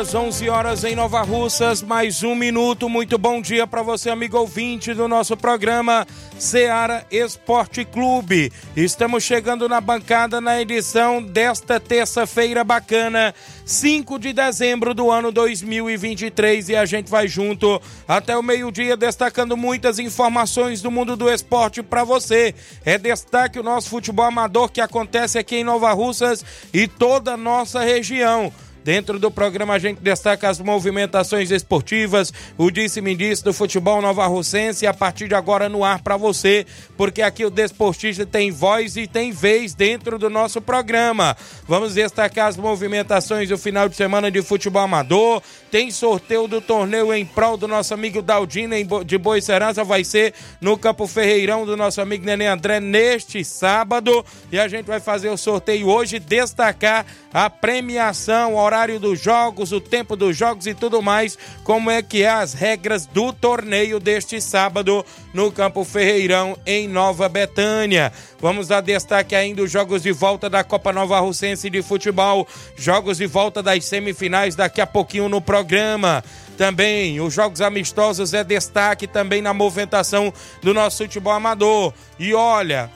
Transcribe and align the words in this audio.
Horas, 0.00 0.14
11 0.14 0.48
horas 0.48 0.84
em 0.84 0.94
Nova 0.94 1.20
Russas, 1.20 1.82
mais 1.82 2.22
um 2.22 2.34
minuto. 2.34 2.88
Muito 2.88 3.18
bom 3.18 3.42
dia 3.42 3.66
para 3.66 3.82
você, 3.82 4.08
amigo 4.08 4.38
ouvinte 4.38 4.94
do 4.94 5.06
nosso 5.06 5.36
programa 5.36 6.06
Seara 6.38 7.06
Esporte 7.10 7.84
Clube. 7.84 8.50
Estamos 8.74 9.22
chegando 9.22 9.68
na 9.68 9.78
bancada 9.78 10.40
na 10.40 10.58
edição 10.58 11.22
desta 11.22 11.78
terça-feira 11.78 12.64
bacana, 12.64 13.34
5 13.66 14.18
de 14.18 14.32
dezembro 14.32 14.94
do 14.94 15.10
ano 15.10 15.30
2023 15.30 16.70
e 16.70 16.76
a 16.76 16.86
gente 16.86 17.10
vai 17.10 17.28
junto 17.28 17.80
até 18.08 18.34
o 18.38 18.42
meio-dia 18.42 18.96
destacando 18.96 19.54
muitas 19.54 19.98
informações 19.98 20.80
do 20.80 20.90
mundo 20.90 21.14
do 21.14 21.30
esporte 21.30 21.82
para 21.82 22.04
você. 22.04 22.54
É 22.86 22.96
destaque 22.96 23.58
o 23.58 23.62
nosso 23.62 23.90
futebol 23.90 24.24
amador 24.24 24.70
que 24.70 24.80
acontece 24.80 25.38
aqui 25.38 25.56
em 25.56 25.64
Nova 25.64 25.92
Russas 25.92 26.42
e 26.72 26.88
toda 26.88 27.34
a 27.34 27.36
nossa 27.36 27.80
região. 27.80 28.50
Dentro 28.82 29.18
do 29.18 29.30
programa 29.30 29.74
a 29.74 29.78
gente 29.78 30.00
destaca 30.00 30.48
as 30.48 30.58
movimentações 30.58 31.50
esportivas, 31.50 32.32
o 32.56 32.70
disse-me-disse 32.70 33.44
do 33.44 33.52
futebol 33.52 34.00
nova 34.00 34.26
russense 34.26 34.86
a 34.86 34.94
partir 34.94 35.28
de 35.28 35.34
agora 35.34 35.68
no 35.68 35.84
ar 35.84 36.00
para 36.00 36.16
você, 36.16 36.66
porque 36.96 37.20
aqui 37.20 37.44
o 37.44 37.50
Desportista 37.50 38.24
tem 38.24 38.50
voz 38.50 38.96
e 38.96 39.06
tem 39.06 39.32
vez 39.32 39.74
dentro 39.74 40.18
do 40.18 40.30
nosso 40.30 40.62
programa. 40.62 41.36
Vamos 41.68 41.94
destacar 41.94 42.48
as 42.48 42.56
movimentações 42.56 43.48
do 43.48 43.58
final 43.58 43.88
de 43.88 43.96
semana 43.96 44.30
de 44.30 44.40
futebol 44.40 44.82
amador, 44.82 45.42
tem 45.70 45.90
sorteio 45.90 46.48
do 46.48 46.60
torneio 46.60 47.12
em 47.12 47.24
prol 47.26 47.56
do 47.56 47.68
nosso 47.68 47.92
amigo 47.92 48.22
Daldino 48.22 49.04
de 49.04 49.18
Boa 49.18 49.40
Serança, 49.40 49.84
vai 49.84 50.04
ser 50.04 50.32
no 50.60 50.78
Campo 50.78 51.06
Ferreirão 51.06 51.66
do 51.66 51.76
nosso 51.76 52.00
amigo 52.00 52.24
Nenê 52.24 52.46
André 52.46 52.80
neste 52.80 53.44
sábado, 53.44 54.24
e 54.50 54.58
a 54.58 54.66
gente 54.68 54.86
vai 54.86 55.00
fazer 55.00 55.28
o 55.28 55.36
sorteio 55.36 55.88
hoje, 55.88 56.18
destacar 56.18 57.04
a 57.32 57.50
premiação, 57.50 58.54
o 58.54 58.69
horário 58.70 59.00
dos 59.00 59.20
jogos, 59.20 59.72
o 59.72 59.80
tempo 59.80 60.14
dos 60.14 60.36
jogos 60.36 60.64
e 60.68 60.74
tudo 60.74 61.02
mais, 61.02 61.36
como 61.64 61.90
é 61.90 62.00
que 62.00 62.22
é 62.22 62.30
as 62.30 62.54
regras 62.54 63.04
do 63.04 63.32
torneio 63.32 63.98
deste 63.98 64.40
sábado 64.40 65.04
no 65.34 65.50
Campo 65.50 65.84
Ferreirão 65.84 66.56
em 66.64 66.86
Nova 66.86 67.28
Betânia. 67.28 68.12
Vamos 68.38 68.68
dar 68.68 68.80
destaque 68.80 69.34
ainda 69.34 69.62
os 69.62 69.70
jogos 69.72 70.04
de 70.04 70.12
volta 70.12 70.48
da 70.48 70.62
Copa 70.62 70.92
Nova 70.92 71.18
Russense 71.18 71.68
de 71.68 71.82
Futebol, 71.82 72.46
jogos 72.76 73.18
de 73.18 73.26
volta 73.26 73.60
das 73.60 73.84
semifinais 73.86 74.54
daqui 74.54 74.80
a 74.80 74.86
pouquinho 74.86 75.28
no 75.28 75.40
programa. 75.40 76.22
Também 76.56 77.20
os 77.20 77.34
jogos 77.34 77.60
amistosos 77.60 78.32
é 78.34 78.44
destaque 78.44 79.08
também 79.08 79.42
na 79.42 79.52
movimentação 79.52 80.32
do 80.62 80.72
nosso 80.72 80.98
futebol 80.98 81.32
amador. 81.32 81.92
E 82.20 82.32
olha, 82.34 82.88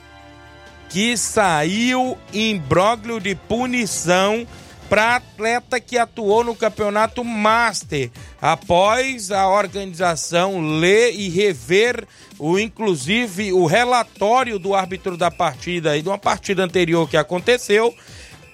que 0.88 1.16
saiu 1.16 2.16
imbróglio 2.32 3.18
de 3.18 3.34
punição 3.34 4.46
para 4.94 5.16
atleta 5.16 5.80
que 5.80 5.98
atuou 5.98 6.44
no 6.44 6.54
campeonato 6.54 7.24
Master, 7.24 8.12
após 8.40 9.32
a 9.32 9.48
organização 9.48 10.78
ler 10.78 11.12
e 11.12 11.28
rever 11.28 12.06
o 12.38 12.60
inclusive 12.60 13.52
o 13.52 13.66
relatório 13.66 14.56
do 14.56 14.72
árbitro 14.72 15.16
da 15.16 15.32
partida 15.32 15.96
e 15.96 16.02
de 16.02 16.08
uma 16.08 16.16
partida 16.16 16.62
anterior 16.62 17.10
que 17.10 17.16
aconteceu, 17.16 17.92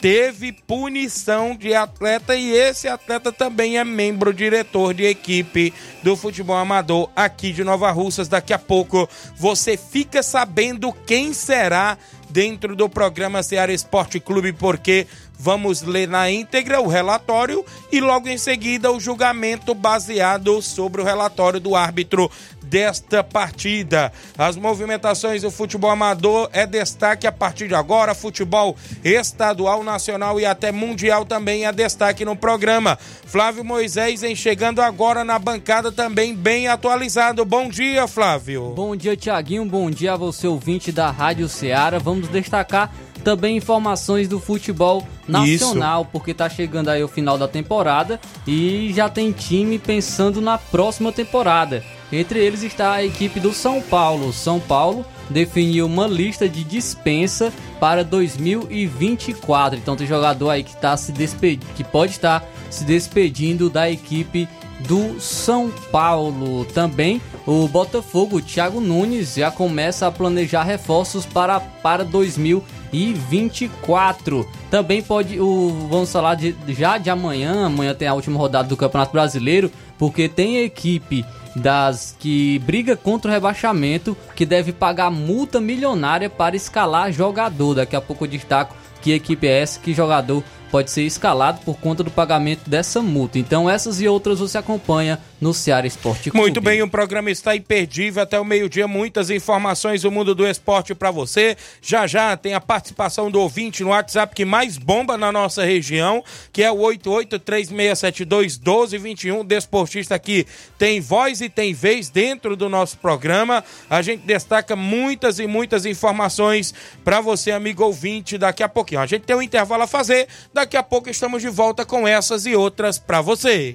teve 0.00 0.50
punição 0.50 1.54
de 1.54 1.74
atleta 1.74 2.34
e 2.34 2.50
esse 2.52 2.88
atleta 2.88 3.30
também 3.30 3.76
é 3.76 3.84
membro 3.84 4.32
diretor 4.32 4.94
de 4.94 5.04
equipe 5.04 5.74
do 6.02 6.16
futebol 6.16 6.56
amador 6.56 7.10
aqui 7.14 7.52
de 7.52 7.62
Nova 7.62 7.90
Russas. 7.90 8.28
Daqui 8.28 8.54
a 8.54 8.58
pouco 8.58 9.06
você 9.36 9.76
fica 9.76 10.22
sabendo 10.22 10.90
quem 11.06 11.34
será 11.34 11.98
dentro 12.30 12.74
do 12.76 12.88
programa 12.88 13.42
Ceará 13.42 13.72
Esporte 13.72 14.20
Clube, 14.20 14.52
porque 14.52 15.06
vamos 15.38 15.82
ler 15.82 16.08
na 16.08 16.30
íntegra 16.30 16.80
o 16.80 16.86
relatório 16.86 17.64
e 17.90 18.00
logo 18.00 18.28
em 18.28 18.38
seguida 18.38 18.92
o 18.92 19.00
julgamento 19.00 19.74
baseado 19.74 20.60
sobre 20.62 21.00
o 21.00 21.04
relatório 21.04 21.58
do 21.58 21.74
árbitro 21.74 22.30
desta 22.70 23.24
partida. 23.24 24.12
As 24.38 24.56
movimentações 24.56 25.42
do 25.42 25.50
futebol 25.50 25.90
amador 25.90 26.48
é 26.52 26.64
destaque 26.64 27.26
a 27.26 27.32
partir 27.32 27.66
de 27.66 27.74
agora, 27.74 28.14
futebol 28.14 28.76
estadual, 29.04 29.82
nacional 29.82 30.38
e 30.38 30.46
até 30.46 30.70
mundial 30.70 31.24
também 31.24 31.66
é 31.66 31.72
destaque 31.72 32.24
no 32.24 32.36
programa. 32.36 32.96
Flávio 33.26 33.64
Moisés 33.64 34.22
em 34.22 34.36
chegando 34.36 34.80
agora 34.80 35.24
na 35.24 35.38
bancada 35.38 35.90
também 35.90 36.34
bem 36.34 36.68
atualizado. 36.68 37.44
Bom 37.44 37.68
dia, 37.68 38.06
Flávio. 38.06 38.72
Bom 38.76 38.94
dia, 38.94 39.16
Tiaguinho. 39.16 39.64
Bom 39.64 39.90
dia 39.90 40.12
a 40.12 40.16
você 40.16 40.46
ouvinte 40.46 40.92
da 40.92 41.10
Rádio 41.10 41.48
Ceará. 41.48 41.98
Vamos 41.98 42.28
destacar 42.28 42.94
também 43.24 43.56
informações 43.56 44.28
do 44.28 44.40
futebol 44.40 45.06
nacional, 45.28 46.02
Isso. 46.02 46.10
porque 46.10 46.32
tá 46.32 46.48
chegando 46.48 46.88
aí 46.88 47.02
o 47.02 47.08
final 47.08 47.36
da 47.36 47.46
temporada 47.46 48.18
e 48.46 48.92
já 48.94 49.08
tem 49.08 49.30
time 49.32 49.78
pensando 49.78 50.40
na 50.40 50.56
próxima 50.56 51.12
temporada. 51.12 51.84
Entre 52.12 52.40
eles 52.40 52.62
está 52.62 52.94
a 52.94 53.04
equipe 53.04 53.38
do 53.38 53.52
São 53.52 53.80
Paulo. 53.80 54.32
São 54.32 54.58
Paulo 54.58 55.06
definiu 55.28 55.86
uma 55.86 56.08
lista 56.08 56.48
de 56.48 56.64
dispensa 56.64 57.52
para 57.78 58.02
2024. 58.02 59.78
Então 59.78 59.96
tem 59.96 60.06
jogador 60.06 60.50
aí 60.50 60.64
que 60.64 60.76
tá 60.76 60.96
se 60.96 61.12
despedindo, 61.12 61.66
que 61.74 61.84
pode 61.84 62.12
estar 62.12 62.44
se 62.68 62.84
despedindo 62.84 63.70
da 63.70 63.88
equipe 63.88 64.48
do 64.80 65.20
São 65.20 65.70
Paulo. 65.92 66.64
Também 66.64 67.22
o 67.46 67.68
Botafogo, 67.68 68.40
Thiago 68.40 68.80
Nunes, 68.80 69.34
já 69.34 69.50
começa 69.50 70.06
a 70.06 70.12
planejar 70.12 70.62
reforços 70.64 71.26
para, 71.26 71.60
para 71.60 72.02
2024. 72.04 74.48
Também 74.70 75.02
pode, 75.02 75.38
o, 75.40 75.86
vamos 75.88 76.10
falar 76.10 76.34
de, 76.34 76.56
já 76.68 76.98
de 76.98 77.08
amanhã, 77.08 77.66
amanhã 77.66 77.94
tem 77.94 78.08
a 78.08 78.14
última 78.14 78.36
rodada 78.38 78.68
do 78.68 78.76
Campeonato 78.76 79.12
Brasileiro, 79.12 79.70
porque 79.98 80.28
tem 80.28 80.58
equipe 80.58 81.24
das 81.54 82.14
que 82.18 82.58
briga 82.60 82.96
contra 82.96 83.30
o 83.30 83.34
rebaixamento 83.34 84.16
que 84.34 84.46
deve 84.46 84.72
pagar 84.72 85.10
multa 85.10 85.60
milionária 85.60 86.30
para 86.30 86.56
escalar 86.56 87.12
jogador. 87.12 87.74
Daqui 87.74 87.96
a 87.96 88.00
pouco 88.00 88.24
eu 88.24 88.28
destaco 88.28 88.74
que 89.00 89.12
equipe 89.12 89.46
é 89.46 89.62
essa, 89.62 89.80
que 89.80 89.94
jogador 89.94 90.44
pode 90.70 90.90
ser 90.90 91.02
escalado 91.02 91.60
por 91.64 91.78
conta 91.78 92.04
do 92.04 92.10
pagamento 92.10 92.68
dessa 92.68 93.02
multa. 93.02 93.38
Então 93.38 93.68
essas 93.68 94.00
e 94.00 94.06
outras 94.06 94.38
você 94.38 94.58
acompanha 94.58 95.18
no 95.40 95.54
Ceará 95.54 95.86
Esporte 95.86 96.30
Clube. 96.30 96.38
Muito 96.38 96.60
bem, 96.60 96.82
o 96.82 96.88
programa 96.88 97.30
está 97.30 97.56
imperdível 97.56 98.22
até 98.22 98.38
o 98.38 98.44
meio-dia, 98.44 98.86
muitas 98.86 99.30
informações 99.30 100.02
do 100.02 100.10
mundo 100.10 100.34
do 100.34 100.46
esporte 100.46 100.94
para 100.94 101.10
você. 101.10 101.56
Já 101.80 102.06
já 102.06 102.36
tem 102.36 102.52
a 102.52 102.60
participação 102.60 103.30
do 103.30 103.40
ouvinte 103.40 103.82
no 103.82 103.88
WhatsApp 103.90 104.34
que 104.34 104.44
mais 104.44 104.76
bomba 104.76 105.16
na 105.16 105.32
nossa 105.32 105.64
região, 105.64 106.22
que 106.52 106.62
é 106.62 106.70
o 106.70 106.76
8836721221. 106.76 109.42
Desportista 109.44 110.14
aqui 110.14 110.46
tem 110.78 111.00
voz 111.00 111.40
e 111.40 111.48
tem 111.48 111.72
vez 111.72 112.10
dentro 112.10 112.54
do 112.54 112.68
nosso 112.68 112.98
programa. 112.98 113.64
A 113.88 114.02
gente 114.02 114.26
destaca 114.26 114.76
muitas 114.76 115.38
e 115.38 115.46
muitas 115.46 115.86
informações 115.86 116.74
para 117.02 117.22
você, 117.22 117.50
amigo 117.50 117.82
ouvinte, 117.82 118.36
daqui 118.36 118.62
a 118.62 118.68
pouquinho. 118.68 119.00
A 119.00 119.06
gente 119.06 119.22
tem 119.22 119.34
um 119.34 119.40
intervalo 119.40 119.84
a 119.84 119.86
fazer, 119.86 120.28
daqui 120.52 120.76
a 120.76 120.82
pouco 120.82 121.08
estamos 121.08 121.40
de 121.40 121.48
volta 121.48 121.86
com 121.86 122.06
essas 122.06 122.44
e 122.44 122.54
outras 122.54 122.98
para 122.98 123.22
você. 123.22 123.74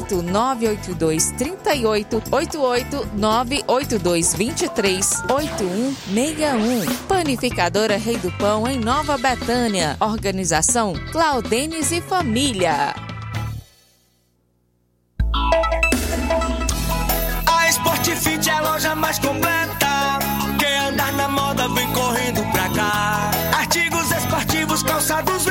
982 0.00 1.32
38 1.32 2.22
88 2.30 3.08
982 3.14 4.34
23 4.34 5.22
8161. 5.28 7.06
Panificadora 7.06 7.96
Rei 7.96 8.16
do 8.16 8.30
Pão 8.32 8.66
em 8.66 8.78
Nova 8.78 9.18
Betânia. 9.18 9.96
Organização 10.00 10.94
Claudenes 11.10 11.92
e 11.92 12.00
Família. 12.00 12.94
A 17.46 17.68
Sport 17.68 18.06
Fit 18.16 18.48
é 18.48 18.52
a 18.52 18.60
loja 18.60 18.94
mais 18.94 19.18
completa. 19.18 20.18
Quem 20.58 20.78
andar 20.78 21.12
na 21.12 21.28
moda 21.28 21.68
vem 21.68 21.86
correndo 21.92 22.42
pra 22.52 22.68
cá. 22.70 23.30
Artigos 23.58 24.10
esportivos, 24.10 24.82
calçados 24.82 25.46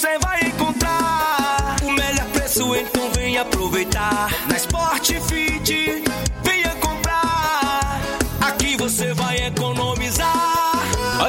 você 0.00 0.18
vai 0.18 0.40
encontrar 0.46 1.76
o 1.82 1.92
melhor 1.92 2.26
preço, 2.32 2.74
então 2.74 3.12
vem 3.12 3.36
aproveitar. 3.36 4.30
Na 4.48 4.56
Sport 4.56 5.10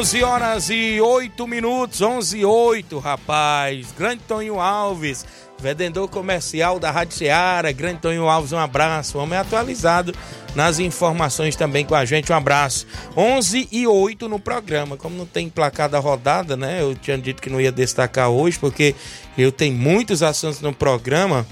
Onze 0.00 0.24
horas 0.24 0.70
e 0.70 0.98
oito 0.98 1.46
minutos, 1.46 2.00
onze 2.00 2.38
e 2.38 2.44
oito, 2.46 2.98
rapaz. 2.98 3.92
Grande 3.92 4.22
Tonho 4.26 4.58
Alves, 4.58 5.26
vendedor 5.58 6.08
comercial 6.08 6.78
da 6.78 6.90
Rádio 6.90 7.18
Seara. 7.18 7.70
Grande 7.70 8.00
Tonho 8.00 8.26
Alves, 8.26 8.50
um 8.50 8.58
abraço. 8.58 9.18
Homem 9.18 9.38
atualizado 9.38 10.14
nas 10.54 10.78
informações 10.78 11.54
também 11.54 11.84
com 11.84 11.94
a 11.94 12.06
gente. 12.06 12.32
Um 12.32 12.34
abraço. 12.34 12.86
11 13.14 13.68
e 13.70 13.86
8 13.86 14.26
no 14.26 14.40
programa. 14.40 14.96
Como 14.96 15.14
não 15.14 15.26
tem 15.26 15.50
placar 15.50 15.90
da 15.90 15.98
rodada, 15.98 16.56
né? 16.56 16.80
Eu 16.80 16.94
tinha 16.94 17.18
dito 17.18 17.42
que 17.42 17.50
não 17.50 17.60
ia 17.60 17.70
destacar 17.70 18.30
hoje, 18.30 18.58
porque 18.58 18.94
eu 19.36 19.52
tenho 19.52 19.76
muitos 19.76 20.22
assuntos 20.22 20.62
no 20.62 20.72
programa. 20.72 21.46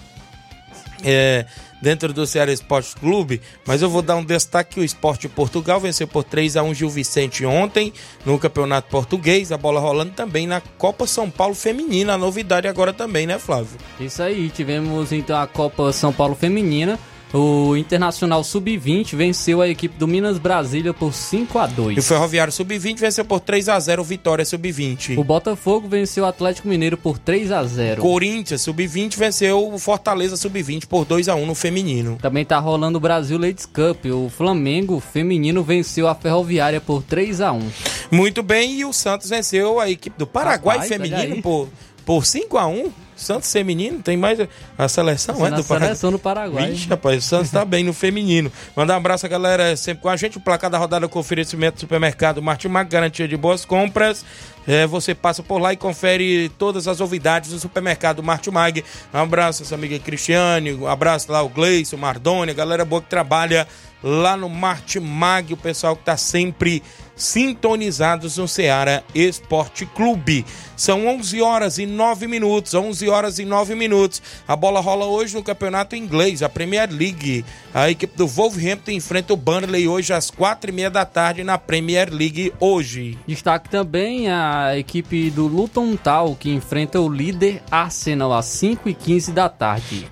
É, 1.05 1.45
dentro 1.81 2.13
do 2.13 2.27
Ceará 2.27 2.53
Esporte 2.53 2.95
Clube, 2.97 3.41
mas 3.67 3.83
eu 3.83 3.91
vou 3.91 4.03
dar 4.03 4.17
um 4.17 4.25
destaque: 4.25 4.81
o 4.81 4.85
Esporte 4.85 5.29
Portugal 5.29 5.81
venceu 5.81 6.07
por 6.07 6.25
3 6.25 6.57
a 6.57 6.63
1 6.63 6.75
Gil 6.75 6.91
Vicente 6.91 7.45
ontem 7.45 7.93
no 8.25 8.39
Campeonato 8.39 8.91
Português, 8.91 9.53
a 9.53 9.59
bola 9.59 9.81
rolando 9.81 10.13
também 10.13 10.47
na 10.47 10.61
Copa 10.61 11.07
São 11.07 11.31
Paulo 11.31 11.55
Feminina, 11.55 12.15
a 12.15 12.19
novidade 12.19 12.69
agora 12.69 12.93
também, 12.93 13.27
né, 13.27 13.39
Flávio? 13.39 13.79
Isso 14.01 14.23
aí, 14.23 14.51
tivemos 14.51 15.13
então 15.13 15.41
a 15.41 15.47
Copa 15.47 15.93
São 15.93 16.13
Paulo 16.13 16.35
Feminina. 16.35 16.99
O 17.33 17.77
Internacional 17.77 18.43
Sub-20 18.43 19.15
venceu 19.15 19.61
a 19.61 19.69
equipe 19.69 19.99
do 19.99 20.09
Minas 20.09 20.39
Brasília 20.39 20.95
por 20.95 21.13
5 21.13 21.59
a 21.59 21.67
2 21.67 21.97
E 21.97 22.01
o 22.01 22.03
Ferroviário 22.03 22.53
Sub-20 22.53 22.99
venceu 22.99 23.25
por 23.25 23.41
3 23.41 23.69
a 23.69 23.79
0 23.79 24.03
Vitória 24.03 24.45
Sub-20. 24.45 25.19
O 25.19 25.25
Botafogo 25.25 25.89
venceu 25.89 26.25
o 26.25 26.27
Atlético 26.27 26.69
Mineiro 26.69 26.97
por 26.97 27.19
3 27.19 27.53
a 27.53 27.63
0 27.65 28.01
Corinthians 28.01 28.63
Sub-20 28.63 29.17
venceu 29.17 29.73
o 29.73 29.79
Fortaleza 29.79 30.37
Sub-20 30.37 30.87
por 30.87 31.05
2 31.05 31.29
a 31.29 31.35
1 31.35 31.45
no 31.47 31.55
feminino. 31.55 32.19
Também 32.21 32.45
tá 32.45 32.59
rolando 32.59 32.97
o 32.99 33.01
Brasil 33.01 33.39
Ladies 33.39 33.67
Cup. 33.67 34.07
O 34.07 34.31
Flamengo 34.31 34.99
feminino 35.01 35.63
venceu 35.63 36.09
a 36.09 36.15
Ferroviária 36.15 36.81
por 36.81 37.03
3 37.03 37.41
a 37.43 37.53
1 37.53 37.71
Muito 38.11 38.43
bem, 38.43 38.81
e 38.81 38.85
o 38.85 38.93
Santos 38.93 39.29
venceu 39.29 39.79
a 39.81 39.91
equipe 39.91 40.19
do 40.19 40.27
Paraguai 40.27 40.79
Rapaz, 40.79 40.89
feminino 40.89 41.43
por, 41.43 41.69
por 42.09 42.25
5 42.25 42.57
a 42.57 42.67
1 42.67 42.91
Santos 43.15 43.53
feminino, 43.53 44.01
tem 44.01 44.17
mais 44.17 44.39
a 44.79 44.89
seleção, 44.89 45.45
é? 45.45 45.51
Do 45.51 45.63
Paraguai. 45.63 45.81
seleção 45.81 46.11
do 46.13 46.19
Paraguai. 46.19 46.71
Vixe, 46.71 46.89
rapaz, 46.89 47.19
o 47.19 47.27
Santos 47.27 47.51
tá 47.51 47.65
bem 47.65 47.85
no 47.85 47.93
feminino. 47.93 48.51
Mandar 48.75 48.95
um 48.95 48.97
abraço 48.97 49.27
a 49.27 49.29
galera 49.29 49.77
sempre 49.77 50.05
com 50.05 50.09
a 50.09 50.17
gente. 50.17 50.39
O 50.39 50.41
placar 50.41 50.71
da 50.71 50.79
rodada 50.79 51.07
com 51.07 51.19
oferecimento 51.19 51.75
do 51.75 51.81
supermercado 51.81 52.41
Martimag, 52.41 52.89
garantia 52.89 53.27
de 53.29 53.37
boas 53.37 53.65
compras. 53.65 54.25
É, 54.67 54.87
você 54.87 55.15
passa 55.15 55.43
por 55.43 55.59
lá 55.59 55.73
e 55.73 55.77
confere 55.77 56.49
todas 56.51 56.87
as 56.87 57.01
novidades 57.01 57.51
do 57.51 57.59
supermercado 57.59 58.23
Martimag. 58.23 58.85
Um 59.13 59.19
abraço 59.19 59.65
essa 59.65 59.75
amiga 59.75 59.99
Cristiane, 59.99 60.73
um 60.73 60.87
abraço 60.87 61.31
lá 61.31 61.43
o 61.43 61.49
Gleison, 61.49 61.97
o 61.97 61.99
Mardoni, 61.99 62.53
a 62.53 62.55
galera 62.55 62.85
boa 62.85 63.03
que 63.03 63.11
trabalha 63.11 63.67
lá 64.03 64.37
no 64.37 64.49
Martimag, 64.49 65.53
o 65.53 65.57
pessoal 65.57 65.97
que 65.97 66.05
tá 66.05 66.17
sempre 66.17 66.83
sintonizados 67.19 68.37
no 68.37 68.47
Ceará 68.47 69.03
Esporte 69.15 69.85
Clube. 69.85 70.47
São 70.77 71.09
11 71.09 71.43
horas 71.43 71.79
e 71.79 71.85
9 71.85 72.29
minutos, 72.29 72.73
11 72.73 73.09
horas 73.09 73.39
e 73.41 73.45
9 73.45 73.75
minutos. 73.75 74.23
A 74.47 74.55
bola 74.55 74.81
rola 74.81 75.07
hoje 75.07 75.35
no 75.35 75.43
Campeonato 75.43 75.97
Inglês, 75.97 76.43
a 76.43 76.49
Premier 76.49 76.89
League. 76.91 77.45
A 77.75 77.91
equipe 77.91 78.17
do 78.17 78.29
Wolverhampton 78.29 78.93
enfrenta 78.93 79.33
o 79.33 79.37
Burnley 79.37 79.89
hoje 79.89 80.13
às 80.13 80.31
quatro 80.31 80.71
e 80.71 80.73
meia 80.73 80.89
da 80.89 81.05
tarde 81.05 81.43
na 81.43 81.59
Premier 81.59 82.09
League 82.13 82.53
hoje. 82.61 83.19
Destaque 83.27 83.69
também 83.69 84.31
a 84.31 84.79
equipe 84.79 85.31
do 85.31 85.49
Luton 85.49 85.97
Town, 85.97 86.37
que 86.37 86.51
enfrenta 86.51 87.01
o 87.01 87.09
líder 87.09 87.61
Arsenal 87.69 88.33
às 88.33 88.47
5 88.47 88.89
e 88.89 88.95
15 88.95 89.33
da 89.33 89.49
tarde. 89.49 90.07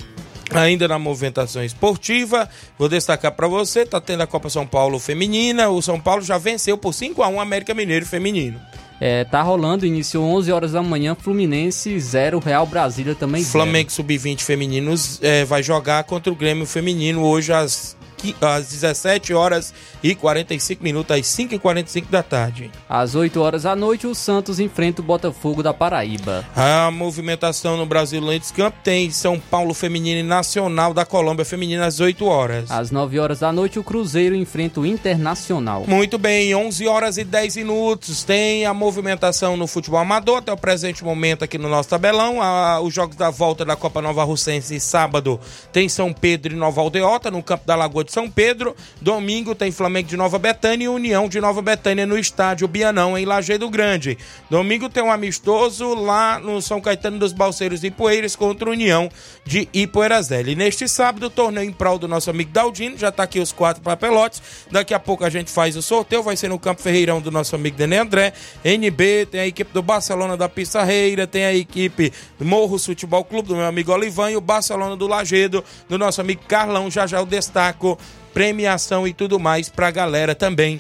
Ainda 0.51 0.87
na 0.87 0.99
movimentação 0.99 1.65
esportiva, 1.65 2.49
vou 2.79 2.89
destacar 2.89 3.33
para 3.33 3.49
você, 3.49 3.85
tá 3.85 4.01
tendo 4.01 4.23
a 4.23 4.27
Copa 4.27 4.49
São 4.49 4.67
Paulo 4.67 4.99
feminina, 4.99 5.69
o 5.69 5.83
São 5.83 6.01
Paulo 6.01 6.23
já 6.23 6.39
venceu 6.39 6.79
por 6.79 6.95
5 6.95 7.23
a 7.23 7.29
1 7.29 7.41
América 7.41 7.75
Mineiro 7.75 8.07
feminino. 8.07 8.61
É, 8.99 9.25
tá 9.25 9.43
rolando, 9.43 9.85
iniciou 9.85 10.25
11 10.25 10.53
horas 10.53 10.73
da 10.73 10.83
manhã, 10.83 11.15
Fluminense 11.15 11.99
0, 11.99 12.39
Real 12.39 12.67
Brasília 12.67 13.15
também 13.15 13.43
0. 13.43 13.53
Flamengo 13.53 13.93
Sub-20 13.93 14.41
femininos 14.41 15.21
é, 15.23 15.45
vai 15.45 15.63
jogar 15.63 16.05
contra 16.05 16.33
o 16.33 16.37
Grêmio 16.37 16.65
feminino 16.65 17.23
hoje 17.23 17.53
às 17.53 17.96
às 18.41 18.69
17 18.69 19.35
horas 19.35 19.73
e 20.03 20.15
45 20.15 20.83
minutos, 20.83 21.17
às 21.17 21.27
5 21.27 21.55
e 21.55 21.59
45 21.59 22.11
da 22.11 22.23
tarde. 22.23 22.71
Às 22.89 23.15
8 23.15 23.41
horas 23.41 23.63
da 23.63 23.75
noite, 23.75 24.07
o 24.07 24.15
Santos 24.15 24.61
enfrenta 24.61 25.01
o 25.01 25.05
Botafogo 25.05 25.63
da 25.63 25.75
Paraíba. 25.75 26.45
A 26.55 26.91
movimentação 26.91 27.77
no 27.77 27.87
Brasil 27.87 28.21
Lentes 28.21 28.51
Camp 28.51 28.75
tem 28.83 29.11
São 29.11 29.39
Paulo 29.39 29.75
Feminino 29.75 30.21
e 30.21 30.23
Nacional 30.23 30.95
da 30.95 31.05
Colômbia 31.05 31.45
Feminina 31.45 31.87
às 31.87 32.01
8 32.01 32.25
horas. 32.25 32.71
Às 32.71 32.91
9 32.91 33.19
horas 33.19 33.41
da 33.41 33.53
noite, 33.53 33.79
o 33.79 33.85
Cruzeiro 33.85 34.35
enfrenta 34.35 34.81
o 34.81 34.87
Internacional. 34.87 35.85
Muito 35.87 36.19
bem, 36.19 36.55
11 36.55 36.87
horas 36.87 37.19
e 37.19 37.25
10 37.25 37.57
minutos. 37.57 38.25
Tem 38.25 38.65
a 38.65 38.73
movimentação 38.75 39.57
no 39.57 39.67
futebol 39.67 40.01
amador 40.01 40.39
até 40.39 40.53
o 40.53 40.57
presente 40.57 41.05
momento 41.05 41.45
aqui 41.45 41.59
no 41.59 41.69
nosso 41.69 41.89
tabelão. 41.89 42.41
A, 42.41 42.81
os 42.81 42.95
jogos 42.95 43.17
da 43.17 43.31
volta 43.31 43.65
da 43.65 43.77
Copa 43.77 44.01
Nova 44.01 44.25
Russense 44.25 44.79
sábado 44.81 45.41
tem 45.73 45.89
São 45.89 46.13
Pedro 46.13 46.55
e 46.55 46.57
Nova 46.57 46.81
Aldeota 46.81 47.31
no 47.31 47.43
campo 47.43 47.67
da 47.67 47.75
Lagoa 47.77 48.05
de 48.07 48.13
São 48.13 48.31
Pedro. 48.31 48.75
Domingo 49.03 49.55
tem 49.55 49.71
Flamengo 49.71 50.09
de 50.09 50.17
Nova 50.17 50.39
Betânia 50.39 50.87
e 50.87 50.89
União 50.89 51.29
de 51.29 51.41
Nova 51.41 51.61
Betânia 51.61 52.07
no 52.07 52.19
estádio 52.19 52.67
Bianão, 52.67 53.19
em 53.19 53.27
Lajeado 53.27 53.69
Grande. 53.69 54.17
Domingo 54.49 54.89
tem 54.89 55.03
um 55.03 55.11
amistoso 55.11 55.95
lá 55.95 56.39
no 56.39 56.63
São 56.63 56.81
Caetano 56.81 57.19
dos 57.19 57.33
Balseiros 57.33 57.85
e 57.85 57.91
Poeiras 57.91 58.35
contra 58.35 58.71
União 58.71 59.11
de 59.45 59.69
Ipoeirazela. 59.75 60.55
Neste 60.55 60.89
sábado, 60.89 61.29
torneio 61.29 61.69
em 61.69 61.73
prol 61.73 61.99
do 61.99 62.09
nosso 62.09 62.31
amigo 62.31 62.51
Daldino. 62.51 62.97
Já 62.97 63.09
está 63.09 63.25
aqui 63.25 63.41
os 63.41 63.53
quatro 63.53 63.83
papelotes. 63.83 64.41
Daqui 64.71 64.95
a 64.95 64.99
pouco 64.99 65.25
a 65.25 65.31
gente 65.31 65.51
faz 65.51 65.77
o 65.77 65.83
sorteio. 65.83 66.23
Vai 66.23 66.37
ser 66.37 66.49
no 66.49 66.59
Campo 66.59 66.81
Ferreirão 66.81 67.21
do 67.21 67.31
nosso 67.31 67.55
amigo 67.55 67.77
Dene 67.77 67.97
André. 67.97 68.33
NB, 68.65 69.27
tem 69.31 69.41
a 69.41 69.47
equipe 69.47 69.73
do 69.73 69.83
Barcelona 69.83 70.37
da 70.37 70.49
Pissarreira, 70.49 71.27
tem 71.27 71.45
a 71.45 71.55
equipe 71.55 72.13
do 72.39 72.45
Morros 72.45 72.87
Futebol 72.87 73.25
Clube 73.25 73.49
do 73.49 73.57
meu 73.57 73.67
amigo 73.67 73.93
Olivan 73.93 74.31
e 74.31 74.37
o 74.37 74.41
Barcelona 74.41 74.97
do 74.97 75.07
Lagedo, 75.07 75.65
do 75.89 75.99
nosso 75.99 76.21
amigo 76.21 76.43
Carlão. 76.47 76.91
Já 76.91 77.07
já 77.07 77.19
eu 77.19 77.27
destaco 77.27 77.96
premiação 78.37 79.09
e 79.09 79.15
tudo 79.15 79.41
mais 79.41 79.71
pra 79.71 79.91
galera 79.91 80.35
também 80.35 80.79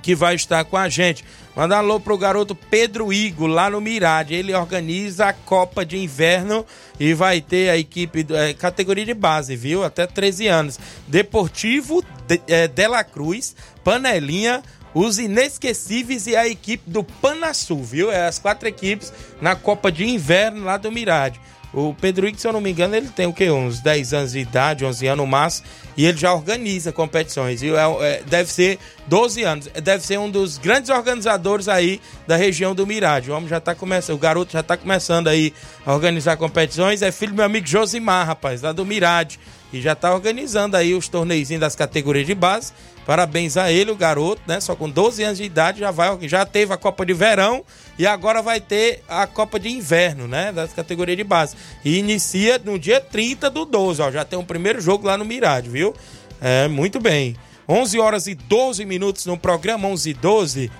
que 0.00 0.14
vai 0.14 0.36
estar 0.36 0.64
com 0.64 0.76
a 0.76 0.88
gente. 0.88 1.24
Manda 1.56 1.76
alô 1.76 1.98
pro 1.98 2.16
garoto 2.16 2.54
Pedro 2.54 3.12
Igo, 3.12 3.48
lá 3.48 3.68
no 3.68 3.80
Mirade. 3.80 4.34
Ele 4.34 4.54
organiza 4.54 5.26
a 5.26 5.32
Copa 5.32 5.84
de 5.84 5.98
Inverno 5.98 6.64
e 6.98 7.12
vai 7.12 7.40
ter 7.40 7.70
a 7.70 7.76
equipe, 7.76 8.24
é, 8.30 8.54
categoria 8.54 9.04
de 9.04 9.12
base, 9.12 9.56
viu? 9.56 9.82
Até 9.82 10.06
13 10.06 10.46
anos. 10.46 10.78
Deportivo 11.08 12.04
de, 12.28 12.40
é, 12.46 12.68
Dela 12.68 13.02
Cruz, 13.02 13.56
Panelinha, 13.82 14.62
os 14.94 15.18
Inesquecíveis 15.18 16.28
e 16.28 16.36
a 16.36 16.46
equipe 16.46 16.88
do 16.88 17.02
Panasul, 17.02 17.82
viu? 17.82 18.12
É 18.12 18.28
as 18.28 18.38
quatro 18.38 18.68
equipes 18.68 19.12
na 19.40 19.56
Copa 19.56 19.90
de 19.90 20.08
Inverno 20.08 20.66
lá 20.66 20.76
do 20.76 20.92
Mirade. 20.92 21.40
O 21.72 21.94
Pedro 21.94 22.26
Ick, 22.26 22.40
se 22.40 22.48
eu 22.48 22.52
não 22.52 22.60
me 22.60 22.70
engano, 22.70 22.96
ele 22.96 23.08
tem 23.08 23.26
o 23.26 23.32
quê? 23.32 23.48
Uns 23.50 23.80
10 23.80 24.12
anos 24.12 24.32
de 24.32 24.40
idade, 24.40 24.84
11 24.84 25.06
anos 25.06 25.24
no 25.24 25.26
máximo, 25.26 25.68
e 25.96 26.06
ele 26.06 26.18
já 26.18 26.32
organiza 26.32 26.92
competições. 26.92 27.62
E 27.62 27.68
é, 27.68 27.72
é, 28.00 28.22
deve 28.26 28.52
ser 28.52 28.78
12 29.06 29.42
anos, 29.42 29.68
deve 29.82 30.04
ser 30.04 30.18
um 30.18 30.30
dos 30.30 30.58
grandes 30.58 30.90
organizadores 30.90 31.68
aí 31.68 32.00
da 32.26 32.36
região 32.36 32.74
do 32.74 32.86
Mirade. 32.86 33.30
O 33.30 33.34
homem 33.34 33.48
já 33.48 33.58
está 33.58 33.74
começando, 33.74 34.16
o 34.16 34.18
garoto 34.18 34.52
já 34.52 34.60
está 34.60 34.76
começando 34.76 35.28
aí 35.28 35.52
a 35.84 35.94
organizar 35.94 36.36
competições. 36.36 37.02
É 37.02 37.10
filho 37.10 37.32
do 37.32 37.36
meu 37.36 37.44
amigo 37.44 37.66
Josimar, 37.66 38.26
rapaz, 38.26 38.62
lá 38.62 38.72
do 38.72 38.84
Mirade. 38.84 39.38
E 39.72 39.80
já 39.80 39.92
está 39.92 40.12
organizando 40.12 40.76
aí 40.76 40.94
os 40.94 41.08
torneizinhos 41.08 41.60
das 41.60 41.76
categorias 41.76 42.26
de 42.26 42.34
base. 42.34 42.72
Parabéns 43.06 43.56
a 43.56 43.72
ele, 43.72 43.90
o 43.90 43.96
garoto, 43.96 44.42
né? 44.46 44.60
Só 44.60 44.76
com 44.76 44.88
12 44.88 45.22
anos 45.22 45.38
de 45.38 45.44
idade 45.44 45.80
já 45.80 45.90
vai, 45.90 46.16
já 46.28 46.44
teve 46.44 46.72
a 46.72 46.76
Copa 46.76 47.04
de 47.04 47.12
Verão 47.12 47.64
e 47.98 48.06
agora 48.06 48.42
vai 48.42 48.60
ter 48.60 49.02
a 49.08 49.26
Copa 49.26 49.58
de 49.58 49.68
Inverno, 49.68 50.28
né? 50.28 50.52
Das 50.52 50.72
categorias 50.72 51.16
de 51.16 51.24
base. 51.24 51.56
E 51.84 51.98
inicia 51.98 52.60
no 52.62 52.78
dia 52.78 53.00
30 53.00 53.50
do 53.50 53.64
12, 53.64 54.02
ó. 54.02 54.10
Já 54.10 54.24
tem 54.24 54.38
um 54.38 54.44
primeiro 54.44 54.80
jogo 54.80 55.06
lá 55.06 55.16
no 55.16 55.24
Mirade, 55.24 55.68
viu? 55.68 55.94
É, 56.40 56.68
muito 56.68 57.00
bem. 57.00 57.36
11 57.68 57.98
horas 58.00 58.26
e 58.26 58.34
12 58.34 58.84
minutos 58.84 59.26
no 59.26 59.38
programa 59.38 59.88
11 59.88 60.10
e 60.10 60.14
12. 60.14 60.70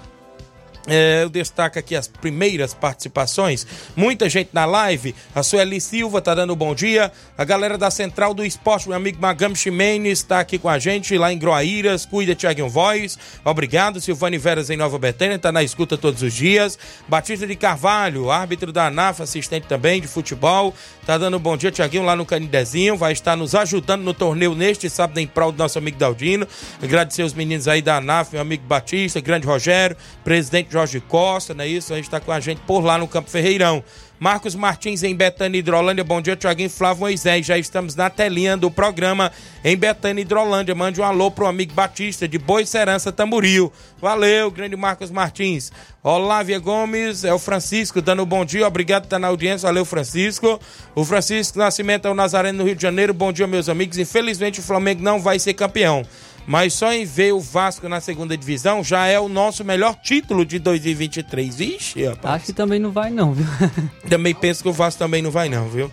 É, 0.87 1.23
eu 1.23 1.29
destaco 1.29 1.79
aqui 1.79 1.95
as 1.95 2.09
primeiras 2.09 2.73
participações. 2.73 3.67
Muita 3.95 4.29
gente 4.29 4.51
na 4.53 4.65
live. 4.65 5.15
A 5.35 5.43
Sueli 5.43 5.81
Silva 5.81 6.21
tá 6.23 6.35
dando 6.35 6.53
um 6.55 6.57
bom 6.57 6.75
dia. 6.75 7.13
A 7.37 7.45
galera 7.45 7.77
da 7.77 7.91
Central 7.91 8.33
do 8.33 8.45
Esporte, 8.45 8.89
meu 8.89 8.97
amigo 8.97 9.21
Magam 9.21 9.55
Ximenes, 9.55 10.21
está 10.21 10.41
aqui 10.41 10.59
com 10.59 10.69
a 10.69 10.79
gente 10.79 11.17
lá 11.19 11.33
em 11.33 11.39
Groaíras. 11.39 12.07
Cuida, 12.07 12.35
Tiaguinho 12.35 12.69
Voz. 12.69 13.19
Obrigado. 13.45 14.01
Silvane 14.01 14.39
Veras 14.39 14.71
em 14.71 14.77
Nova 14.77 14.99
Betânia, 14.99 15.39
tá 15.39 15.53
na 15.53 15.63
escuta 15.63 15.99
todos 15.99 16.23
os 16.23 16.33
dias. 16.33 16.79
Batista 17.07 17.47
de 17.47 17.57
Carvalho, 17.57 18.31
árbitro 18.31 18.73
da 18.73 18.87
ANAF, 18.87 19.23
assistente 19.23 19.67
também 19.67 20.01
de 20.01 20.09
futebol. 20.09 20.75
Tá 21.07 21.19
dando 21.19 21.37
um 21.37 21.41
bom 21.41 21.57
dia, 21.57 21.71
Tiaguinho, 21.71 22.05
lá 22.05 22.17
no 22.17 22.25
Canidezinho. 22.25 22.97
Vai 22.97 23.13
estar 23.13 23.37
nos 23.37 23.55
ajudando 23.55 24.03
no 24.03 24.15
torneio 24.15 24.55
neste 24.55 24.89
sábado 24.89 25.19
em 25.19 25.27
prol 25.27 25.53
do 25.53 25.59
nosso 25.59 25.79
amigo 25.79 25.99
Daldino. 25.99 26.47
Agradecer 26.83 27.23
os 27.23 27.35
meninos 27.35 27.69
aí 27.69 27.83
da 27.83 27.97
ANAF, 27.97 28.33
meu 28.33 28.41
amigo 28.41 28.65
Batista, 28.67 29.21
grande 29.21 29.47
Rogério, 29.47 29.97
presidente 30.25 30.70
Jorge 30.71 31.01
Costa, 31.01 31.53
não 31.53 31.65
é 31.65 31.69
isso? 31.69 31.93
A 31.93 31.97
gente 31.97 32.07
está 32.07 32.21
com 32.21 32.31
a 32.31 32.39
gente 32.39 32.61
por 32.61 32.81
lá 32.81 32.97
no 32.97 33.09
Campo 33.09 33.29
Ferreirão. 33.29 33.83
Marcos 34.21 34.55
Martins 34.55 35.03
em 35.03 35.17
Betânia, 35.17 35.59
Hidrolândia. 35.59 36.05
Bom 36.05 36.21
dia, 36.21 36.37
Tiaguinho 36.37 36.69
Flávio 36.69 37.01
Moisés. 37.01 37.47
Já 37.47 37.57
estamos 37.57 37.97
na 37.97 38.11
telinha 38.11 38.55
do 38.55 38.71
programa 38.71 39.33
em 39.65 39.75
Betânia, 39.75 40.21
Hidrolândia. 40.21 40.75
Mande 40.75 41.01
um 41.01 41.05
alô 41.05 41.31
pro 41.31 41.47
amigo 41.47 41.73
Batista 41.73 42.29
de 42.29 42.39
Boi 42.39 42.67
Serança 42.67 43.11
Tamboril. 43.11 43.73
Valeu, 43.99 44.51
grande 44.51 44.77
Marcos 44.77 45.11
Martins. 45.11 45.73
Olávia 46.03 46.59
Gomes, 46.59 47.25
é 47.25 47.33
o 47.33 47.39
Francisco 47.39 48.03
dando 48.03 48.23
um 48.23 48.27
bom 48.27 48.45
dia. 48.45 48.67
Obrigado 48.67 49.03
por 49.03 49.07
estar 49.07 49.19
na 49.19 49.29
audiência. 49.29 49.67
Valeu, 49.67 49.87
Francisco. 49.87 50.61
O 50.95 51.03
Francisco 51.03 51.59
Nascimento 51.59 52.07
é 52.07 52.11
o 52.11 52.15
Nazareno 52.15 52.59
no 52.59 52.65
Rio 52.65 52.77
de 52.77 52.83
Janeiro. 52.83 53.15
Bom 53.15 53.33
dia, 53.33 53.47
meus 53.47 53.71
amigos. 53.71 53.97
Infelizmente, 53.97 54.61
o 54.61 54.63
Flamengo 54.63 55.03
não 55.03 55.19
vai 55.19 55.39
ser 55.39 55.55
campeão 55.55 56.07
mas 56.47 56.75
só 56.75 56.93
em 56.93 57.05
ver 57.05 57.33
o 57.33 57.41
Vasco 57.41 57.89
na 57.89 58.01
segunda 58.01 58.37
divisão 58.37 58.83
já 58.83 59.07
é 59.07 59.19
o 59.19 59.29
nosso 59.29 59.65
melhor 59.65 59.95
título 59.97 60.45
de 60.45 60.59
2023. 60.59 61.55
Vixe, 61.55 62.05
rapaz. 62.05 62.37
Acho 62.37 62.47
que 62.47 62.53
também 62.53 62.79
não 62.79 62.91
vai 62.91 63.11
não, 63.11 63.33
viu? 63.33 63.47
também 64.09 64.35
penso 64.35 64.63
que 64.63 64.69
o 64.69 64.73
Vasco 64.73 64.99
também 64.99 65.23
não 65.23 65.31
vai 65.31 65.49
não, 65.49 65.69
viu? 65.69 65.91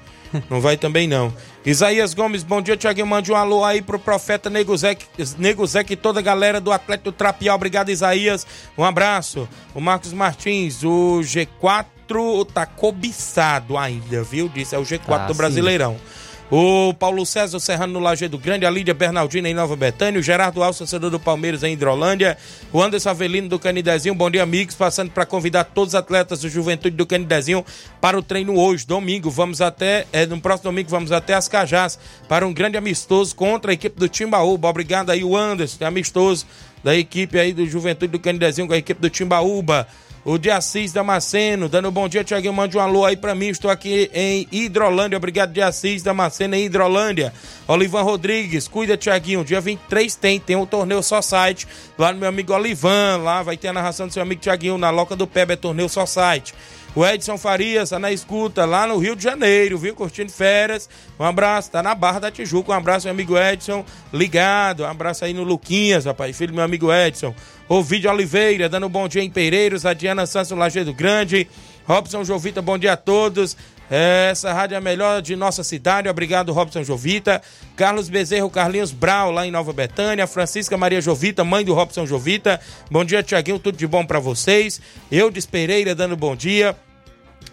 Não 0.49 0.59
vai 0.59 0.77
também 0.77 1.07
não. 1.07 1.33
Isaías 1.65 2.13
Gomes, 2.13 2.43
bom 2.43 2.61
dia, 2.61 2.77
Tiaguinho. 2.77 3.07
Mande 3.07 3.31
um 3.31 3.35
alô 3.35 3.63
aí 3.63 3.81
pro 3.81 3.99
profeta 3.99 4.49
Neguzek, 4.49 5.05
Neguzek 5.37 5.93
e 5.93 5.95
toda 5.95 6.19
a 6.19 6.23
galera 6.23 6.59
do 6.59 6.71
Atlético 6.71 7.11
Trapial. 7.11 7.55
Obrigado, 7.55 7.89
Isaías. 7.89 8.45
Um 8.77 8.83
abraço. 8.83 9.47
O 9.73 9.81
Marcos 9.81 10.13
Martins, 10.13 10.83
o 10.83 11.19
G4 11.21 12.45
tá 12.53 12.65
cobiçado 12.65 13.77
ainda, 13.77 14.23
viu? 14.23 14.47
Disse 14.47 14.75
é 14.75 14.79
o 14.79 14.83
G4 14.83 15.01
ah, 15.09 15.27
do 15.27 15.33
Brasileirão. 15.33 15.93
Sim. 15.93 16.16
O 16.49 16.93
Paulo 16.93 17.25
César 17.25 17.59
Serrano 17.59 17.91
no 17.91 17.99
Lajeado 17.99 18.37
Grande, 18.37 18.65
a 18.65 18.69
Lídia 18.69 18.93
Bernardina 18.93 19.49
em 19.49 19.53
Nova 19.53 19.75
Betânia, 19.75 20.17
o 20.17 20.23
Gerardo 20.23 20.63
Alves, 20.63 20.77
torcedor 20.77 21.09
do 21.09 21.19
Palmeiras 21.19 21.61
em 21.61 21.73
Hidrolândia, 21.73 22.37
o 22.71 22.81
Anderson 22.81 23.09
Avelino 23.09 23.49
do 23.49 23.59
Canidezinho, 23.59 24.15
bom 24.15 24.31
dia 24.31 24.43
amigos, 24.43 24.73
passando 24.73 25.11
para 25.11 25.25
convidar 25.25 25.65
todos 25.65 25.89
os 25.93 25.95
atletas 25.95 26.39
do 26.39 26.49
Juventude 26.49 26.95
do 26.95 27.05
Canidezinho 27.05 27.65
para 27.99 28.17
o 28.17 28.23
treino 28.23 28.57
hoje, 28.57 28.87
domingo, 28.87 29.29
vamos 29.29 29.59
até, 29.59 30.07
é, 30.13 30.25
no 30.25 30.39
próximo 30.39 30.71
domingo 30.71 30.89
vamos 30.89 31.11
até 31.11 31.33
as 31.33 31.49
Cajás 31.49 31.99
para 32.29 32.47
um 32.47 32.53
grande 32.53 32.77
amistoso 32.77 33.35
contra 33.35 33.71
a 33.71 33.73
equipe 33.73 33.99
do 33.99 34.07
Timbaúba, 34.07 34.69
obrigado 34.69 35.09
aí 35.09 35.25
o 35.25 35.35
Anderson, 35.35 35.83
amistoso 35.83 36.45
da 36.81 36.95
equipe 36.95 37.37
aí 37.37 37.51
do 37.51 37.65
Juventude 37.65 38.13
do 38.13 38.19
Canidezinho 38.19 38.67
com 38.67 38.73
a 38.73 38.77
equipe 38.77 39.01
do 39.01 39.09
Timbaúba, 39.09 39.85
o 40.27 40.37
de 40.37 40.51
Assis 40.51 40.91
Damasceno, 40.91 41.69
dando 41.69 41.87
um 41.87 41.91
bom 41.91 42.05
dia, 42.09 42.21
Tiaguinho, 42.21 42.51
mande 42.51 42.77
um 42.77 42.81
alô 42.81 43.05
aí 43.05 43.15
pra 43.15 43.33
mim, 43.33 43.47
estou 43.47 43.71
aqui 43.71 44.11
em 44.13 44.45
Hidrolândia, 44.51 45.15
obrigado 45.15 45.53
de 45.53 45.61
Assis 45.61 46.03
Damasceno 46.03 46.53
em 46.53 46.65
Hidrolândia. 46.65 47.31
Olivan 47.65 48.01
Rodrigues, 48.01 48.67
cuida, 48.67 48.97
Tiaguinho, 48.97 49.45
dia 49.45 49.61
23 49.61 50.15
tem, 50.15 50.37
tem 50.37 50.57
um 50.57 50.65
torneio 50.65 51.01
só 51.01 51.21
site, 51.21 51.65
lá 51.97 52.11
no 52.11 52.19
meu 52.19 52.27
amigo 52.27 52.51
Olivan, 52.51 53.21
lá 53.23 53.41
vai 53.41 53.55
ter 53.55 53.69
a 53.69 53.73
narração 53.73 54.05
do 54.05 54.11
seu 54.11 54.21
amigo 54.21 54.41
Tiaguinho, 54.41 54.77
na 54.77 54.89
Loca 54.89 55.15
do 55.15 55.25
Pebe, 55.25 55.53
é 55.53 55.55
torneio 55.55 55.87
só 55.87 56.05
site. 56.05 56.53
O 56.95 57.05
Edson 57.05 57.37
Farias 57.37 57.91
tá 57.91 57.99
na 57.99 58.11
escuta 58.11 58.65
lá 58.65 58.87
no 58.87 58.97
Rio 58.97 59.15
de 59.15 59.23
Janeiro, 59.23 59.77
viu? 59.77 59.93
Curtindo 59.93 60.31
férias. 60.31 60.89
Um 61.19 61.23
abraço, 61.23 61.69
tá 61.69 61.83
na 61.83 61.93
Barra 61.93 62.19
da 62.19 62.31
Tijuca. 62.31 62.71
Um 62.71 62.75
abraço, 62.75 63.05
meu 63.05 63.13
amigo 63.13 63.37
Edson, 63.37 63.85
ligado. 64.11 64.83
Um 64.83 64.87
abraço 64.87 65.23
aí 65.23 65.33
no 65.33 65.43
Luquinhas, 65.43 66.05
rapaz, 66.05 66.35
filho 66.35 66.51
do 66.51 66.55
meu 66.55 66.63
amigo 66.63 66.91
Edson. 66.91 67.35
O 67.69 67.83
Vídeo 67.83 68.09
Oliveira, 68.09 68.67
dando 68.67 68.87
um 68.87 68.89
bom 68.89 69.07
dia 69.07 69.21
em 69.21 69.29
Pereiros. 69.29 69.85
A 69.85 69.93
Diana 69.93 70.25
Santos, 70.25 70.51
Lajeado 70.51 70.93
Grande. 70.93 71.47
Robson 71.85 72.23
Jovita, 72.23 72.61
bom 72.61 72.77
dia 72.77 72.93
a 72.93 72.97
todos. 72.97 73.55
Essa 73.89 74.51
rádio 74.51 74.75
é 74.75 74.77
a 74.77 74.81
melhor 74.81 75.21
de 75.21 75.35
nossa 75.35 75.63
cidade. 75.63 76.09
Obrigado, 76.09 76.51
Robson 76.51 76.83
Jovita. 76.83 77.41
Carlos 77.75 78.09
Bezerro, 78.09 78.49
Carlinhos 78.49 78.91
Brau, 78.91 79.31
lá 79.31 79.47
em 79.47 79.51
Nova 79.51 79.71
Betânia. 79.71 80.27
Francisca 80.27 80.77
Maria 80.77 80.99
Jovita, 80.99 81.43
mãe 81.43 81.63
do 81.63 81.73
Robson 81.73 82.05
Jovita. 82.05 82.59
Bom 82.91 83.05
dia, 83.05 83.23
Tiaguinho. 83.23 83.59
Tudo 83.59 83.77
de 83.77 83.87
bom 83.87 84.05
para 84.05 84.19
vocês. 84.19 84.81
Eu 85.09 85.31
de 85.31 85.41
Pereira, 85.47 85.95
dando 85.95 86.17
bom 86.17 86.35
dia. 86.35 86.75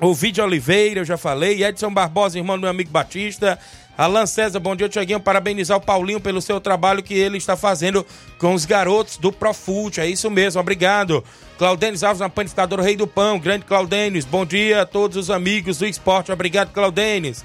O 0.01 0.13
Vídeo 0.13 0.43
Oliveira, 0.43 1.01
eu 1.01 1.05
já 1.05 1.17
falei. 1.17 1.65
Edson 1.65 1.93
Barbosa, 1.93 2.37
irmão 2.37 2.57
do 2.57 2.63
meu 2.63 2.71
amigo 2.71 2.91
Batista. 2.91 3.59
Alan 3.97 4.27
César, 4.27 4.59
bom 4.59 4.75
dia, 4.75 4.89
Tiaguinho. 4.89 5.21
Parabenizar 5.21 5.79
o 5.79 5.81
Paulinho 5.81 6.21
pelo 6.21 6.43
seu 6.43 6.61
trabalho 6.61 7.03
que 7.03 7.15
ele 7.15 7.39
está 7.39 7.57
fazendo 7.57 8.05
com 8.39 8.53
os 8.53 8.65
garotos 8.65 9.17
do 9.17 9.33
Profute. 9.33 10.01
É 10.01 10.07
isso 10.07 10.31
mesmo, 10.31 10.61
obrigado. 10.61 11.23
Claudênis 11.57 12.03
Alves, 12.03 12.21
na 12.21 12.29
panificadora 12.29 12.83
Rei 12.83 12.97
do 12.97 13.07
Pão. 13.07 13.39
Grande 13.39 13.65
Claudênis, 13.65 14.25
bom 14.25 14.45
dia 14.45 14.83
a 14.83 14.87
todos 14.87 15.17
os 15.17 15.31
amigos 15.31 15.79
do 15.79 15.87
esporte. 15.87 16.33
Obrigado, 16.33 16.73
Claudênis. 16.73 17.45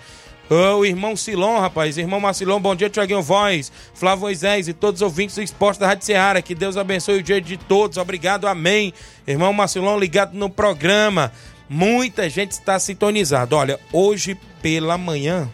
O 0.50 0.84
irmão 0.84 1.16
Silon, 1.16 1.60
rapaz. 1.60 1.96
Irmão 2.00 2.20
Marcilon, 2.20 2.60
bom 2.60 2.76
dia, 2.76 2.90
Tiaguinho 2.90 3.22
Voz. 3.22 3.72
Flávio 3.94 4.22
Moisés 4.22 4.68
e 4.68 4.74
todos 4.74 5.02
os 5.02 5.06
ouvintes 5.06 5.36
do 5.36 5.44
esporte 5.44 5.80
da 5.80 5.86
Rádio 5.86 6.08
Ceará. 6.08 6.42
Que 6.42 6.56
Deus 6.56 6.76
abençoe 6.76 7.20
o 7.20 7.24
dia 7.24 7.40
de 7.40 7.56
todos. 7.56 8.00
Obrigado, 8.00 8.48
amém. 8.48 8.92
Irmão 9.28 9.54
Marcilon 9.54 10.00
ligado 10.00 10.34
no 10.34 10.50
programa. 10.50 11.32
Muita 11.70 12.28
gente 12.28 12.54
está 12.54 12.80
sintonizada. 12.80 13.56
Olha, 13.56 13.80
hoje 13.94 14.36
pela 14.60 14.98
manhã 14.98 15.48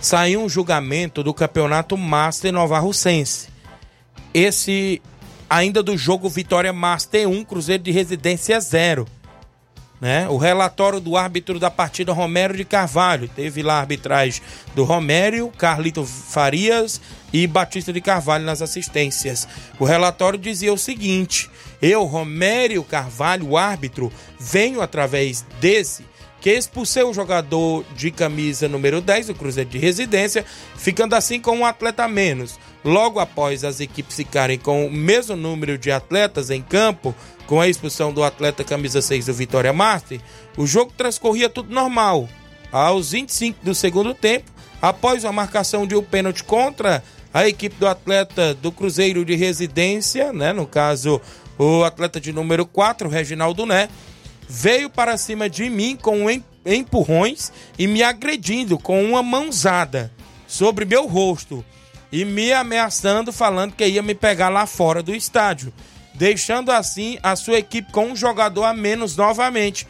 saiu 0.00 0.42
um 0.42 0.48
julgamento 0.48 1.22
do 1.22 1.34
Campeonato 1.34 1.96
Master 1.96 2.52
Nova 2.52 2.78
Russense. 2.78 3.48
Esse 4.32 5.02
ainda 5.48 5.82
do 5.82 5.96
jogo 5.96 6.28
Vitória 6.28 6.72
Master 6.72 7.28
1, 7.28 7.44
Cruzeiro 7.44 7.82
de 7.82 7.90
Residência 7.90 8.58
0. 8.60 9.06
Né? 10.00 10.26
O 10.30 10.38
relatório 10.38 10.98
do 10.98 11.14
árbitro 11.14 11.58
da 11.58 11.70
partida 11.70 12.12
Romero 12.12 12.56
de 12.56 12.64
Carvalho. 12.64 13.28
Teve 13.28 13.62
lá 13.62 13.74
a 13.74 13.80
arbitragem 13.80 14.40
do 14.74 14.82
Romério, 14.82 15.52
Carlito 15.58 16.06
Farias 16.06 16.98
e 17.30 17.46
Batista 17.46 17.92
de 17.92 18.00
Carvalho 18.00 18.46
nas 18.46 18.62
assistências. 18.62 19.46
O 19.78 19.84
relatório 19.84 20.38
dizia 20.38 20.72
o 20.72 20.78
seguinte: 20.78 21.50
eu, 21.82 22.04
Romério 22.04 22.82
Carvalho, 22.82 23.58
árbitro, 23.58 24.10
venho 24.38 24.80
através 24.80 25.44
desse 25.60 26.09
que 26.40 26.50
expulsei 26.50 27.02
o 27.02 27.12
jogador 27.12 27.84
de 27.94 28.10
camisa 28.10 28.68
número 28.68 29.00
10 29.00 29.28
do 29.28 29.34
Cruzeiro 29.34 29.68
de 29.68 29.78
Residência, 29.78 30.44
ficando 30.74 31.14
assim 31.14 31.38
com 31.38 31.58
um 31.58 31.66
atleta 31.66 32.04
a 32.04 32.08
menos. 32.08 32.58
Logo 32.82 33.20
após 33.20 33.62
as 33.62 33.78
equipes 33.80 34.16
ficarem 34.16 34.58
com 34.58 34.86
o 34.86 34.90
mesmo 34.90 35.36
número 35.36 35.76
de 35.76 35.92
atletas 35.92 36.50
em 36.50 36.62
campo, 36.62 37.14
com 37.46 37.60
a 37.60 37.68
expulsão 37.68 38.12
do 38.12 38.24
atleta 38.24 38.64
camisa 38.64 39.02
6 39.02 39.26
do 39.26 39.34
Vitória 39.34 39.72
Master, 39.72 40.20
o 40.56 40.66
jogo 40.66 40.92
transcorria 40.96 41.48
tudo 41.48 41.74
normal. 41.74 42.28
Aos 42.72 43.10
25 43.10 43.64
do 43.64 43.74
segundo 43.74 44.14
tempo, 44.14 44.50
após 44.80 45.24
a 45.24 45.32
marcação 45.32 45.86
de 45.86 45.94
um 45.94 46.02
pênalti 46.02 46.42
contra 46.44 47.02
a 47.34 47.46
equipe 47.46 47.76
do 47.76 47.86
atleta 47.86 48.54
do 48.54 48.72
Cruzeiro 48.72 49.24
de 49.24 49.34
Residência, 49.34 50.32
né, 50.32 50.52
no 50.52 50.66
caso 50.66 51.20
o 51.58 51.84
atleta 51.84 52.20
de 52.20 52.32
número 52.32 52.64
4, 52.64 53.08
Reginaldo 53.08 53.66
Né, 53.66 53.88
veio 54.50 54.90
para 54.90 55.16
cima 55.16 55.48
de 55.48 55.70
mim 55.70 55.96
com 55.96 56.26
empurrões 56.66 57.52
e 57.78 57.86
me 57.86 58.02
agredindo 58.02 58.78
com 58.78 59.02
uma 59.04 59.22
mãozada 59.22 60.12
sobre 60.46 60.84
meu 60.84 61.06
rosto 61.06 61.64
e 62.10 62.24
me 62.24 62.52
ameaçando, 62.52 63.32
falando 63.32 63.74
que 63.74 63.86
ia 63.86 64.02
me 64.02 64.14
pegar 64.14 64.48
lá 64.48 64.66
fora 64.66 65.02
do 65.02 65.14
estádio 65.14 65.72
deixando 66.20 66.70
assim 66.70 67.18
a 67.22 67.34
sua 67.34 67.58
equipe 67.58 67.90
com 67.90 68.08
um 68.08 68.14
jogador 68.14 68.64
a 68.64 68.74
menos 68.74 69.16
novamente. 69.16 69.86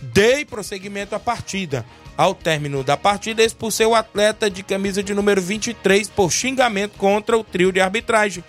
Dei 0.00 0.44
prosseguimento 0.44 1.16
à 1.16 1.18
partida. 1.18 1.84
Ao 2.16 2.36
término 2.36 2.84
da 2.84 2.96
partida, 2.96 3.42
expulsei 3.42 3.84
o 3.84 3.94
atleta 3.94 4.48
de 4.48 4.62
camisa 4.62 5.02
de 5.02 5.12
número 5.12 5.42
23 5.42 6.08
por 6.10 6.30
xingamento 6.30 6.96
contra 6.96 7.36
o 7.36 7.42
trio 7.42 7.72
de 7.72 7.80
arbitragem. 7.80 8.44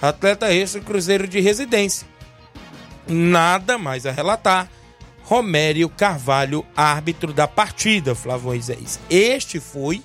Atleta 0.00 0.50
extra 0.50 0.80
Cruzeiro 0.80 1.28
de 1.28 1.40
residência. 1.40 2.08
Nada 3.06 3.76
mais 3.76 4.06
a 4.06 4.10
relatar. 4.10 4.66
Romério 5.28 5.90
Carvalho, 5.90 6.64
árbitro 6.74 7.34
da 7.34 7.46
partida, 7.46 8.14
Flávio 8.14 8.46
Moisés. 8.46 8.98
Este 9.10 9.60
foi 9.60 10.02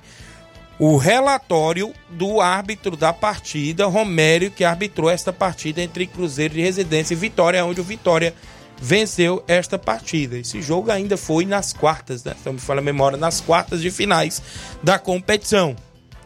o 0.77 0.97
relatório 0.97 1.93
do 2.09 2.41
árbitro 2.41 2.97
da 2.97 3.13
partida, 3.13 3.86
Romério, 3.86 4.51
que 4.51 4.65
arbitrou 4.65 5.09
esta 5.09 5.31
partida 5.31 5.81
entre 5.81 6.07
Cruzeiro 6.07 6.55
de 6.55 6.62
Residência 6.62 7.13
e 7.13 7.17
Vitória, 7.17 7.63
onde 7.63 7.79
o 7.79 7.86
Vitória 7.86 8.36
venceu 8.77 9.41
esta 9.47 9.79
partida. 9.79 10.38
Esse 10.38 10.62
jogo 10.62 10.91
ainda 10.91 11.15
foi 11.15 11.45
nas 11.45 11.71
quartas, 11.71 12.21
né? 12.25 12.36
Então 12.41 12.51
me 12.51 12.59
fala 12.59 12.81
a 12.81 12.83
memória, 12.83 13.17
nas 13.17 13.39
quartas 13.39 13.81
de 13.81 13.89
finais 13.89 14.41
da 14.83 14.99
competição, 14.99 15.73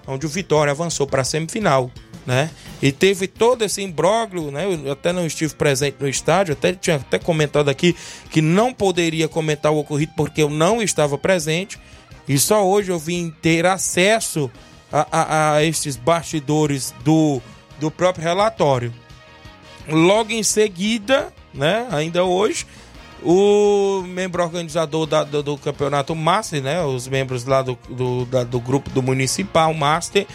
onde 0.08 0.26
o 0.26 0.30
Vitória 0.30 0.72
avançou 0.72 1.06
para 1.06 1.22
a 1.22 1.24
semifinal, 1.24 1.92
né? 2.28 2.52
E 2.82 2.92
teve 2.92 3.26
todo 3.26 3.64
esse 3.64 3.82
imbróglio, 3.82 4.52
né? 4.52 4.66
Eu 4.84 4.92
até 4.92 5.14
não 5.14 5.26
estive 5.26 5.56
presente 5.56 5.96
no 5.98 6.10
estádio, 6.10 6.52
até 6.52 6.74
tinha 6.74 6.98
até 6.98 7.18
comentado 7.18 7.70
aqui 7.70 7.96
que 8.30 8.42
não 8.42 8.74
poderia 8.74 9.30
comentar 9.30 9.72
o 9.72 9.78
ocorrido 9.78 10.12
porque 10.18 10.44
eu 10.44 10.50
não 10.50 10.82
estava 10.82 11.18
presente 11.18 11.80
e 12.28 12.38
só 12.38 12.68
hoje 12.68 12.92
eu 12.92 13.00
vim 13.00 13.34
ter 13.42 13.66
acesso 13.66 14.52
a, 14.92 15.08
a, 15.10 15.54
a 15.54 15.64
estes 15.64 15.96
bastidores 15.96 16.94
do, 17.02 17.42
do 17.80 17.90
próprio 17.90 18.26
relatório. 18.26 18.94
Logo 19.88 20.34
em 20.34 20.44
seguida, 20.44 21.34
né, 21.54 21.88
ainda 21.90 22.26
hoje, 22.26 22.68
o 23.24 24.04
membro 24.06 24.44
organizador 24.44 25.06
da, 25.06 25.24
do, 25.24 25.42
do, 25.42 25.58
campeonato 25.58 26.14
Master, 26.14 26.62
né, 26.62 26.84
os 26.84 27.08
membros 27.08 27.46
lá 27.46 27.62
do, 27.62 27.80
do, 27.90 28.26
da, 28.26 28.44
do 28.44 28.60
grupo 28.60 28.90
do 28.90 29.02
Municipal 29.02 29.74
Master, 29.74 30.28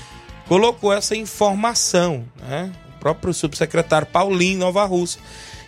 colocou 0.47 0.93
essa 0.93 1.17
informação, 1.17 2.25
né, 2.41 2.73
o 2.97 2.99
próprio 2.99 3.33
subsecretário 3.33 4.07
Paulinho 4.07 4.59
Nova 4.59 4.85
Rússia, 4.85 5.21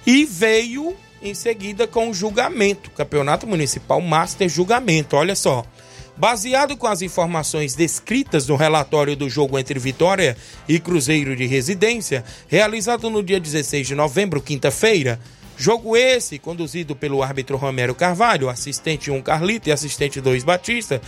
e 0.07 0.25
veio 0.25 0.95
em 1.23 1.35
seguida 1.35 1.87
com 1.87 2.11
o 2.11 2.15
julgamento, 2.15 2.91
Campeonato 2.91 3.47
Municipal 3.47 4.01
Master 4.01 4.49
Julgamento, 4.49 5.17
olha 5.17 5.35
só. 5.35 5.65
Baseado 6.17 6.77
com 6.77 6.87
as 6.87 7.03
informações 7.03 7.75
descritas 7.75 8.47
no 8.47 8.55
relatório 8.55 9.17
do 9.17 9.29
jogo 9.29 9.59
entre 9.59 9.81
Vitória 9.81 10.37
e 10.69 10.79
Cruzeiro 10.79 11.35
de 11.35 11.47
Residência, 11.47 12.23
realizado 12.47 13.11
no 13.11 13.23
dia 13.23 13.41
16 13.41 13.89
de 13.89 13.95
novembro, 13.97 14.41
quinta-feira, 14.41 15.19
Jogo 15.57 15.97
esse 15.97 16.39
conduzido 16.39 16.97
pelo 16.97 17.23
árbitro 17.23 17.57
Romero 17.57 17.95
Carvalho, 17.95 18.49
assistente 18.49 19.11
1 19.11 19.23
Carlito 19.23 19.69
e 19.69 19.73
assistente 19.73 20.21
2 20.21 20.43
Batista. 20.43 21.01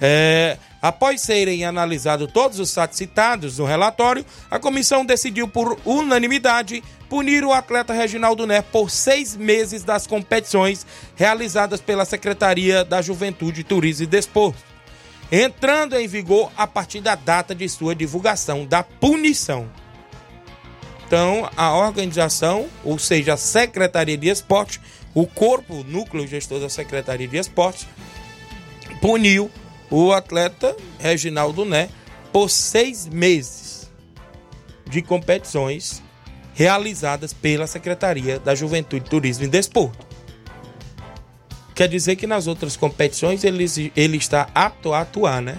É, 0.00 0.56
após 0.80 1.20
serem 1.20 1.64
analisados 1.64 2.32
todos 2.32 2.58
os 2.58 2.72
fatos 2.72 2.96
citados 2.96 3.58
no 3.58 3.66
relatório, 3.66 4.24
a 4.50 4.58
comissão 4.58 5.04
decidiu 5.04 5.46
por 5.46 5.78
unanimidade 5.84 6.82
punir 7.10 7.44
o 7.44 7.52
atleta 7.52 7.92
Reginaldo 7.92 8.46
Né 8.46 8.62
por 8.62 8.90
seis 8.90 9.36
meses 9.36 9.82
das 9.82 10.06
competições 10.06 10.86
realizadas 11.14 11.80
pela 11.80 12.06
Secretaria 12.06 12.84
da 12.84 13.02
Juventude, 13.02 13.64
Turismo 13.64 14.04
e 14.04 14.06
Desporto, 14.06 14.62
entrando 15.30 15.94
em 15.96 16.08
vigor 16.08 16.50
a 16.56 16.66
partir 16.66 17.00
da 17.00 17.14
data 17.14 17.54
de 17.54 17.68
sua 17.68 17.94
divulgação 17.94 18.64
da 18.64 18.82
punição. 18.82 19.68
Então, 21.10 21.50
a 21.56 21.76
organização, 21.76 22.68
ou 22.84 22.96
seja, 22.96 23.34
a 23.34 23.36
Secretaria 23.36 24.16
de 24.16 24.28
Esporte, 24.28 24.80
o 25.12 25.26
corpo, 25.26 25.80
o 25.80 25.82
núcleo 25.82 26.24
gestor 26.24 26.60
da 26.60 26.68
Secretaria 26.68 27.26
de 27.26 27.36
Esporte, 27.36 27.88
puniu 29.00 29.50
o 29.90 30.12
atleta 30.12 30.76
Reginaldo 31.00 31.64
Né 31.64 31.88
por 32.32 32.48
seis 32.48 33.08
meses 33.08 33.90
de 34.88 35.02
competições 35.02 36.00
realizadas 36.54 37.32
pela 37.32 37.66
Secretaria 37.66 38.38
da 38.38 38.54
Juventude, 38.54 39.10
Turismo 39.10 39.46
e 39.46 39.48
Desporto. 39.48 40.06
Quer 41.74 41.88
dizer 41.88 42.14
que 42.14 42.26
nas 42.28 42.46
outras 42.46 42.76
competições 42.76 43.42
ele, 43.42 43.66
ele 43.96 44.16
está 44.16 44.48
apto 44.54 44.92
a 44.92 45.00
atuar, 45.00 45.42
né? 45.42 45.58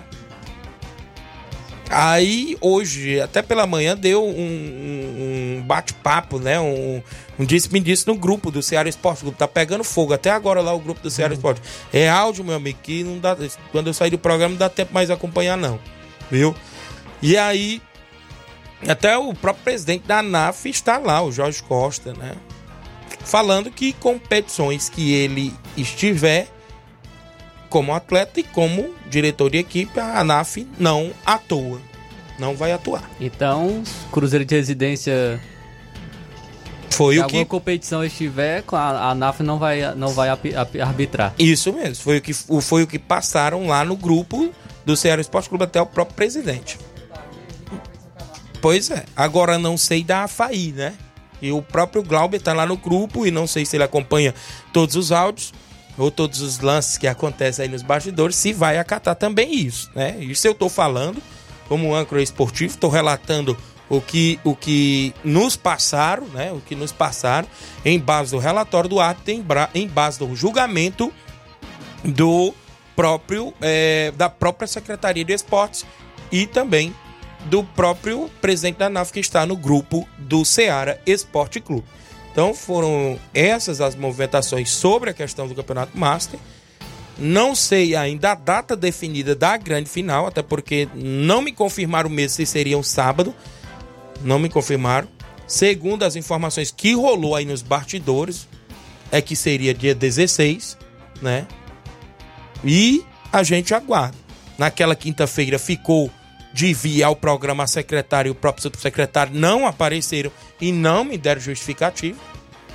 Aí, 1.93 2.57
hoje, 2.61 3.19
até 3.19 3.41
pela 3.41 3.67
manhã, 3.67 3.97
deu 3.97 4.23
um, 4.25 5.57
um 5.57 5.61
bate-papo, 5.63 6.39
né? 6.39 6.57
Um, 6.57 7.03
um 7.37 7.43
disse-me 7.43 7.81
disse 7.81 8.07
no 8.07 8.15
grupo 8.15 8.49
do 8.49 8.61
Ceará 8.63 8.87
Esporte. 8.87 9.23
O 9.23 9.25
grupo 9.25 9.37
tá 9.37 9.47
pegando 9.47 9.83
fogo. 9.83 10.13
Até 10.13 10.29
agora 10.29 10.61
lá 10.61 10.73
o 10.73 10.79
grupo 10.79 11.01
do 11.01 11.11
Ceará 11.11 11.33
uhum. 11.33 11.37
Esporte. 11.37 11.61
É 11.91 12.09
áudio, 12.09 12.45
meu 12.45 12.55
amigo, 12.55 12.79
que 12.81 13.03
não 13.03 13.19
dá. 13.19 13.35
Quando 13.73 13.87
eu 13.87 13.93
sair 13.93 14.09
do 14.09 14.17
programa, 14.17 14.51
não 14.51 14.57
dá 14.57 14.69
tempo 14.69 14.93
mais 14.93 15.11
acompanhar, 15.11 15.57
não. 15.57 15.77
Viu? 16.31 16.55
E 17.21 17.35
aí, 17.35 17.81
até 18.87 19.17
o 19.17 19.33
próprio 19.33 19.65
presidente 19.65 20.07
da 20.07 20.19
ANAF 20.19 20.69
está 20.69 20.97
lá, 20.97 21.21
o 21.21 21.29
Jorge 21.29 21.61
Costa, 21.61 22.13
né? 22.13 22.35
Falando 23.25 23.69
que 23.69 23.91
competições 23.91 24.87
que 24.87 25.13
ele 25.13 25.53
estiver 25.75 26.47
como 27.71 27.93
atleta 27.93 28.41
e 28.41 28.43
como 28.43 28.93
diretor 29.09 29.49
de 29.49 29.57
equipe, 29.57 29.97
a 29.97 30.19
ANAF 30.19 30.67
não 30.77 31.11
atua. 31.25 31.81
Não 32.37 32.53
vai 32.53 32.73
atuar. 32.73 33.09
Então, 33.19 33.81
Cruzeiro 34.11 34.43
de 34.43 34.53
Residência. 34.53 35.41
Foi 36.89 37.15
se 37.15 37.21
o 37.21 37.27
que. 37.27 37.45
competição 37.45 38.03
estiver, 38.03 38.63
a 38.73 39.11
ANAF 39.11 39.41
não 39.41 39.57
vai, 39.57 39.95
não 39.95 40.09
vai 40.09 40.27
arbitrar. 40.29 41.33
Isso 41.39 41.71
mesmo. 41.71 42.03
Foi 42.03 42.17
o, 42.17 42.21
que, 42.21 42.33
foi 42.33 42.83
o 42.83 42.87
que 42.87 42.99
passaram 42.99 43.65
lá 43.67 43.85
no 43.85 43.95
grupo 43.95 44.53
do 44.85 44.97
Ceará 44.97 45.21
Esporte 45.21 45.47
Clube 45.47 45.63
até 45.63 45.81
o 45.81 45.85
próprio 45.85 46.15
presidente. 46.15 46.77
Pois 48.61 48.91
é. 48.91 49.05
Agora 49.15 49.57
não 49.57 49.77
sei 49.77 50.03
da 50.03 50.23
AFAI, 50.23 50.73
né? 50.75 50.93
E 51.41 51.51
o 51.51 51.61
próprio 51.61 52.03
Glauber 52.03 52.39
tá 52.39 52.53
lá 52.53 52.65
no 52.65 52.75
grupo 52.75 53.25
e 53.25 53.31
não 53.31 53.47
sei 53.47 53.65
se 53.65 53.77
ele 53.77 53.83
acompanha 53.83 54.35
todos 54.73 54.95
os 54.95 55.11
áudios. 55.11 55.53
Ou 55.97 56.09
todos 56.09 56.41
os 56.41 56.59
lances 56.59 56.97
que 56.97 57.07
acontecem 57.07 57.63
aí 57.63 57.71
nos 57.71 57.81
bastidores, 57.81 58.35
se 58.35 58.53
vai 58.53 58.77
acatar 58.77 59.15
também 59.15 59.53
isso, 59.53 59.89
né? 59.95 60.17
Isso 60.19 60.47
eu 60.47 60.53
estou 60.53 60.69
falando 60.69 61.21
como 61.67 61.95
âncora 61.95 62.21
esportivo, 62.21 62.73
estou 62.73 62.89
relatando 62.89 63.57
o 63.89 63.99
que, 63.99 64.39
o 64.43 64.55
que 64.55 65.13
nos 65.23 65.55
passaram, 65.55 66.25
né? 66.27 66.51
O 66.51 66.61
que 66.61 66.75
nos 66.75 66.91
passaram 66.91 67.47
em 67.83 67.99
base 67.99 68.31
do 68.31 68.39
relatório 68.39 68.89
do 68.89 68.99
árbitro, 68.99 69.33
em, 69.33 69.45
em 69.75 69.87
base 69.87 70.19
do 70.19 70.33
julgamento 70.35 71.11
do 72.03 72.53
próprio 72.95 73.53
é, 73.61 74.11
da 74.15 74.29
própria 74.29 74.67
Secretaria 74.67 75.23
de 75.23 75.33
Esportes 75.33 75.85
e 76.31 76.47
também 76.47 76.95
do 77.45 77.63
próprio 77.63 78.29
presidente 78.39 78.77
da 78.77 78.89
NAF 78.89 79.11
que 79.11 79.19
está 79.19 79.45
no 79.45 79.57
grupo 79.57 80.07
do 80.17 80.45
Ceará 80.45 80.97
Esporte 81.05 81.59
Clube. 81.59 81.87
Então 82.31 82.53
foram 82.53 83.19
essas 83.33 83.81
as 83.81 83.95
movimentações 83.95 84.69
sobre 84.69 85.09
a 85.09 85.13
questão 85.13 85.47
do 85.47 85.55
Campeonato 85.55 85.97
Master. 85.97 86.39
Não 87.17 87.53
sei 87.53 87.95
ainda 87.95 88.31
a 88.31 88.35
data 88.35 88.75
definida 88.75 89.35
da 89.35 89.57
grande 89.57 89.89
final, 89.89 90.25
até 90.25 90.41
porque 90.41 90.87
não 90.95 91.41
me 91.41 91.51
confirmaram 91.51 92.09
mesmo 92.09 92.35
se 92.35 92.45
seria 92.45 92.77
um 92.77 92.83
sábado. 92.83 93.35
Não 94.23 94.39
me 94.39 94.49
confirmaram. 94.49 95.07
Segundo 95.45 96.03
as 96.03 96.15
informações 96.15 96.71
que 96.71 96.93
rolou 96.93 97.35
aí 97.35 97.43
nos 97.43 97.61
bastidores, 97.61 98.47
é 99.11 99.21
que 99.21 99.35
seria 99.35 99.73
dia 99.73 99.93
16, 99.93 100.77
né? 101.21 101.45
E 102.63 103.03
a 103.31 103.43
gente 103.43 103.73
aguarda. 103.73 104.17
Naquela 104.57 104.95
quinta-feira 104.95 105.59
ficou 105.59 106.09
de 106.53 106.69
enviar 106.69 107.11
o 107.11 107.15
programa 107.15 107.63
a 107.63 107.67
secretário 107.67 108.29
e 108.29 108.31
o 108.31 108.35
próprio 108.35 108.63
subsecretário 108.63 109.33
não 109.33 109.65
apareceram 109.65 110.31
e 110.59 110.71
não 110.71 111.03
me 111.03 111.17
deram 111.17 111.41
justificativo. 111.41 112.19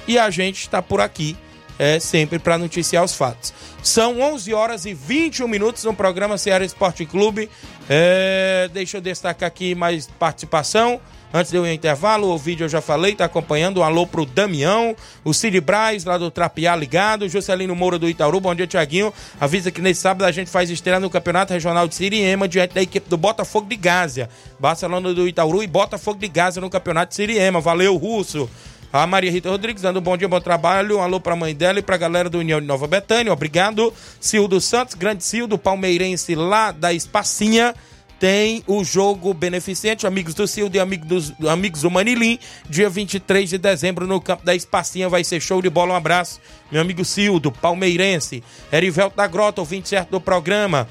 E 0.08 0.18
a 0.18 0.30
gente 0.30 0.60
está 0.60 0.80
por 0.80 1.00
aqui 1.00 1.36
é, 1.78 1.98
sempre 2.00 2.38
para 2.38 2.58
noticiar 2.58 3.04
os 3.04 3.14
fatos. 3.14 3.52
São 3.82 4.20
11 4.20 4.52
horas 4.54 4.86
e 4.86 4.94
21 4.94 5.46
minutos 5.46 5.84
no 5.84 5.94
programa 5.94 6.38
Ceará 6.38 6.64
Esporte 6.64 7.04
Clube. 7.04 7.50
É, 7.88 8.68
deixa 8.72 8.96
eu 8.96 9.00
destacar 9.00 9.46
aqui 9.46 9.74
mais 9.74 10.06
participação. 10.06 11.00
Antes 11.34 11.50
de 11.50 11.58
eu 11.58 11.70
intervalo, 11.70 12.28
o 12.28 12.38
vídeo 12.38 12.64
eu 12.64 12.68
já 12.68 12.80
falei, 12.80 13.14
tá 13.14 13.24
acompanhando. 13.24 13.80
Um 13.80 13.82
alô 13.82 14.06
pro 14.06 14.24
Damião, 14.24 14.96
o 15.24 15.34
Cid 15.34 15.60
Braz, 15.60 16.04
lá 16.04 16.16
do 16.16 16.30
Trapiá 16.30 16.74
ligado, 16.74 17.28
Juscelino 17.28 17.74
Moura 17.74 17.98
do 17.98 18.08
Itaúru. 18.08 18.40
Bom 18.40 18.54
dia, 18.54 18.66
Tiaguinho. 18.66 19.12
Avisa 19.40 19.70
que 19.70 19.82
nesse 19.82 20.00
sábado 20.00 20.24
a 20.24 20.32
gente 20.32 20.50
faz 20.50 20.70
estreia 20.70 21.00
no 21.00 21.10
Campeonato 21.10 21.52
Regional 21.52 21.86
de 21.88 21.94
Siriema, 21.94 22.48
diante 22.48 22.74
da 22.74 22.80
equipe 22.80 23.10
do 23.10 23.16
Botafogo 23.16 23.68
de 23.68 23.76
Gásia. 23.76 24.30
Barcelona 24.58 25.12
do 25.12 25.28
Itaúru 25.28 25.62
e 25.62 25.66
Botafogo 25.66 26.18
de 26.18 26.28
Gásia 26.28 26.60
no 26.60 26.70
Campeonato 26.70 27.10
de 27.10 27.16
Siriema. 27.16 27.60
Valeu, 27.60 27.96
Russo. 27.96 28.48
A 28.96 29.06
Maria 29.06 29.30
Rita 29.30 29.50
Rodrigues 29.50 29.82
dando 29.82 29.98
um 29.98 30.02
bom 30.02 30.16
dia, 30.16 30.26
bom 30.26 30.40
trabalho. 30.40 30.98
Um 30.98 31.02
alô 31.02 31.20
pra 31.20 31.36
mãe 31.36 31.54
dela 31.54 31.78
e 31.78 31.82
pra 31.82 31.96
galera 31.96 32.30
do 32.30 32.38
União 32.38 32.60
de 32.60 32.66
Nova 32.66 32.86
Betânia. 32.86 33.32
Obrigado. 33.32 33.92
Cildo 34.18 34.60
Santos, 34.60 34.94
grande 34.94 35.22
Cildo, 35.22 35.58
palmeirense 35.58 36.34
lá 36.34 36.72
da 36.72 36.92
Espacinha 36.92 37.74
tem 38.18 38.62
o 38.66 38.82
jogo 38.82 39.34
beneficente, 39.34 40.06
amigos 40.06 40.34
do 40.34 40.46
Cildo 40.46 40.76
e 40.76 40.80
amigos, 40.80 41.06
dos, 41.06 41.48
amigos 41.48 41.82
do 41.82 41.90
Manilim, 41.90 42.38
dia 42.68 42.88
23 42.88 43.50
de 43.50 43.58
dezembro 43.58 44.06
no 44.06 44.20
campo 44.20 44.44
da 44.44 44.54
Espacinha, 44.54 45.08
vai 45.08 45.22
ser 45.22 45.40
show 45.40 45.60
de 45.60 45.68
bola, 45.68 45.92
um 45.92 45.96
abraço, 45.96 46.40
meu 46.70 46.80
amigo 46.80 47.04
Cildo, 47.04 47.52
palmeirense, 47.52 48.42
Erivelto 48.72 49.16
da 49.16 49.26
Grota, 49.26 49.60
ouvinte 49.60 49.88
certo 49.88 50.10
do 50.10 50.20
programa, 50.20 50.88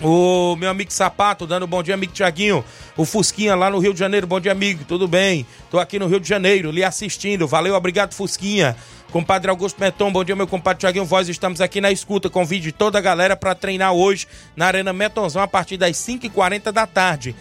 o 0.00 0.56
meu 0.56 0.70
amigo 0.70 0.92
Sapato, 0.92 1.46
dando 1.46 1.66
bom 1.66 1.82
dia, 1.82 1.94
amigo 1.94 2.12
Tiaguinho. 2.12 2.64
O 2.96 3.04
Fusquinha 3.04 3.54
lá 3.54 3.70
no 3.70 3.78
Rio 3.78 3.92
de 3.92 3.98
Janeiro, 3.98 4.26
bom 4.26 4.40
dia, 4.40 4.52
amigo. 4.52 4.84
Tudo 4.86 5.06
bem? 5.08 5.46
Tô 5.70 5.78
aqui 5.78 5.98
no 5.98 6.06
Rio 6.06 6.20
de 6.20 6.28
Janeiro, 6.28 6.70
lhe 6.70 6.84
assistindo. 6.84 7.46
Valeu, 7.46 7.74
obrigado, 7.74 8.14
Fusquinha. 8.14 8.76
Compadre 9.12 9.50
Augusto 9.50 9.78
Meton, 9.78 10.10
bom 10.10 10.24
dia, 10.24 10.34
meu 10.34 10.46
compadre 10.46 10.80
Tiaguinho 10.80 11.04
Voz. 11.04 11.28
Estamos 11.28 11.60
aqui 11.60 11.82
na 11.82 11.92
escuta. 11.92 12.30
Convide 12.30 12.72
toda 12.72 12.96
a 12.96 13.00
galera 13.02 13.36
para 13.36 13.54
treinar 13.54 13.92
hoje 13.92 14.26
na 14.56 14.64
Arena 14.64 14.90
Metonzão 14.90 15.42
a 15.42 15.46
partir 15.46 15.76
das 15.76 15.98
5h40 15.98 16.72
da 16.72 16.86
tarde. 16.86 17.36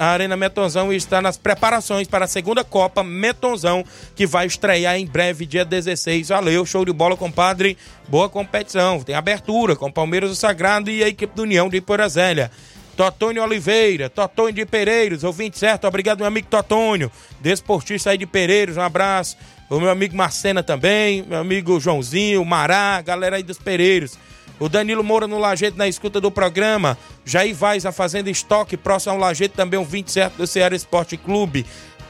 A 0.00 0.06
Arena 0.06 0.36
Metonzão 0.36 0.92
está 0.92 1.22
nas 1.22 1.36
preparações 1.36 2.08
para 2.08 2.24
a 2.24 2.28
segunda 2.28 2.64
Copa 2.64 3.04
Metonzão, 3.04 3.84
que 4.16 4.26
vai 4.26 4.46
estrear 4.46 4.96
em 4.96 5.06
breve, 5.06 5.46
dia 5.46 5.64
16. 5.64 6.30
Valeu, 6.30 6.66
show 6.66 6.84
de 6.84 6.92
bola, 6.92 7.16
compadre. 7.16 7.78
Boa 8.08 8.28
competição. 8.28 9.00
Tem 9.00 9.14
abertura 9.14 9.76
com 9.76 9.92
Palmeiras 9.92 10.30
do 10.30 10.34
Sagrado 10.34 10.90
e 10.90 11.04
a 11.04 11.08
equipe 11.08 11.36
do 11.36 11.42
União 11.42 11.68
de 11.68 11.80
Porazélia. 11.80 12.50
Totônio 12.96 13.42
Oliveira, 13.42 14.08
Totônio 14.08 14.52
de 14.52 14.64
Pereiros, 14.66 15.22
ouvinte 15.22 15.58
certo, 15.58 15.86
obrigado 15.86 16.18
meu 16.18 16.26
amigo 16.26 16.48
Totônio, 16.48 17.10
desportista 17.40 18.10
aí 18.10 18.18
de 18.18 18.26
Pereiros, 18.26 18.76
um 18.76 18.82
abraço 18.82 19.36
o 19.68 19.80
meu 19.80 19.90
amigo 19.90 20.16
Marcena 20.16 20.62
também, 20.62 21.22
meu 21.22 21.38
amigo 21.38 21.80
Joãozinho, 21.80 22.44
Mará, 22.44 23.00
galera 23.02 23.36
aí 23.36 23.42
dos 23.42 23.58
Pereiros. 23.58 24.16
O 24.60 24.68
Danilo 24.68 25.04
Moura 25.04 25.26
no 25.26 25.38
Lajeito 25.38 25.76
na 25.76 25.88
escuta 25.88 26.20
do 26.20 26.30
programa. 26.30 26.96
Jair 27.24 27.54
Vaz, 27.54 27.84
a 27.84 27.92
Fazenda 27.92 28.30
Estoque, 28.30 28.76
próximo 28.76 29.12
ao 29.12 29.18
Lajeito, 29.18 29.56
também 29.56 29.78
um 29.78 29.84
27 29.84 30.36
do 30.36 30.46
Ceará 30.46 30.74
Esporte 30.74 31.16
Clube. 31.16 31.66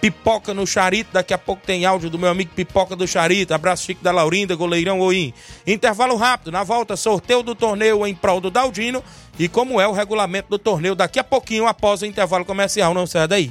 Pipoca 0.07 0.55
no 0.55 0.65
Charito, 0.65 1.11
daqui 1.13 1.35
a 1.35 1.39
pouco 1.39 1.67
tem 1.67 1.85
áudio 1.85 2.09
do 2.09 2.17
meu 2.17 2.31
amigo 2.31 2.53
Pipoca 2.55 2.95
do 2.95 3.09
Charito. 3.09 3.53
Abraço 3.53 3.87
Chico 3.87 4.05
da 4.05 4.13
Laurinda, 4.13 4.55
goleirão 4.55 5.01
Oim. 5.01 5.35
Intervalo 5.67 6.15
rápido, 6.15 6.53
na 6.53 6.63
volta, 6.63 6.95
sorteio 6.97 7.43
do 7.43 7.57
torneio 7.57 8.07
em 8.07 8.15
prol 8.15 8.41
do 8.41 8.49
Daldino. 8.49 9.03
E 9.37 9.49
como 9.49 9.81
é 9.81 9.89
o 9.89 9.91
regulamento 9.91 10.49
do 10.49 10.61
torneio 10.61 10.95
daqui 10.95 11.19
a 11.19 11.25
pouquinho, 11.25 11.67
após 11.67 12.03
o 12.03 12.07
intervalo 12.07 12.45
comercial. 12.45 12.95
Não 12.95 13.05
sai 13.05 13.27
daí. 13.27 13.51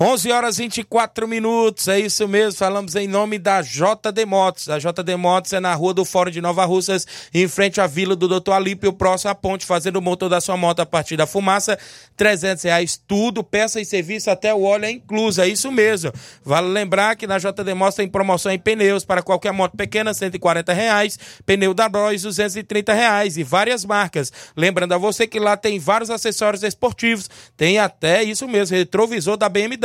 11 0.00 0.32
horas 0.32 0.58
e 0.58 0.62
24 0.62 1.28
minutos, 1.28 1.86
é 1.86 2.00
isso 2.00 2.26
mesmo, 2.26 2.58
falamos 2.58 2.96
em 2.96 3.06
nome 3.06 3.38
da 3.38 3.62
JD 3.62 4.26
Motos. 4.26 4.68
A 4.68 4.76
JD 4.76 5.14
Motos 5.16 5.52
é 5.52 5.60
na 5.60 5.72
rua 5.72 5.94
do 5.94 6.04
Fórum 6.04 6.32
de 6.32 6.40
Nova 6.40 6.64
Russas, 6.64 7.06
em 7.32 7.46
frente 7.46 7.80
à 7.80 7.86
vila 7.86 8.16
do 8.16 8.26
Dr. 8.26 8.50
Alípio, 8.50 8.92
próximo 8.92 9.30
à 9.30 9.36
ponte, 9.36 9.64
fazendo 9.64 9.98
o 9.98 10.02
motor 10.02 10.28
da 10.28 10.40
sua 10.40 10.56
moto 10.56 10.80
a 10.80 10.86
partir 10.86 11.16
da 11.16 11.28
fumaça, 11.28 11.78
300 12.16 12.64
reais 12.64 13.00
tudo, 13.06 13.44
peça 13.44 13.80
e 13.80 13.84
serviço, 13.84 14.28
até 14.32 14.52
o 14.52 14.64
óleo 14.64 14.86
é 14.86 14.90
incluso, 14.90 15.40
é 15.40 15.46
isso 15.46 15.70
mesmo. 15.70 16.10
Vale 16.44 16.66
lembrar 16.66 17.14
que 17.14 17.24
na 17.24 17.38
JD 17.38 17.72
Motos 17.74 17.94
tem 17.94 18.08
promoção 18.08 18.50
em 18.50 18.58
pneus 18.58 19.04
para 19.04 19.22
qualquer 19.22 19.52
moto 19.52 19.76
pequena, 19.76 20.12
140 20.12 20.72
reais, 20.72 21.16
pneu 21.46 21.72
da 21.72 21.88
Bros, 21.88 22.20
230 22.20 22.92
reais 22.92 23.36
e 23.36 23.44
várias 23.44 23.84
marcas. 23.84 24.32
Lembrando 24.56 24.94
a 24.94 24.98
você 24.98 25.24
que 25.24 25.38
lá 25.38 25.56
tem 25.56 25.78
vários 25.78 26.10
acessórios 26.10 26.64
esportivos, 26.64 27.30
tem 27.56 27.78
até 27.78 28.24
isso 28.24 28.48
mesmo, 28.48 28.76
retrovisor 28.76 29.36
da 29.36 29.48
BMW 29.48 29.84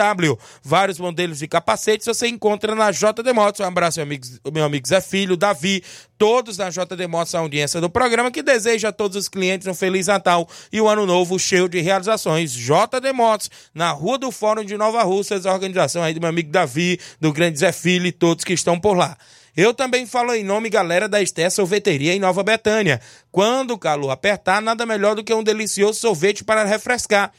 Vários 0.64 1.00
modelos 1.00 1.40
de 1.40 1.48
capacetes 1.48 2.06
você 2.06 2.28
encontra 2.28 2.76
na 2.76 2.92
JD 2.92 3.34
Motos. 3.34 3.62
Um 3.62 3.66
abraço, 3.66 4.00
meu 4.00 4.06
amigo, 4.06 4.26
meu 4.54 4.64
amigo 4.64 4.88
Zé 4.88 5.02
Filho, 5.02 5.36
Davi, 5.36 5.84
todos 6.18 6.58
da 6.58 6.70
JD 6.70 7.08
Motos, 7.08 7.36
a 7.36 7.40
audiência 7.40 7.80
do 7.82 7.90
programa, 7.90 8.32
que 8.32 8.44
deseja 8.44 8.90
a 8.90 8.92
todos 8.92 9.18
os 9.18 9.30
clientes 9.30 9.68
um 9.68 9.74
Feliz 9.74 10.08
Natal 10.08 10.48
e 10.72 10.82
um 10.82 10.88
Ano 10.88 11.06
Novo 11.06 11.40
cheio 11.40 11.70
de 11.70 11.80
realizações. 11.80 12.52
JD 12.52 13.14
Motos, 13.14 13.50
na 13.74 13.92
Rua 13.92 14.18
do 14.18 14.32
Fórum 14.32 14.64
de 14.64 14.78
Nova 14.78 15.04
Russas, 15.04 15.46
a 15.46 15.54
organização 15.54 16.04
aí 16.04 16.14
do 16.14 16.20
meu 16.20 16.30
amigo 16.30 16.52
Davi, 16.52 17.00
do 17.20 17.32
grande 17.32 17.60
Zé 17.60 17.72
Filho 17.72 18.08
e 18.08 18.12
todos 18.12 18.44
que 18.44 18.54
estão 18.54 18.80
por 18.80 18.98
lá. 18.98 19.18
Eu 19.56 19.74
também 19.74 20.06
falo 20.06 20.34
em 20.34 20.44
nome, 20.44 20.70
galera, 20.70 21.10
da 21.10 21.22
Esté 21.22 21.50
Sorveteria 21.50 22.14
em 22.14 22.20
Nova 22.20 22.44
Betânia. 22.44 23.02
Quando 23.32 23.72
o 23.72 23.78
calor 23.78 24.10
apertar, 24.10 24.62
nada 24.62 24.86
melhor 24.86 25.16
do 25.16 25.24
que 25.24 25.34
um 25.34 25.44
delicioso 25.44 26.00
sorvete 26.00 26.44
para 26.44 26.64
refrescar. 26.64 27.34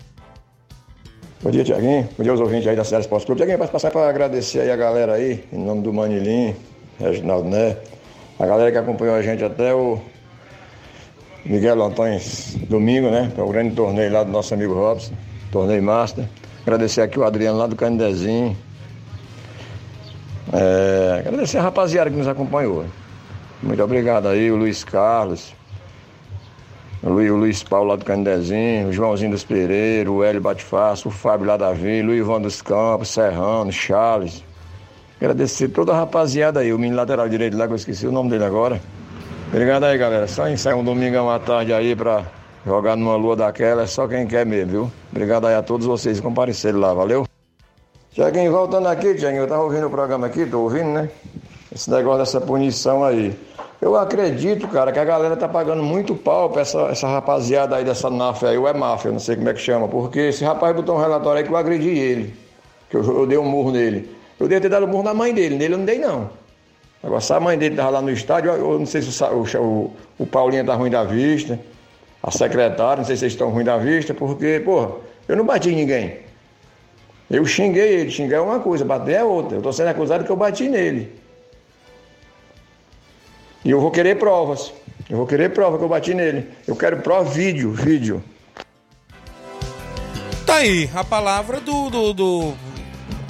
Bom 1.39 1.51
dia, 1.51 1.63
Tiaguinho. 1.63 2.09
Bom 2.17 2.23
dia 2.23 2.31
aos 2.31 2.41
ouvintes 2.41 2.67
aí 2.67 2.75
da 2.75 2.83
Cidade 2.83 3.03
Esporte 3.03 3.27
Clube. 3.27 3.37
Tiaguinho, 3.37 3.59
vai 3.59 3.67
passar 3.67 3.91
para 3.91 4.09
agradecer 4.09 4.61
aí 4.61 4.71
a 4.71 4.75
galera 4.75 5.13
aí, 5.13 5.43
em 5.53 5.59
nome 5.59 5.83
do 5.83 5.93
Manilim, 5.93 6.55
Reginaldo 6.99 7.47
Né, 7.47 7.77
a 8.39 8.45
galera 8.47 8.71
que 8.71 8.77
acompanhou 8.79 9.13
a 9.13 9.21
gente 9.21 9.43
até 9.43 9.71
o 9.71 9.99
Miguel 11.45 11.79
Antônio 11.83 12.19
domingo, 12.67 13.11
né? 13.11 13.31
Que 13.35 13.39
é 13.39 13.43
o 13.43 13.49
grande 13.49 13.75
torneio 13.75 14.11
lá 14.11 14.23
do 14.23 14.31
nosso 14.31 14.51
amigo 14.55 14.73
Robson, 14.73 15.13
torneio 15.51 15.83
Master. 15.83 16.25
Agradecer 16.63 17.01
aqui 17.01 17.19
o 17.19 17.23
Adriano 17.23 17.59
lá 17.59 17.67
do 17.67 17.75
Canidezinho. 17.75 18.57
É, 20.51 21.19
agradecer 21.19 21.59
a 21.59 21.61
rapaziada 21.61 22.09
que 22.09 22.15
nos 22.15 22.27
acompanhou. 22.27 22.83
Muito 23.61 23.83
obrigado 23.83 24.27
aí, 24.27 24.51
o 24.51 24.55
Luiz 24.55 24.83
Carlos, 24.83 25.53
Luiz, 27.03 27.31
o 27.31 27.35
Luiz 27.35 27.63
Paulo 27.63 27.89
lá 27.89 27.95
do 27.95 28.03
Candezinho, 28.03 28.89
o 28.89 28.91
Joãozinho 28.91 29.31
dos 29.31 29.43
Pereira, 29.43 30.11
o 30.11 30.23
Hélio 30.23 30.41
Batifaço, 30.41 31.09
o 31.09 31.11
Fábio 31.11 31.45
lá 31.45 31.55
da 31.55 31.71
Vila, 31.71 32.09
o 32.09 32.13
Ivan 32.13 32.41
dos 32.41 32.61
Campos, 32.61 33.09
Serrano, 33.09 33.71
Charles. 33.71 34.43
Agradecer 35.19 35.69
toda 35.69 35.93
a 35.93 35.95
rapaziada 35.97 36.59
aí, 36.59 36.73
o 36.73 36.79
menino 36.79 36.97
lateral 36.97 37.29
direito 37.29 37.57
lá, 37.57 37.67
que 37.67 37.73
eu 37.73 37.77
esqueci 37.77 38.07
o 38.07 38.11
nome 38.11 38.29
dele 38.29 38.45
agora. 38.45 38.81
Obrigado 39.49 39.83
aí, 39.83 39.97
galera. 39.97 40.27
Só 40.27 40.49
ensaia 40.49 40.75
um 40.75 40.83
domingão 40.83 41.29
à 41.29 41.39
tarde 41.39 41.71
aí 41.71 41.95
pra 41.95 42.25
jogar 42.65 42.95
numa 42.95 43.15
lua 43.15 43.35
daquela, 43.35 43.83
é 43.83 43.87
só 43.87 44.07
quem 44.07 44.27
quer 44.27 44.45
mesmo, 44.45 44.71
viu? 44.71 44.91
Obrigado 45.11 45.47
aí 45.47 45.55
a 45.55 45.61
todos 45.61 45.85
vocês 45.85 46.17
que 46.17 46.23
compareceram 46.23 46.79
lá, 46.79 46.93
valeu? 46.93 47.25
Tiaguinho, 48.11 48.51
voltando 48.51 48.87
aqui, 48.87 49.13
Tiaguinho, 49.13 49.43
eu 49.43 49.47
tava 49.47 49.63
ouvindo 49.63 49.87
o 49.87 49.89
programa 49.89 50.27
aqui, 50.27 50.45
tô 50.45 50.61
ouvindo, 50.61 50.89
né? 50.89 51.09
Esse 51.73 51.89
negócio 51.91 52.19
dessa 52.19 52.41
punição 52.41 53.03
aí. 53.03 53.37
Eu 53.79 53.95
acredito, 53.95 54.67
cara, 54.67 54.91
que 54.91 54.97
a 54.97 55.05
galera 55.05 55.35
tá 55.35 55.47
pagando 55.47 55.83
muito 55.83 56.15
pau 56.15 56.49
pra 56.49 56.61
essa, 56.63 56.81
essa 56.87 57.07
rapaziada 57.07 57.75
aí 57.75 57.85
dessa 57.85 58.09
máfia 58.09 58.49
aí, 58.49 58.57
ou 58.57 58.67
é 58.67 58.73
máfia, 58.73 59.11
não 59.11 59.19
sei 59.19 59.35
como 59.35 59.49
é 59.49 59.53
que 59.53 59.59
chama, 59.59 59.87
porque 59.87 60.19
esse 60.19 60.43
rapaz 60.43 60.75
botou 60.75 60.95
um 60.95 60.99
relatório 60.99 61.39
aí 61.39 61.45
que 61.45 61.51
eu 61.51 61.57
agredi 61.57 61.89
ele, 61.89 62.33
que 62.89 62.97
eu, 62.97 63.03
eu 63.03 63.27
dei 63.27 63.37
um 63.37 63.45
murro 63.45 63.71
nele. 63.71 64.09
Eu 64.39 64.47
devia 64.47 64.61
ter 64.61 64.69
dado 64.69 64.85
um 64.87 64.89
murro 64.89 65.03
na 65.03 65.13
mãe 65.13 65.31
dele, 65.31 65.55
nele 65.55 65.75
eu 65.75 65.77
não 65.77 65.85
dei 65.85 65.99
não. 65.99 66.29
Agora, 67.03 67.21
se 67.21 67.31
a 67.31 67.39
mãe 67.39 67.55
dele 67.57 67.75
tava 67.75 67.91
lá 67.91 68.01
no 68.01 68.09
estádio, 68.09 68.51
eu, 68.51 68.79
não 68.79 68.85
sei 68.85 69.03
se 69.03 69.23
o, 69.23 69.43
o, 69.61 69.93
o 70.17 70.25
Paulinho 70.25 70.65
tá 70.65 70.73
ruim 70.73 70.89
da 70.89 71.03
vista, 71.03 71.59
a 72.23 72.31
secretária, 72.31 72.97
não 72.97 73.05
sei 73.05 73.15
se 73.15 73.25
eles 73.25 73.33
estão 73.33 73.49
ruim 73.49 73.63
da 73.63 73.77
vista, 73.77 74.13
porque, 74.13 74.59
porra, 74.65 74.91
eu 75.27 75.35
não 75.35 75.45
bati 75.45 75.71
ninguém. 75.71 76.17
Eu 77.29 77.45
xinguei 77.45 77.99
ele, 77.99 78.09
xingar 78.09 78.37
é 78.37 78.41
uma 78.41 78.59
coisa, 78.59 78.83
bater 78.83 79.17
é 79.17 79.23
outra. 79.23 79.57
Eu 79.57 79.61
tô 79.61 79.71
sendo 79.71 79.89
acusado 79.89 80.23
que 80.23 80.29
eu 80.29 80.35
bati 80.35 80.67
nele. 80.67 81.13
E 83.67 83.69
eu 83.69 83.81
vou 83.81 83.91
querer 83.91 84.17
provas. 84.17 84.71
Eu 85.09 85.17
vou 85.17 85.27
querer 85.27 85.49
prova 85.49 85.77
que 85.77 85.83
eu 85.83 85.89
bati 85.89 86.13
nele. 86.13 86.47
Eu 86.65 86.73
quero 86.73 87.01
prova, 87.01 87.29
vídeo, 87.29 87.69
vídeo. 87.73 88.23
Tá 90.45 90.55
aí 90.55 90.89
a 90.95 91.03
palavra 91.03 91.59
do, 91.59 91.89
do, 91.89 92.13
do 92.13 92.53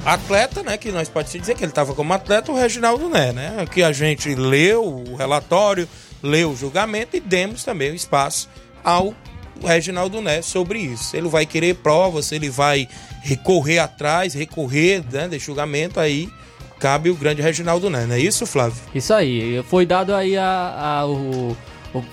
atleta, 0.06 0.62
né? 0.62 0.78
Que 0.78 0.92
nós 0.92 1.10
podemos 1.10 1.42
dizer 1.42 1.56
que 1.56 1.64
ele 1.64 1.72
estava 1.72 1.96
como 1.96 2.14
atleta, 2.14 2.52
o 2.52 2.56
Reginaldo 2.56 3.10
Né, 3.10 3.32
né? 3.32 3.66
Que 3.74 3.82
a 3.82 3.92
gente 3.92 4.36
leu 4.36 4.86
o 4.86 5.16
relatório, 5.16 5.90
leu 6.22 6.52
o 6.52 6.56
julgamento 6.56 7.18
e 7.18 7.20
demos 7.20 7.64
também 7.64 7.90
o 7.90 7.96
espaço 7.96 8.48
ao 8.84 9.16
Reginaldo 9.60 10.22
Né 10.22 10.44
sobre 10.44 10.78
isso. 10.78 11.18
Ele 11.18 11.30
vai 11.30 11.48
querer 11.48 11.78
provas, 11.78 12.32
ele 12.32 12.52
vai 12.52 12.88
recorrer 13.24 13.80
atrás, 13.80 14.36
recorrer 14.36 15.04
né, 15.12 15.28
de 15.28 15.40
julgamento 15.40 16.00
aí 16.00 16.30
cabe 16.80 17.10
o 17.10 17.16
grande 17.16 17.42
Reginaldo 17.42 17.90
Né, 17.90 18.06
não 18.06 18.16
é 18.16 18.20
isso, 18.20 18.46
Flávio? 18.46 18.78
Isso 18.94 19.14
aí, 19.14 19.64
foi 19.68 19.86
dado 19.86 20.14
aí 20.14 20.38
a, 20.38 21.00
a 21.02 21.08
o, 21.08 21.56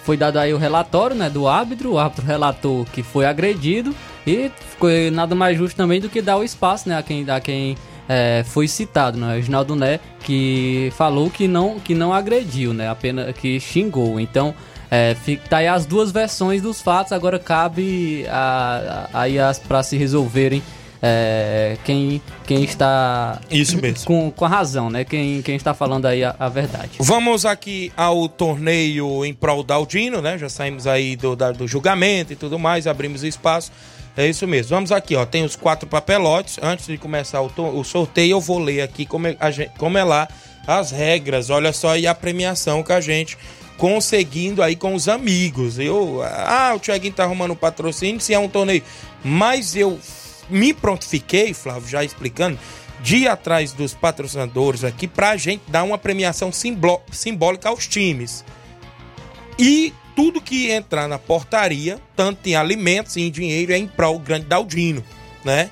foi 0.03 0.17
dado 0.17 0.39
aí 0.39 0.53
o 0.53 0.59
relatório 0.59 1.17
né, 1.17 1.29
do 1.29 1.47
árbitro, 1.49 1.93
o 1.93 1.99
árbitro 1.99 2.25
relatou 2.25 2.85
que 2.87 3.03
foi 3.03 3.27
agredido 3.27 3.95
e 4.27 4.51
ficou 4.71 4.91
nada 5.13 5.35
mais 5.35 5.57
justo 5.57 5.77
também 5.77 6.01
do 6.01 6.09
que 6.09 6.23
dar 6.23 6.37
o 6.37 6.45
espaço 6.45 6.89
né, 6.89 6.97
a 6.97 7.03
quem, 7.03 7.29
a 7.29 7.41
quem 7.41 7.77
é, 8.09 8.45
foi 8.47 8.69
citado, 8.69 9.19
né, 9.19 9.37
Reginaldo 9.37 9.75
Né, 9.75 10.01
que 10.21 10.93
falou 10.97 11.31
que 11.31 11.49
não, 11.49 11.79
que 11.79 11.95
não 11.95 12.13
agrediu, 12.13 12.73
né, 12.73 12.89
apenas 12.89 13.35
que 13.37 13.59
xingou. 13.61 14.19
Então, 14.21 14.55
é, 14.91 15.15
fica, 15.15 15.49
tá 15.49 15.57
aí 15.59 15.67
as 15.67 15.87
duas 15.87 16.13
versões 16.13 16.63
dos 16.63 16.81
fatos, 16.81 17.13
agora 17.13 17.39
cabe 17.39 18.27
a, 18.29 19.09
a, 19.13 19.21
aí 19.23 19.37
para 19.67 19.83
se 19.83 19.97
resolverem 19.97 20.63
é, 21.07 21.77
quem, 21.85 22.23
quem 22.47 22.65
está 22.65 23.39
Isso 23.51 23.77
mesmo. 23.77 24.07
Com, 24.07 24.31
com 24.31 24.45
a 24.47 24.49
razão, 24.49 24.89
né? 24.89 25.05
Quem, 25.05 25.43
quem 25.43 25.55
está 25.55 25.75
falando 25.75 26.07
aí 26.07 26.25
a, 26.25 26.35
a 26.39 26.49
verdade. 26.49 26.93
Vamos 26.99 27.45
aqui 27.45 27.93
ao 27.95 28.27
torneio 28.27 29.23
em 29.23 29.35
prol 29.35 29.63
da 29.63 29.75
Aldino, 29.75 30.23
né? 30.23 30.39
Já 30.39 30.49
saímos 30.49 30.87
aí 30.87 31.15
do, 31.15 31.37
da, 31.37 31.53
do 31.53 31.69
julgamento 31.69 32.33
e 32.33 32.37
tudo 32.37 32.59
mais, 32.59 32.87
abrimos 32.87 33.23
espaço. 33.23 33.71
É 34.17 34.27
isso 34.27 34.47
mesmo. 34.47 34.71
Vamos 34.71 34.93
aqui, 34.93 35.15
ó. 35.15 35.27
Tem 35.27 35.45
os 35.45 35.57
quatro 35.57 35.87
papelotes. 35.87 36.59
Antes 36.63 36.87
de 36.87 36.97
começar 36.97 37.43
o, 37.43 37.51
o 37.79 37.85
sorteio, 37.85 38.31
eu 38.31 38.41
vou 38.41 38.59
ler 38.59 38.81
aqui 38.81 39.05
como 39.05 39.27
é, 39.27 39.37
gente, 39.53 39.73
como 39.77 39.99
é 39.99 40.05
lá 40.05 40.27
as 40.67 40.91
regras. 40.91 41.51
Olha 41.51 41.75
só 41.75 41.91
aí 41.91 42.07
a 42.07 42.15
premiação 42.15 42.83
que 42.83 42.93
a 42.93 43.01
gente 43.03 43.37
conseguindo 43.77 44.63
aí 44.63 44.75
com 44.75 44.95
os 44.95 45.07
amigos. 45.07 45.79
Eu, 45.79 46.23
ah, 46.23 46.73
o 46.75 46.81
Thiaguinho 46.81 47.13
tá 47.13 47.25
arrumando 47.25 47.55
patrocínio, 47.55 48.23
se 48.23 48.33
é 48.33 48.39
um 48.39 48.49
torneio. 48.49 48.83
Mas 49.23 49.77
eu 49.77 49.99
me 50.49 50.73
prontifiquei, 50.73 51.55
Flávio, 51.55 51.89
já 51.89 52.05
explicando, 52.05 52.59
de 53.01 53.17
ir 53.17 53.29
atrás 53.29 53.73
dos 53.73 53.93
patrocinadores 53.93 54.85
aqui 54.85 55.07
para 55.07 55.31
a 55.31 55.37
gente 55.37 55.63
dar 55.69 55.83
uma 55.83 55.99
premiação 55.99 56.51
simbólica 56.53 57.69
aos 57.69 57.87
times. 57.87 58.45
E 59.59 59.93
tudo 60.17 60.41
que 60.41 60.71
entrar 60.71 61.09
na 61.09 61.19
portaria, 61.19 61.99
tanto 62.17 62.49
em 62.49 62.57
alimentos 62.57 63.17
e 63.17 63.23
em 63.23 63.31
dinheiro, 63.31 63.73
é 63.73 63.79
em 63.79 63.87
prol 63.87 64.19
grande 64.19 64.47
Daldino, 64.47 65.05
né? 65.45 65.71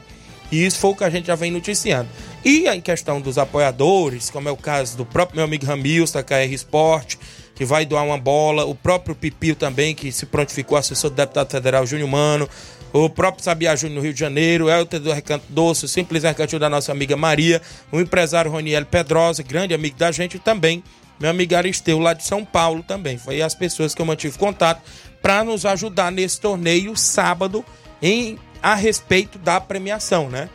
E 0.50 0.66
isso 0.66 0.78
foi 0.78 0.90
o 0.90 0.96
que 0.96 1.04
a 1.04 1.10
gente 1.10 1.26
já 1.26 1.34
vem 1.34 1.50
noticiando. 1.50 2.08
E 2.44 2.68
em 2.68 2.80
questão 2.80 3.20
dos 3.20 3.38
apoiadores, 3.38 4.28
como 4.28 4.48
é 4.48 4.52
o 4.52 4.56
caso 4.56 4.96
do 4.96 5.06
próprio 5.06 5.36
meu 5.36 5.44
amigo 5.44 5.64
Ramils, 5.64 6.12
da 6.12 6.22
KR 6.22 6.52
Sport, 6.52 7.16
que 7.54 7.64
vai 7.64 7.86
doar 7.86 8.04
uma 8.04 8.18
bola, 8.18 8.64
o 8.64 8.74
próprio 8.74 9.14
Pipio 9.14 9.54
também, 9.54 9.94
que 9.94 10.10
se 10.12 10.26
prontificou, 10.26 10.76
assessor 10.76 11.10
do 11.10 11.16
deputado 11.16 11.50
federal 11.50 11.86
Júnior 11.86 12.08
Mano, 12.08 12.48
o 12.92 13.08
próprio 13.08 13.42
Sabia 13.42 13.74
Júnior 13.74 13.96
no 13.96 14.02
Rio 14.02 14.12
de 14.12 14.20
Janeiro, 14.20 14.68
Elter 14.68 15.00
do 15.00 15.12
Recanto 15.12 15.46
Doce, 15.48 15.86
o 15.86 15.88
Simples 15.88 16.24
Recanto 16.24 16.58
da 16.58 16.68
nossa 16.68 16.92
amiga 16.92 17.16
Maria, 17.16 17.62
o 17.90 18.00
empresário 18.00 18.50
Roniel 18.50 18.84
Pedrosa, 18.84 19.42
grande 19.42 19.72
amigo 19.72 19.96
da 19.96 20.12
gente, 20.12 20.38
também 20.38 20.82
meu 21.22 21.30
amigo 21.30 21.54
Aristeu, 21.54 22.00
lá 22.00 22.14
de 22.14 22.24
São 22.24 22.44
Paulo 22.44 22.82
também. 22.82 23.16
Foi 23.16 23.40
as 23.40 23.54
pessoas 23.54 23.94
que 23.94 24.02
eu 24.02 24.06
mantive 24.06 24.36
contato 24.36 24.82
para 25.22 25.44
nos 25.44 25.64
ajudar 25.64 26.10
nesse 26.10 26.40
torneio 26.40 26.96
sábado 26.96 27.64
em 28.02 28.36
a 28.60 28.74
respeito 28.74 29.38
da 29.38 29.60
premiação, 29.60 30.28
né? 30.28 30.48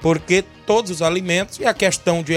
Porque 0.00 0.42
todos 0.66 0.90
os 0.90 1.02
alimentos 1.02 1.58
e 1.58 1.66
a 1.66 1.74
questão 1.74 2.22
de, 2.22 2.34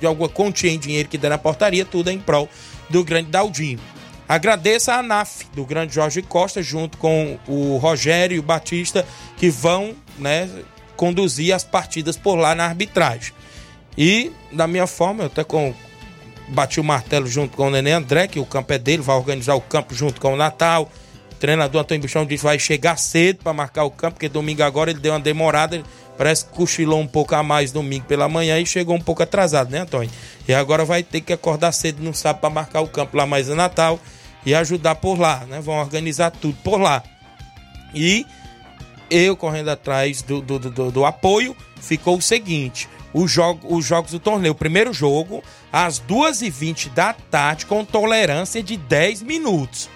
de 0.00 0.06
alguma 0.06 0.30
quantia 0.30 0.70
em 0.70 0.78
dinheiro 0.78 1.08
que 1.08 1.18
der 1.18 1.28
na 1.28 1.38
portaria, 1.38 1.84
tudo 1.84 2.08
é 2.08 2.12
em 2.12 2.18
prol 2.18 2.48
do 2.88 3.04
grande 3.04 3.30
Daldinho. 3.30 3.80
Agradeço 4.28 4.90
a 4.90 4.98
ANAF, 4.98 5.46
do 5.54 5.64
grande 5.64 5.94
Jorge 5.94 6.20
Costa, 6.20 6.60
junto 6.60 6.98
com 6.98 7.38
o 7.46 7.76
Rogério 7.76 8.36
e 8.36 8.40
o 8.40 8.42
Batista, 8.42 9.06
que 9.36 9.48
vão 9.48 9.94
né, 10.18 10.50
conduzir 10.96 11.54
as 11.54 11.62
partidas 11.62 12.16
por 12.16 12.34
lá 12.34 12.54
na 12.54 12.64
arbitragem. 12.64 13.32
E, 13.96 14.32
da 14.52 14.66
minha 14.66 14.86
forma, 14.86 15.22
eu 15.22 15.26
até 15.28 15.44
com, 15.44 15.72
bati 16.48 16.80
o 16.80 16.84
martelo 16.84 17.28
junto 17.28 17.56
com 17.56 17.68
o 17.68 17.70
Nenê 17.70 17.92
André, 17.92 18.26
que 18.26 18.40
o 18.40 18.44
campo 18.44 18.72
é 18.72 18.78
dele, 18.78 19.00
vai 19.00 19.16
organizar 19.16 19.54
o 19.54 19.60
campo 19.60 19.94
junto 19.94 20.20
com 20.20 20.34
o 20.34 20.36
Natal. 20.36 20.90
O 21.30 21.34
treinador 21.36 21.82
Antônio 21.82 22.02
Bichão 22.02 22.26
disse 22.26 22.40
que 22.40 22.46
vai 22.46 22.58
chegar 22.58 22.96
cedo 22.98 23.44
para 23.44 23.52
marcar 23.52 23.84
o 23.84 23.90
campo, 23.90 24.14
porque 24.14 24.28
domingo 24.28 24.62
agora 24.62 24.90
ele 24.90 24.98
deu 24.98 25.12
uma 25.12 25.20
demorada, 25.20 25.82
parece 26.18 26.46
que 26.46 26.52
cochilou 26.52 26.98
um 26.98 27.06
pouco 27.06 27.34
a 27.34 27.42
mais 27.42 27.70
domingo 27.70 28.06
pela 28.06 28.28
manhã 28.28 28.58
e 28.58 28.66
chegou 28.66 28.96
um 28.96 29.00
pouco 29.00 29.22
atrasado, 29.22 29.70
né, 29.70 29.80
Antônio? 29.80 30.10
E 30.48 30.54
agora 30.54 30.84
vai 30.84 31.02
ter 31.02 31.20
que 31.20 31.32
acordar 31.32 31.72
cedo 31.72 32.02
no 32.02 32.14
sábado 32.14 32.40
para 32.40 32.50
marcar 32.50 32.80
o 32.80 32.88
campo 32.88 33.16
lá 33.16 33.24
mais 33.24 33.48
no 33.48 33.54
Natal 33.54 34.00
e 34.46 34.54
ajudar 34.54 34.94
por 34.94 35.18
lá, 35.18 35.44
né? 35.46 35.60
Vão 35.60 35.74
organizar 35.74 36.30
tudo 36.30 36.56
por 36.62 36.80
lá. 36.80 37.02
E 37.92 38.24
eu 39.10 39.36
correndo 39.36 39.70
atrás 39.70 40.22
do, 40.22 40.40
do, 40.40 40.58
do, 40.58 40.90
do 40.92 41.04
apoio, 41.04 41.56
ficou 41.80 42.16
o 42.16 42.22
seguinte: 42.22 42.88
os, 43.12 43.30
jogo, 43.30 43.74
os 43.76 43.84
jogos 43.84 44.12
do 44.12 44.20
torneio. 44.20 44.52
O 44.52 44.56
primeiro 44.56 44.92
jogo, 44.92 45.42
às 45.72 46.00
2h20 46.00 46.90
da 46.90 47.12
tarde, 47.12 47.66
com 47.66 47.84
tolerância 47.84 48.62
de 48.62 48.76
10 48.76 49.22
minutos. 49.22 49.90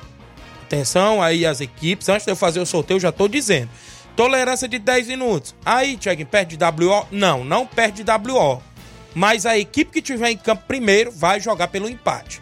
Atenção 0.64 1.22
aí 1.22 1.46
as 1.46 1.60
equipes, 1.60 2.08
antes 2.08 2.24
de 2.24 2.32
eu 2.32 2.36
fazer 2.36 2.60
o 2.60 2.66
sorteio, 2.66 2.96
eu 2.96 3.00
já 3.00 3.08
estou 3.10 3.28
dizendo. 3.28 3.70
Tolerância 4.16 4.68
de 4.68 4.78
10 4.78 5.08
minutos. 5.08 5.54
Aí, 5.64 5.96
Tiago, 5.96 6.26
perde 6.26 6.56
de 6.56 6.64
WO? 6.64 7.06
Não, 7.10 7.44
não 7.44 7.66
perde 7.66 8.02
de 8.02 8.10
WO. 8.10 8.62
Mas 9.14 9.46
a 9.46 9.56
equipe 9.56 9.92
que 9.92 10.02
tiver 10.02 10.30
em 10.30 10.36
campo 10.36 10.64
primeiro 10.66 11.10
vai 11.10 11.40
jogar 11.40 11.68
pelo 11.68 11.88
empate. 11.88 12.40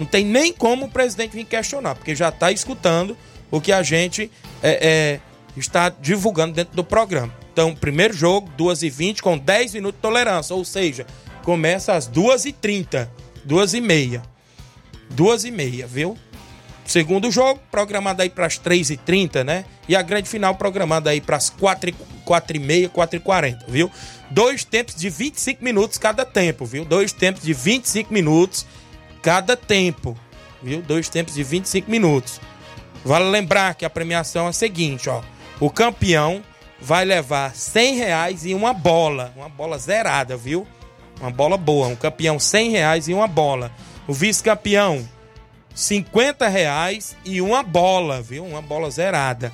Não 0.00 0.06
tem 0.06 0.24
nem 0.24 0.50
como 0.50 0.86
o 0.86 0.90
presidente 0.90 1.36
vir 1.36 1.44
questionar, 1.44 1.94
porque 1.94 2.16
já 2.16 2.30
está 2.30 2.50
escutando 2.50 3.14
o 3.50 3.60
que 3.60 3.70
a 3.70 3.82
gente 3.82 4.30
é, 4.62 4.88
é, 4.88 5.20
está 5.54 5.90
divulgando 5.90 6.54
dentro 6.54 6.74
do 6.74 6.82
programa. 6.82 7.34
Então, 7.52 7.74
primeiro 7.74 8.14
jogo, 8.14 8.50
2h20 8.58 9.20
com 9.20 9.36
10 9.36 9.74
minutos 9.74 9.98
de 9.98 10.02
tolerância, 10.02 10.56
ou 10.56 10.64
seja, 10.64 11.06
começa 11.44 11.92
às 11.92 12.08
2h30, 12.08 13.08
2h30. 13.46 14.22
2h30, 15.14 15.86
viu? 15.86 16.16
Segundo 16.86 17.30
jogo, 17.30 17.60
programado 17.70 18.22
aí 18.22 18.30
para 18.30 18.46
as 18.46 18.58
3h30, 18.58 19.44
né? 19.44 19.66
E 19.86 19.94
a 19.94 20.00
grande 20.00 20.30
final 20.30 20.54
programada 20.54 21.10
aí 21.10 21.20
para 21.20 21.36
as 21.36 21.50
4h30, 21.50 22.88
4h40, 22.90 23.64
viu? 23.68 23.90
Dois 24.30 24.64
tempos 24.64 24.94
de 24.94 25.10
25 25.10 25.62
minutos 25.62 25.98
cada 25.98 26.24
tempo, 26.24 26.64
viu? 26.64 26.86
Dois 26.86 27.12
tempos 27.12 27.42
de 27.42 27.52
25 27.52 28.14
minutos 28.14 28.64
cada 29.22 29.56
tempo, 29.56 30.16
viu? 30.62 30.82
Dois 30.82 31.08
tempos 31.08 31.34
de 31.34 31.42
25 31.42 31.90
minutos. 31.90 32.40
Vale 33.04 33.26
lembrar 33.26 33.74
que 33.74 33.84
a 33.84 33.90
premiação 33.90 34.46
é 34.46 34.50
a 34.50 34.52
seguinte, 34.52 35.08
ó. 35.08 35.22
O 35.58 35.70
campeão 35.70 36.42
vai 36.80 37.04
levar 37.04 37.54
100 37.54 37.96
reais 37.96 38.44
e 38.46 38.54
uma 38.54 38.72
bola, 38.72 39.32
uma 39.36 39.48
bola 39.48 39.78
zerada, 39.78 40.36
viu? 40.36 40.66
Uma 41.20 41.30
bola 41.30 41.56
boa, 41.56 41.88
um 41.88 41.96
campeão 41.96 42.38
100 42.38 42.70
reais 42.70 43.08
e 43.08 43.14
uma 43.14 43.26
bola. 43.26 43.70
O 44.06 44.12
vice-campeão 44.12 45.06
50 45.74 46.48
reais 46.48 47.16
e 47.24 47.40
uma 47.40 47.62
bola, 47.62 48.22
viu? 48.22 48.44
Uma 48.44 48.62
bola 48.62 48.90
zerada. 48.90 49.52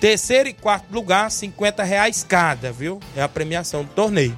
Terceiro 0.00 0.48
e 0.48 0.52
quarto 0.52 0.92
lugar, 0.92 1.30
50 1.30 1.82
reais 1.82 2.24
cada, 2.26 2.70
viu? 2.70 3.00
É 3.16 3.22
a 3.22 3.28
premiação 3.28 3.82
do 3.82 3.90
torneio 3.90 4.36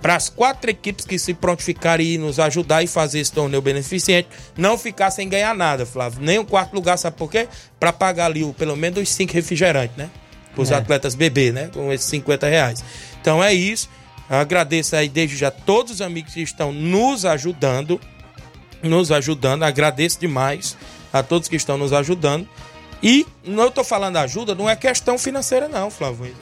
para 0.00 0.16
as 0.16 0.28
quatro 0.28 0.70
equipes 0.70 1.04
que 1.04 1.18
se 1.18 1.34
prontificarem 1.34 2.06
e 2.06 2.18
nos 2.18 2.38
ajudar 2.38 2.82
e 2.82 2.86
fazer 2.86 3.20
esse 3.20 3.32
torneio 3.32 3.60
beneficente, 3.60 4.28
não 4.56 4.78
ficar 4.78 5.10
sem 5.10 5.28
ganhar 5.28 5.54
nada, 5.54 5.84
Flávio. 5.84 6.20
Nem 6.22 6.38
o 6.38 6.44
quarto 6.44 6.74
lugar, 6.74 6.96
sabe 6.96 7.16
por 7.16 7.30
quê? 7.30 7.48
Para 7.78 7.92
pagar 7.92 8.26
ali 8.26 8.42
o, 8.42 8.52
pelo 8.52 8.76
menos 8.76 9.00
os 9.00 9.08
cinco 9.10 9.34
refrigerantes, 9.34 9.96
né? 9.96 10.10
Para 10.54 10.62
os 10.62 10.70
é. 10.70 10.74
atletas 10.74 11.14
beber, 11.14 11.52
né? 11.52 11.70
Com 11.72 11.92
esses 11.92 12.08
50 12.08 12.48
reais. 12.48 12.84
Então 13.20 13.42
é 13.44 13.52
isso. 13.52 13.88
agradeço 14.28 14.96
aí 14.96 15.08
desde 15.08 15.36
já 15.36 15.50
todos 15.50 15.94
os 15.94 16.00
amigos 16.00 16.32
que 16.32 16.42
estão 16.42 16.72
nos 16.72 17.24
ajudando. 17.24 18.00
Nos 18.82 19.12
ajudando. 19.12 19.62
Agradeço 19.62 20.18
demais 20.18 20.76
a 21.12 21.22
todos 21.22 21.48
que 21.48 21.56
estão 21.56 21.76
nos 21.76 21.92
ajudando. 21.92 22.48
E 23.02 23.26
não 23.44 23.68
estou 23.68 23.84
falando 23.84 24.16
ajuda, 24.18 24.54
não 24.54 24.68
é 24.68 24.76
questão 24.76 25.16
financeira, 25.18 25.68
não, 25.68 25.90
Flávio 25.90 26.34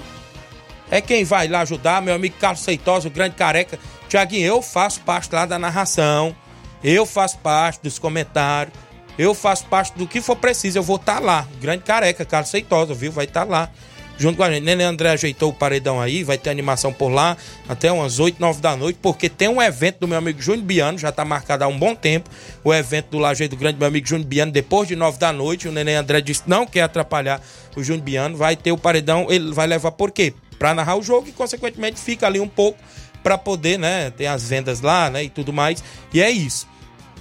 é 0.90 1.00
quem 1.00 1.24
vai 1.24 1.48
lá 1.48 1.60
ajudar, 1.60 2.00
meu 2.02 2.14
amigo 2.14 2.36
Carlos 2.40 2.62
Seitosa, 2.62 3.08
o 3.08 3.10
grande 3.10 3.34
careca. 3.34 3.78
Tiaguinho, 4.08 4.46
eu 4.46 4.62
faço 4.62 5.00
parte 5.00 5.34
lá 5.34 5.44
da 5.44 5.58
narração, 5.58 6.34
eu 6.82 7.04
faço 7.04 7.38
parte 7.38 7.80
dos 7.82 7.98
comentários, 7.98 8.74
eu 9.18 9.34
faço 9.34 9.66
parte 9.66 9.96
do 9.98 10.06
que 10.06 10.20
for 10.20 10.36
preciso, 10.36 10.78
eu 10.78 10.82
vou 10.82 10.96
estar 10.96 11.16
tá 11.16 11.20
lá. 11.20 11.48
O 11.56 11.60
grande 11.60 11.82
careca, 11.82 12.24
Carlos 12.24 12.50
Seitosa, 12.50 12.94
viu? 12.94 13.12
Vai 13.12 13.24
estar 13.24 13.44
tá 13.44 13.50
lá. 13.50 13.70
Junto 14.18 14.36
com 14.36 14.42
a 14.42 14.50
gente. 14.50 14.64
Nenê 14.64 14.82
André 14.82 15.10
ajeitou 15.10 15.50
o 15.50 15.52
paredão 15.52 16.00
aí, 16.00 16.24
vai 16.24 16.36
ter 16.36 16.50
animação 16.50 16.92
por 16.92 17.08
lá 17.08 17.36
até 17.68 17.90
umas 17.92 18.18
8, 18.18 18.40
9 18.40 18.60
da 18.60 18.76
noite, 18.76 18.98
porque 19.00 19.28
tem 19.28 19.46
um 19.46 19.62
evento 19.62 20.00
do 20.00 20.08
meu 20.08 20.18
amigo 20.18 20.42
Júnior 20.42 20.64
Biano, 20.64 20.98
já 20.98 21.10
está 21.10 21.24
marcado 21.24 21.62
há 21.62 21.68
um 21.68 21.78
bom 21.78 21.94
tempo. 21.94 22.28
O 22.64 22.74
evento 22.74 23.10
do 23.10 23.18
Lajeito 23.18 23.54
do 23.54 23.58
Grande, 23.60 23.78
meu 23.78 23.86
amigo 23.86 24.06
Júnior 24.06 24.26
Biano, 24.26 24.50
depois 24.50 24.88
de 24.88 24.96
9 24.96 25.18
da 25.18 25.32
noite. 25.32 25.68
O 25.68 25.72
Nenê 25.72 25.94
André 25.94 26.20
disse 26.20 26.42
não 26.46 26.66
quer 26.66 26.82
atrapalhar 26.82 27.40
o 27.76 27.82
Júnior 27.82 28.04
Biano. 28.04 28.36
Vai 28.36 28.56
ter 28.56 28.72
o 28.72 28.78
paredão, 28.78 29.26
ele 29.30 29.52
vai 29.52 29.68
levar 29.68 29.92
por 29.92 30.10
quê? 30.10 30.34
Para 30.58 30.74
narrar 30.74 30.96
o 30.96 31.02
jogo 31.02 31.28
e, 31.28 31.32
consequentemente, 31.32 32.00
fica 32.00 32.26
ali 32.26 32.40
um 32.40 32.48
pouco 32.48 32.78
para 33.22 33.36
poder, 33.36 33.78
né, 33.78 34.10
ter 34.10 34.26
as 34.26 34.48
vendas 34.48 34.80
lá, 34.80 35.10
né, 35.10 35.24
e 35.24 35.28
tudo 35.28 35.52
mais. 35.52 35.82
E 36.12 36.22
é 36.22 36.30
isso. 36.30 36.66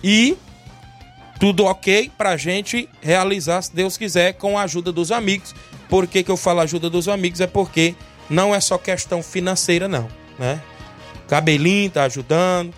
E 0.03 0.37
tudo 1.39 1.65
ok 1.65 2.11
pra 2.17 2.37
gente 2.37 2.89
realizar, 3.01 3.61
se 3.61 3.75
Deus 3.75 3.97
quiser, 3.97 4.33
com 4.33 4.57
a 4.57 4.63
ajuda 4.63 4.91
dos 4.91 5.11
amigos. 5.11 5.53
Por 5.89 6.07
que, 6.07 6.23
que 6.23 6.31
eu 6.31 6.37
falo 6.37 6.59
ajuda 6.59 6.89
dos 6.89 7.07
amigos? 7.07 7.41
É 7.41 7.47
porque 7.47 7.95
não 8.29 8.53
é 8.53 8.59
só 8.59 8.77
questão 8.77 9.21
financeira, 9.23 9.87
não, 9.87 10.07
né? 10.37 10.61
Cabelinho 11.27 11.89
tá 11.91 12.03
ajudando, 12.03 12.73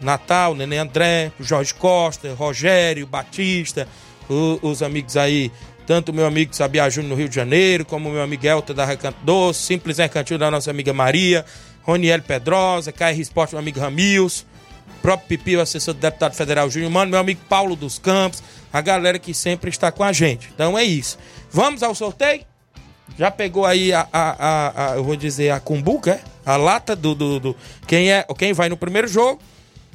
Natal, 0.00 0.54
Nenê 0.54 0.78
André, 0.78 1.32
Jorge 1.40 1.74
Costa, 1.74 2.34
Rogério, 2.34 3.06
Batista, 3.06 3.88
o, 4.28 4.58
os 4.62 4.82
amigos 4.82 5.16
aí 5.16 5.50
tanto 5.86 6.12
meu 6.12 6.26
amigo 6.26 6.54
Sabia 6.54 6.88
Júnior 6.88 7.10
no 7.10 7.16
Rio 7.16 7.28
de 7.28 7.34
Janeiro, 7.34 7.84
como 7.84 8.10
meu 8.10 8.22
amigo 8.22 8.46
Elta 8.46 8.72
da 8.72 8.84
Recanto 8.84 9.18
Doce, 9.22 9.60
Simples 9.60 9.98
Recantil 9.98 10.38
da 10.38 10.50
nossa 10.50 10.70
amiga 10.70 10.92
Maria, 10.92 11.44
Roniel 11.82 12.22
Pedrosa, 12.22 12.92
KR 12.92 13.18
Esporte, 13.18 13.52
meu 13.52 13.60
amigo 13.60 13.80
Ramils, 13.80 14.46
próprio 15.02 15.28
Pipi, 15.28 15.56
o 15.56 15.60
assessor 15.60 15.94
do 15.94 16.00
deputado 16.00 16.34
federal 16.34 16.70
Júnior 16.70 16.90
Mano, 16.90 17.10
meu 17.10 17.20
amigo 17.20 17.40
Paulo 17.48 17.76
dos 17.76 17.98
Campos, 17.98 18.42
a 18.72 18.80
galera 18.80 19.18
que 19.18 19.34
sempre 19.34 19.70
está 19.70 19.92
com 19.92 20.02
a 20.02 20.12
gente. 20.12 20.50
Então 20.54 20.78
é 20.78 20.84
isso. 20.84 21.18
Vamos 21.50 21.82
ao 21.82 21.94
sorteio? 21.94 22.40
Já 23.18 23.30
pegou 23.30 23.64
aí 23.66 23.92
a, 23.92 24.08
a, 24.12 24.30
a, 24.30 24.92
a 24.92 24.96
eu 24.96 25.04
vou 25.04 25.14
dizer, 25.14 25.50
a 25.50 25.60
cumbuca, 25.60 26.12
é? 26.12 26.20
A 26.46 26.56
lata 26.56 26.96
do, 26.96 27.14
do, 27.14 27.40
do, 27.40 27.56
quem 27.86 28.10
é, 28.10 28.26
quem 28.36 28.52
vai 28.52 28.68
no 28.68 28.76
primeiro 28.76 29.08
jogo? 29.08 29.40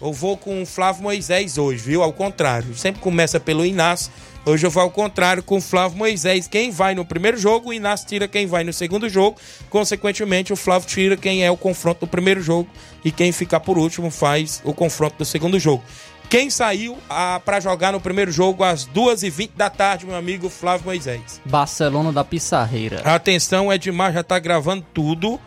Eu 0.02 0.13
vou 0.13 0.38
com 0.38 0.62
o 0.62 0.65
Flávio 0.65 1.04
Moisés 1.04 1.58
hoje, 1.58 1.84
viu? 1.84 2.02
Ao 2.02 2.13
contrário, 2.13 2.73
sempre 2.75 3.02
começa 3.02 3.39
pelo 3.39 3.65
Inácio 3.65 4.12
Hoje 4.45 4.65
eu 4.65 4.71
vou 4.71 4.82
ao 4.82 4.89
contrário 4.89 5.43
com 5.43 5.58
o 5.58 5.62
Flávio 5.62 5.97
Moisés. 5.97 6.47
Quem 6.47 6.71
vai 6.71 6.95
no 6.95 7.06
primeiro 7.06 7.38
jogo, 7.38 7.69
o 7.69 7.73
Inácio 7.73 8.08
tira 8.08 8.27
quem 8.27 8.48
vai 8.48 8.63
no 8.63 8.73
segundo 8.73 9.10
jogo. 9.10 9.37
Consequentemente, 9.69 10.54
o 10.54 10.56
Flávio 10.56 10.87
tira 10.87 11.17
quem 11.17 11.44
é 11.44 11.52
o 11.52 11.58
confronto 11.58 12.02
do 12.02 12.08
primeiro 12.08 12.42
jogo. 12.42 12.69
E 13.04 13.12
quem 13.12 13.31
ficar 13.31 13.60
por 13.60 13.77
último 13.77 14.10
faz 14.10 14.62
o 14.63 14.73
confronto 14.73 15.17
do 15.17 15.25
segundo 15.25 15.60
jogo. 15.60 15.83
Quem 16.29 16.50
saiu 16.50 16.98
ah, 17.10 17.42
para 17.44 17.60
jogar 17.60 17.92
no 17.92 18.00
primeiro 18.00 18.31
jogo 18.31 18.63
às 18.63 18.85
2h20 18.87 19.52
da 19.56 19.69
tarde, 19.69 20.06
meu 20.06 20.15
amigo 20.15 20.48
Flávio 20.48 20.85
Moisés? 20.85 21.42
Barcelona 21.44 22.13
da 22.13 22.23
Pissarreira. 22.23 23.02
Atenção, 23.04 23.73
Edmar 23.73 24.13
já 24.13 24.23
tá 24.23 24.37
gravando 24.37 24.85
tudo 24.94 25.40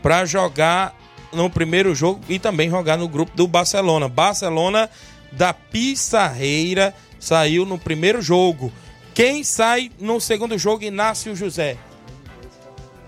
para 0.00 0.24
jogar 0.24 0.94
no 1.32 1.50
primeiro 1.50 1.94
jogo 1.94 2.20
e 2.28 2.38
também 2.38 2.70
jogar 2.70 2.96
no 2.96 3.08
grupo 3.08 3.36
do 3.36 3.48
Barcelona. 3.48 4.08
Barcelona 4.08 4.88
da 5.32 5.52
Pissarreira 5.52 6.94
saiu 7.18 7.64
no 7.64 7.78
primeiro 7.78 8.20
jogo. 8.22 8.72
Quem 9.14 9.42
sai 9.42 9.90
no 9.98 10.20
segundo 10.20 10.56
jogo? 10.56 10.84
Inácio 10.84 11.34
José. 11.34 11.76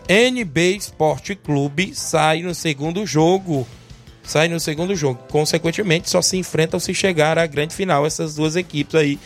NB 0.08 0.76
Esporte 0.76 1.36
Clube 1.36 1.94
sai 1.94 2.42
no 2.42 2.54
segundo 2.54 3.06
jogo. 3.06 3.66
sai 4.22 4.48
no 4.48 4.58
segundo 4.60 4.94
jogo. 4.94 5.20
Consequentemente, 5.28 6.10
só 6.10 6.20
se 6.20 6.36
enfrentam 6.36 6.80
se 6.80 6.92
chegar 6.94 7.38
à 7.38 7.46
grande 7.46 7.74
final 7.74 8.06
essas 8.06 8.34
duas 8.34 8.56
equipes 8.56 8.94
aí, 8.94 9.18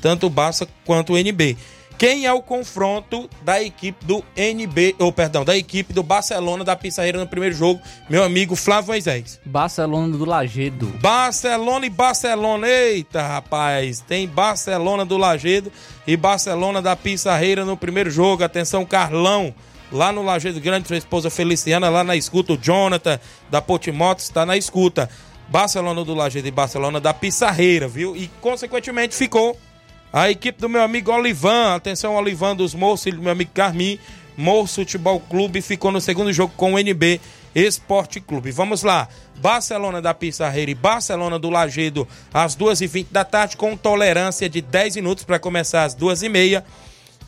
tanto 0.00 0.26
o 0.26 0.30
Barça 0.30 0.68
quanto 0.84 1.12
o 1.12 1.18
NB. 1.18 1.56
Quem 1.98 2.26
é 2.26 2.32
o 2.32 2.42
confronto 2.42 3.28
da 3.42 3.62
equipe 3.62 4.04
do 4.04 4.24
NB, 4.36 4.96
ou 4.98 5.12
perdão, 5.12 5.44
da 5.44 5.56
equipe 5.56 5.92
do 5.92 6.02
Barcelona 6.02 6.64
da 6.64 6.74
Pissarreira 6.74 7.18
no 7.18 7.26
primeiro 7.26 7.54
jogo? 7.54 7.80
Meu 8.10 8.24
amigo 8.24 8.56
Flávio 8.56 8.88
Moisés. 8.88 9.40
Barcelona 9.44 10.16
do 10.16 10.24
Lagedo. 10.24 10.86
Barcelona 11.00 11.86
e 11.86 11.90
Barcelona. 11.90 12.68
Eita, 12.68 13.22
rapaz, 13.22 14.00
tem 14.00 14.26
Barcelona 14.26 15.04
do 15.04 15.16
Lagedo 15.16 15.70
e 16.06 16.16
Barcelona 16.16 16.82
da 16.82 16.96
Pissarreira 16.96 17.64
no 17.64 17.76
primeiro 17.76 18.10
jogo. 18.10 18.42
Atenção, 18.42 18.84
Carlão 18.84 19.54
lá 19.92 20.10
no 20.10 20.22
Lajeado 20.22 20.60
Grande, 20.60 20.88
sua 20.88 20.96
esposa 20.96 21.28
Feliciana, 21.30 21.90
lá 21.90 22.02
na 22.02 22.16
escuta, 22.16 22.54
o 22.54 22.56
Jonathan 22.56 23.20
da 23.50 23.60
Potimotos 23.60 24.24
está 24.24 24.46
na 24.46 24.56
escuta. 24.56 25.08
Barcelona 25.48 26.02
do 26.02 26.14
Lajeado 26.14 26.48
e 26.48 26.50
Barcelona 26.50 26.98
da 26.98 27.12
Pissarreira, 27.12 27.86
viu? 27.86 28.16
E 28.16 28.28
consequentemente 28.40 29.14
ficou 29.14 29.56
a 30.12 30.30
equipe 30.30 30.60
do 30.60 30.68
meu 30.68 30.82
amigo 30.82 31.10
Olivan, 31.10 31.74
atenção 31.74 32.14
Olivan 32.14 32.54
dos 32.54 32.74
Moços 32.74 33.06
e 33.06 33.12
do 33.12 33.22
meu 33.22 33.32
amigo 33.32 33.50
Carmim, 33.54 33.98
Moço 34.36 34.76
Futebol 34.76 35.18
Clube 35.20 35.62
ficou 35.62 35.90
no 35.90 36.00
segundo 36.00 36.32
jogo 36.32 36.52
com 36.56 36.74
o 36.74 36.78
NB 36.78 37.20
Esporte 37.54 38.20
Clube. 38.20 38.50
Vamos 38.50 38.82
lá, 38.82 39.08
Barcelona 39.38 40.02
da 40.02 40.12
Pissarreira 40.12 40.70
e 40.70 40.74
Barcelona 40.74 41.38
do 41.38 41.48
Lagedo 41.48 42.06
às 42.32 42.56
2h20 42.56 43.06
da 43.10 43.24
tarde, 43.24 43.56
com 43.56 43.76
tolerância 43.76 44.48
de 44.48 44.60
10 44.60 44.96
minutos 44.96 45.24
para 45.24 45.38
começar 45.38 45.84
às 45.84 45.96
2h30 45.96 46.62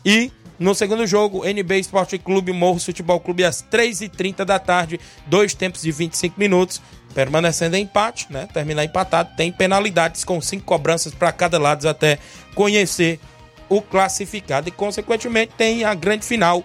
e 0.05 0.30
no 0.59 0.74
segundo 0.74 1.05
jogo, 1.07 1.45
NB 1.45 1.80
Esporte 1.80 2.16
Clube 2.16 2.53
Morros 2.53 2.85
Futebol 2.85 3.18
Clube 3.18 3.45
às 3.45 3.62
3h30 3.62 4.45
da 4.45 4.59
tarde, 4.59 5.01
dois 5.26 5.53
tempos 5.53 5.82
de 5.82 5.91
25 5.91 6.39
minutos, 6.39 6.80
permanecendo 7.15 7.77
em 7.77 7.83
empate, 7.83 8.27
né? 8.31 8.49
Terminar 8.53 8.85
empatado, 8.85 9.31
tem 9.37 9.53
penalidades 9.53 10.25
com 10.25 10.41
cinco 10.41 10.65
cobranças 10.65 11.15
para 11.15 11.31
cada 11.33 11.59
lado 11.59 11.89
até 11.89 12.19
conhecer 12.55 13.21
o 13.69 13.81
classificado 13.81 14.69
e, 14.69 14.73
consequentemente, 14.73 15.53
tem 15.57 15.85
a 15.85 15.95
grande 15.95 16.27
final 16.27 16.62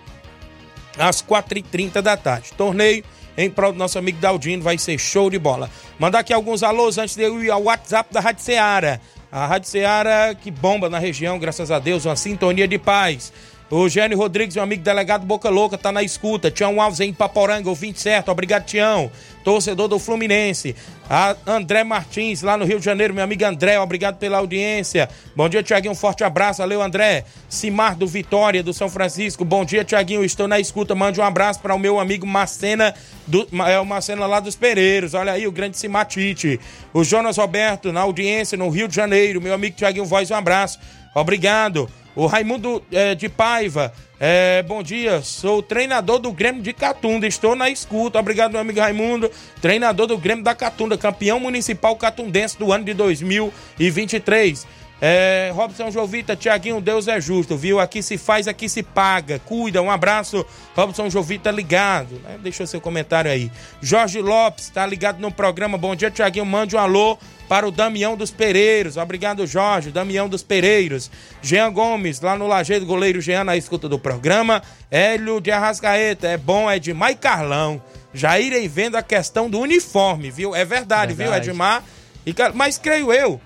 às 0.97 1.21
4h30 1.21 2.01
da 2.01 2.17
tarde. 2.17 2.51
Torneio 2.57 3.03
em 3.37 3.49
prol 3.49 3.71
do 3.71 3.77
nosso 3.77 3.97
amigo 3.97 4.19
Daldino, 4.19 4.61
vai 4.61 4.77
ser 4.77 4.97
show 4.97 5.29
de 5.29 5.39
bola. 5.39 5.69
Mandar 5.97 6.19
aqui 6.19 6.33
alguns 6.33 6.61
alôs 6.61 6.97
antes 6.97 7.15
de 7.15 7.23
eu 7.23 7.41
ir 7.41 7.49
ao 7.49 7.63
WhatsApp 7.63 8.13
da 8.13 8.19
Rádio 8.19 8.43
Ceará. 8.43 8.99
A 9.31 9.45
Rádio 9.45 9.69
Ceará 9.69 10.35
que 10.35 10.51
bomba 10.51 10.89
na 10.89 10.99
região, 10.99 11.39
graças 11.39 11.71
a 11.71 11.79
Deus, 11.79 12.05
uma 12.05 12.17
sintonia 12.17 12.67
de 12.67 12.77
paz. 12.77 13.31
O 13.71 13.87
Gênio 13.87 14.17
Rodrigues, 14.17 14.55
meu 14.55 14.63
amigo 14.63 14.81
delegado 14.81 15.27
Boca 15.27 15.47
Louca, 15.47 15.77
tá 15.77 15.91
na 15.91 16.01
escuta. 16.01 16.49
Tião 16.49 16.81
Alves 16.81 16.99
em 17.01 17.13
Paporanga, 17.13 17.69
ouvinte 17.69 18.01
certo. 18.01 18.31
Obrigado, 18.31 18.65
Tião. 18.65 19.11
Torcedor 19.43 19.87
do 19.87 19.99
Fluminense. 19.99 20.75
A 21.07 21.35
André 21.45 21.83
Martins, 21.83 22.41
lá 22.41 22.57
no 22.57 22.65
Rio 22.65 22.79
de 22.79 22.85
Janeiro, 22.85 23.13
meu 23.13 23.23
amigo 23.23 23.45
André, 23.45 23.79
obrigado 23.79 24.17
pela 24.17 24.39
audiência. 24.39 25.07
Bom 25.35 25.47
dia, 25.47 25.61
Tiaguinho, 25.61 25.91
um 25.91 25.95
forte 25.95 26.23
abraço. 26.23 26.63
Valeu, 26.63 26.81
André. 26.81 27.25
Simar 27.47 27.95
do 27.95 28.07
Vitória, 28.07 28.63
do 28.63 28.73
São 28.73 28.89
Francisco. 28.89 29.45
Bom 29.45 29.63
dia, 29.63 29.83
Tiaguinho, 29.83 30.25
estou 30.25 30.47
na 30.47 30.59
escuta. 30.59 30.95
Mande 30.95 31.19
um 31.19 31.23
abraço 31.23 31.59
para 31.59 31.75
o 31.75 31.79
meu 31.79 31.99
amigo 31.99 32.25
Macena, 32.25 32.95
do, 33.27 33.47
é 33.67 33.79
o 33.79 33.85
Macena 33.85 34.25
lá 34.25 34.39
dos 34.39 34.55
Pereiros. 34.55 35.13
Olha 35.13 35.33
aí, 35.33 35.45
o 35.45 35.51
grande 35.51 35.77
Simatite. 35.77 36.59
O 36.91 37.03
Jonas 37.03 37.37
Roberto, 37.37 37.93
na 37.93 38.01
audiência, 38.01 38.57
no 38.57 38.69
Rio 38.69 38.87
de 38.87 38.95
Janeiro. 38.95 39.39
Meu 39.39 39.53
amigo 39.53 39.75
Tiaguinho 39.75 40.05
Voz, 40.05 40.31
um 40.31 40.35
abraço. 40.35 40.79
Obrigado. 41.13 41.87
O 42.15 42.25
Raimundo 42.25 42.83
é, 42.91 43.13
de 43.15 43.29
Paiva, 43.29 43.93
é, 44.19 44.61
bom 44.63 44.83
dia, 44.83 45.21
sou 45.21 45.61
treinador 45.63 46.19
do 46.19 46.31
Grêmio 46.31 46.61
de 46.61 46.73
Catunda, 46.73 47.25
estou 47.25 47.55
na 47.55 47.69
escuta. 47.69 48.19
Obrigado, 48.19 48.51
meu 48.51 48.59
amigo 48.59 48.79
Raimundo, 48.79 49.31
treinador 49.61 50.07
do 50.07 50.17
Grêmio 50.17 50.43
da 50.43 50.53
Catunda, 50.53 50.97
campeão 50.97 51.39
municipal 51.39 51.95
catundense 51.95 52.57
do 52.57 52.73
ano 52.73 52.83
de 52.83 52.93
2023. 52.93 54.67
É, 55.01 55.51
Robson 55.55 55.89
Jovita, 55.89 56.35
Tiaguinho, 56.35 56.81
Deus 56.81 57.07
é 57.07 57.21
justo, 57.21 57.55
viu? 57.55 57.79
Aqui 57.79 58.03
se 58.03 58.17
faz, 58.17 58.47
aqui 58.47 58.67
se 58.67 58.83
paga. 58.83 59.39
Cuida, 59.39 59.81
um 59.81 59.89
abraço. 59.89 60.45
Robson 60.75 61.09
Jovita 61.09 61.49
ligado, 61.51 62.15
né? 62.23 62.37
Deixa 62.41 62.63
o 62.63 62.67
seu 62.67 62.81
comentário 62.81 63.31
aí. 63.31 63.49
Jorge 63.81 64.19
Lopes, 64.19 64.69
tá 64.69 64.85
ligado 64.85 65.19
no 65.19 65.31
programa. 65.31 65.77
Bom 65.77 65.95
dia, 65.95 66.11
Tiaguinho. 66.11 66.45
Mande 66.45 66.75
um 66.75 66.79
alô 66.79 67.17
para 67.47 67.65
o 67.65 67.71
Damião 67.71 68.17
dos 68.17 68.29
Pereiros. 68.29 68.97
Obrigado, 68.97 69.47
Jorge. 69.47 69.89
Damião 69.89 70.27
dos 70.27 70.43
Pereiros. 70.43 71.09
Jean 71.41 71.71
Gomes, 71.71 72.19
lá 72.19 72.37
no 72.37 72.45
Lajeiro, 72.45 72.85
goleiro 72.85 73.21
Jean 73.21 73.45
na 73.45 73.55
escuta 73.55 73.87
do 73.87 73.97
programa. 73.97 74.61
Hélio 74.91 75.39
de 75.39 75.49
Arrascaeta. 75.49 76.27
É 76.27 76.35
bom, 76.35 76.69
é 76.69 76.75
Edmar 76.75 77.11
e 77.11 77.15
Carlão. 77.15 77.81
Já 78.13 78.37
irem 78.37 78.67
vendo 78.67 78.97
a 78.97 79.01
questão 79.01 79.49
do 79.49 79.59
uniforme, 79.59 80.29
viu? 80.29 80.53
É 80.53 80.65
verdade, 80.65 81.13
verdade. 81.13 81.45
viu, 81.45 81.53
Edmar? 81.53 81.83
E, 82.25 82.35
mas 82.53 82.77
creio 82.77 83.13
eu 83.13 83.39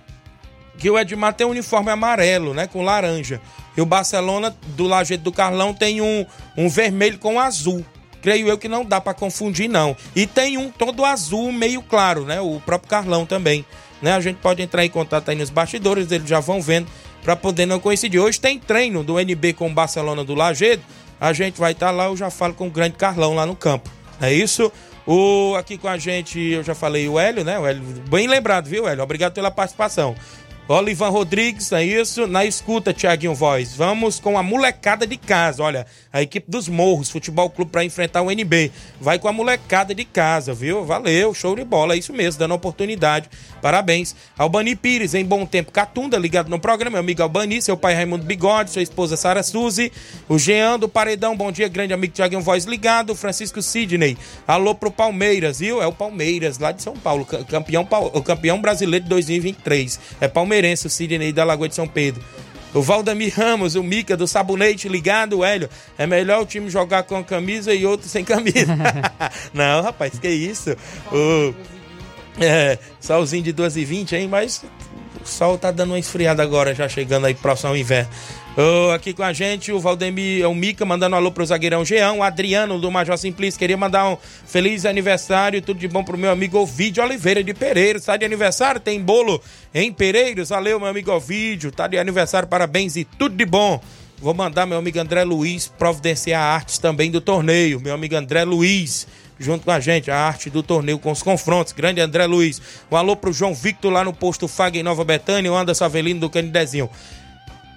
que 0.83 0.89
o 0.89 0.99
Edmar 0.99 1.33
tem 1.33 1.47
um 1.47 1.51
uniforme 1.51 1.89
amarelo, 1.89 2.53
né? 2.53 2.67
Com 2.67 2.81
laranja. 2.81 3.39
E 3.77 3.79
o 3.79 3.85
Barcelona 3.85 4.53
do 4.75 4.83
Lajeito 4.83 5.23
do 5.23 5.31
Carlão 5.31 5.73
tem 5.73 6.01
um, 6.01 6.25
um 6.57 6.67
vermelho 6.67 7.17
com 7.17 7.39
azul. 7.39 7.85
Creio 8.21 8.49
eu 8.49 8.57
que 8.57 8.67
não 8.67 8.83
dá 8.83 8.99
para 8.99 9.13
confundir, 9.13 9.69
não. 9.69 9.95
E 10.13 10.27
tem 10.27 10.57
um 10.57 10.69
todo 10.69 11.05
azul, 11.05 11.53
meio 11.53 11.81
claro, 11.81 12.25
né? 12.25 12.41
O 12.41 12.59
próprio 12.65 12.89
Carlão 12.89 13.25
também. 13.25 13.65
Né? 14.01 14.11
A 14.11 14.19
gente 14.19 14.39
pode 14.41 14.61
entrar 14.61 14.83
em 14.83 14.89
contato 14.89 15.29
aí 15.29 15.37
nos 15.37 15.49
bastidores, 15.49 16.11
eles 16.11 16.27
já 16.27 16.41
vão 16.41 16.61
vendo 16.61 16.89
para 17.23 17.37
poder 17.37 17.65
não 17.65 17.79
coincidir. 17.79 18.19
Hoje 18.19 18.37
tem 18.37 18.59
treino 18.59 19.05
do 19.05 19.17
NB 19.17 19.53
com 19.53 19.67
o 19.67 19.73
Barcelona 19.73 20.21
do 20.25 20.35
Lajeado. 20.35 20.81
A 21.17 21.31
gente 21.31 21.57
vai 21.61 21.71
estar 21.71 21.85
tá 21.85 21.91
lá, 21.93 22.05
eu 22.07 22.17
já 22.17 22.29
falo 22.29 22.53
com 22.53 22.67
o 22.67 22.69
grande 22.69 22.97
Carlão 22.97 23.35
lá 23.35 23.45
no 23.45 23.55
campo. 23.55 23.89
É 24.19 24.33
isso? 24.33 24.69
O, 25.05 25.55
aqui 25.57 25.77
com 25.77 25.87
a 25.87 25.97
gente, 25.97 26.39
eu 26.39 26.63
já 26.63 26.73
falei 26.73 27.07
o 27.09 27.19
Hélio, 27.19 27.43
né? 27.43 27.59
O 27.59 27.67
Hélio, 27.67 27.81
bem 28.09 28.25
lembrado, 28.25 28.67
viu, 28.67 28.87
Hélio? 28.87 29.03
Obrigado 29.03 29.33
pela 29.33 29.51
participação. 29.51 30.15
Olivan 30.65 31.09
Rodrigues, 31.09 31.73
é 31.73 31.83
isso? 31.83 32.25
Na 32.25 32.45
escuta, 32.45 32.93
Tiaguinho 32.93 33.35
Voz. 33.35 33.75
Vamos 33.75 34.17
com 34.17 34.37
a 34.37 34.43
molecada 34.43 35.05
de 35.05 35.17
casa. 35.17 35.61
Olha, 35.61 35.85
a 36.11 36.21
equipe 36.21 36.49
dos 36.49 36.69
Morros, 36.69 37.09
Futebol 37.09 37.49
Clube, 37.49 37.69
para 37.69 37.83
enfrentar 37.83 38.21
o 38.21 38.31
NB. 38.31 38.71
Vai 38.99 39.19
com 39.19 39.27
a 39.27 39.33
molecada 39.33 39.93
de 39.93 40.05
casa, 40.05 40.53
viu? 40.53 40.85
Valeu, 40.85 41.33
show 41.33 41.53
de 41.53 41.65
bola. 41.65 41.95
É 41.95 41.97
isso 41.97 42.13
mesmo, 42.13 42.39
dando 42.39 42.53
oportunidade. 42.53 43.29
Parabéns. 43.61 44.15
Albani 44.37 44.73
Pires, 44.73 45.13
em 45.13 45.25
bom 45.25 45.45
tempo. 45.45 45.69
Catunda, 45.69 46.17
ligado 46.17 46.49
no 46.49 46.57
programa. 46.57 46.91
Meu 46.91 47.01
amigo 47.01 47.21
Albani, 47.21 47.61
seu 47.61 47.75
pai 47.75 47.93
Raimundo 47.93 48.23
Bigode, 48.23 48.71
sua 48.71 48.81
esposa 48.81 49.17
Sara 49.17 49.43
Suzy. 49.43 49.91
O 50.29 50.39
Jean 50.39 50.79
do 50.79 50.87
Paredão, 50.87 51.35
bom 51.35 51.51
dia, 51.51 51.67
grande 51.67 51.93
amigo 51.93 52.13
Tiaguinho 52.13 52.41
Voz 52.41 52.63
ligado. 52.63 53.13
Francisco 53.15 53.61
Sidney. 53.61 54.17
Alô 54.47 54.73
pro 54.73 54.89
Palmeiras, 54.89 55.59
viu? 55.59 55.81
É 55.81 55.87
o 55.87 55.91
Palmeiras, 55.91 56.57
lá 56.57 56.71
de 56.71 56.81
São 56.81 56.93
Paulo. 56.93 57.25
Campeão, 57.25 57.85
campeão 58.23 58.61
brasileiro 58.61 59.03
de 59.03 59.09
2023. 59.09 59.99
É 60.21 60.27
Palmeiras 60.29 60.52
palmeirense, 60.53 60.87
o 60.87 60.89
Sidney 60.89 61.33
da 61.33 61.43
Lagoa 61.43 61.67
de 61.67 61.75
São 61.75 61.87
Pedro. 61.87 62.21
O 62.73 62.81
Valdemir 62.81 63.33
Ramos, 63.35 63.75
o 63.75 63.83
Mica 63.83 64.17
do 64.17 64.27
Sabonete 64.27 64.87
ligado, 64.87 65.43
Hélio. 65.43 65.69
É 65.97 66.07
melhor 66.07 66.41
o 66.41 66.45
time 66.45 66.69
jogar 66.69 67.03
com 67.03 67.23
camisa 67.23 67.73
e 67.73 67.85
outro 67.85 68.07
sem 68.07 68.23
camisa. 68.23 68.75
Não, 69.53 69.81
rapaz, 69.81 70.17
que 70.19 70.27
isso? 70.27 70.75
O, 71.11 71.53
é, 72.39 72.77
solzinho 72.99 73.43
de 73.43 73.51
2 73.51 73.77
e 73.77 73.85
20 73.85 74.15
hein? 74.15 74.27
Mas 74.27 74.63
o 75.23 75.27
sol 75.27 75.57
tá 75.57 75.71
dando 75.71 75.91
uma 75.91 75.99
esfriada 75.99 76.41
agora, 76.41 76.73
já 76.73 76.89
chegando 76.89 77.25
aí 77.25 77.35
próximo 77.35 77.69
ao 77.69 77.77
inverno. 77.77 78.09
Aqui 78.93 79.13
com 79.13 79.23
a 79.23 79.33
gente 79.33 79.71
o 79.71 79.79
Valdemir, 79.79 80.47
o 80.47 80.53
Mica, 80.53 80.85
mandando 80.85 81.15
um 81.15 81.17
alô 81.17 81.31
pro 81.31 81.43
zagueirão 81.43 81.83
Geão, 81.83 82.19
o 82.19 82.23
Adriano 82.23 82.79
do 82.79 82.91
Major 82.91 83.17
Simplício, 83.17 83.57
queria 83.57 83.75
mandar 83.75 84.07
um 84.07 84.17
feliz 84.45 84.85
aniversário, 84.85 85.59
tudo 85.59 85.79
de 85.79 85.87
bom 85.87 86.03
pro 86.03 86.15
meu 86.15 86.29
amigo 86.29 86.59
Ovidio 86.59 87.03
Oliveira 87.03 87.43
de 87.43 87.51
Pereiros, 87.51 88.05
tá 88.05 88.15
de 88.15 88.23
aniversário, 88.23 88.79
tem 88.79 89.01
bolo 89.01 89.41
em 89.73 89.91
Pereiros, 89.91 90.49
valeu 90.49 90.79
meu 90.79 90.87
amigo 90.87 91.11
Ovidio, 91.11 91.71
tá 91.71 91.87
de 91.87 91.97
aniversário, 91.97 92.47
parabéns 92.47 92.95
e 92.95 93.03
tudo 93.03 93.35
de 93.35 93.43
bom. 93.43 93.81
Vou 94.19 94.35
mandar 94.35 94.67
meu 94.67 94.77
amigo 94.77 94.99
André 94.99 95.23
Luiz 95.23 95.67
providenciar 95.67 96.43
artes 96.43 96.77
também 96.77 97.09
do 97.09 97.19
torneio, 97.19 97.81
meu 97.81 97.95
amigo 97.95 98.15
André 98.15 98.43
Luiz, 98.43 99.07
junto 99.39 99.65
com 99.65 99.71
a 99.71 99.79
gente, 99.79 100.11
a 100.11 100.17
arte 100.17 100.51
do 100.51 100.61
torneio 100.61 100.99
com 100.99 101.11
os 101.11 101.23
confrontos. 101.23 101.73
Grande 101.73 101.99
André 101.99 102.27
Luiz. 102.27 102.61
Um 102.91 102.95
alô 102.95 103.15
pro 103.15 103.33
João 103.33 103.55
Victor 103.55 103.91
lá 103.91 104.03
no 104.03 104.13
posto 104.13 104.47
Fag 104.47 104.77
em 104.77 104.83
Nova 104.83 105.03
Betânia, 105.03 105.51
o 105.51 105.55
Anderson 105.57 105.85
Avelino 105.85 106.19
do 106.19 106.29
Canidezinho. 106.29 106.87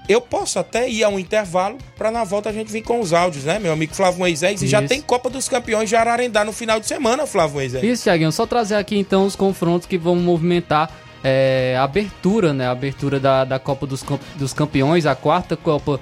Eu 0.08 0.20
posso 0.20 0.58
até 0.58 0.88
ir 0.88 1.02
a 1.02 1.08
um 1.08 1.18
intervalo 1.18 1.78
para 1.96 2.10
na 2.10 2.22
volta 2.22 2.50
a 2.50 2.52
gente 2.52 2.70
vir 2.70 2.82
com 2.82 3.00
os 3.00 3.12
áudios, 3.12 3.44
né, 3.44 3.58
meu 3.58 3.72
amigo 3.72 3.94
Flávio 3.94 4.20
Moisés? 4.20 4.62
E 4.62 4.66
já 4.66 4.80
tem 4.80 5.00
Copa 5.00 5.28
dos 5.28 5.48
Campeões 5.48 5.88
de 5.88 5.96
Ararendá 5.96 6.44
no 6.44 6.52
final 6.52 6.78
de 6.78 6.86
semana, 6.86 7.26
Flávio 7.26 7.56
Moisés. 7.56 7.82
Isso, 7.82 8.04
Thiaguinho. 8.04 8.30
Só 8.30 8.46
trazer 8.46 8.76
aqui 8.76 8.96
então 8.96 9.26
os 9.26 9.34
confrontos 9.34 9.86
que 9.86 9.98
vão 9.98 10.14
movimentar 10.16 10.90
é, 11.24 11.74
a 11.76 11.82
abertura, 11.82 12.52
né? 12.52 12.68
A 12.68 12.70
abertura 12.70 13.18
da, 13.18 13.44
da 13.44 13.58
Copa 13.58 13.86
dos, 13.86 14.04
dos 14.36 14.52
Campeões, 14.52 15.06
a 15.06 15.14
quarta 15.16 15.56
Copa 15.56 16.00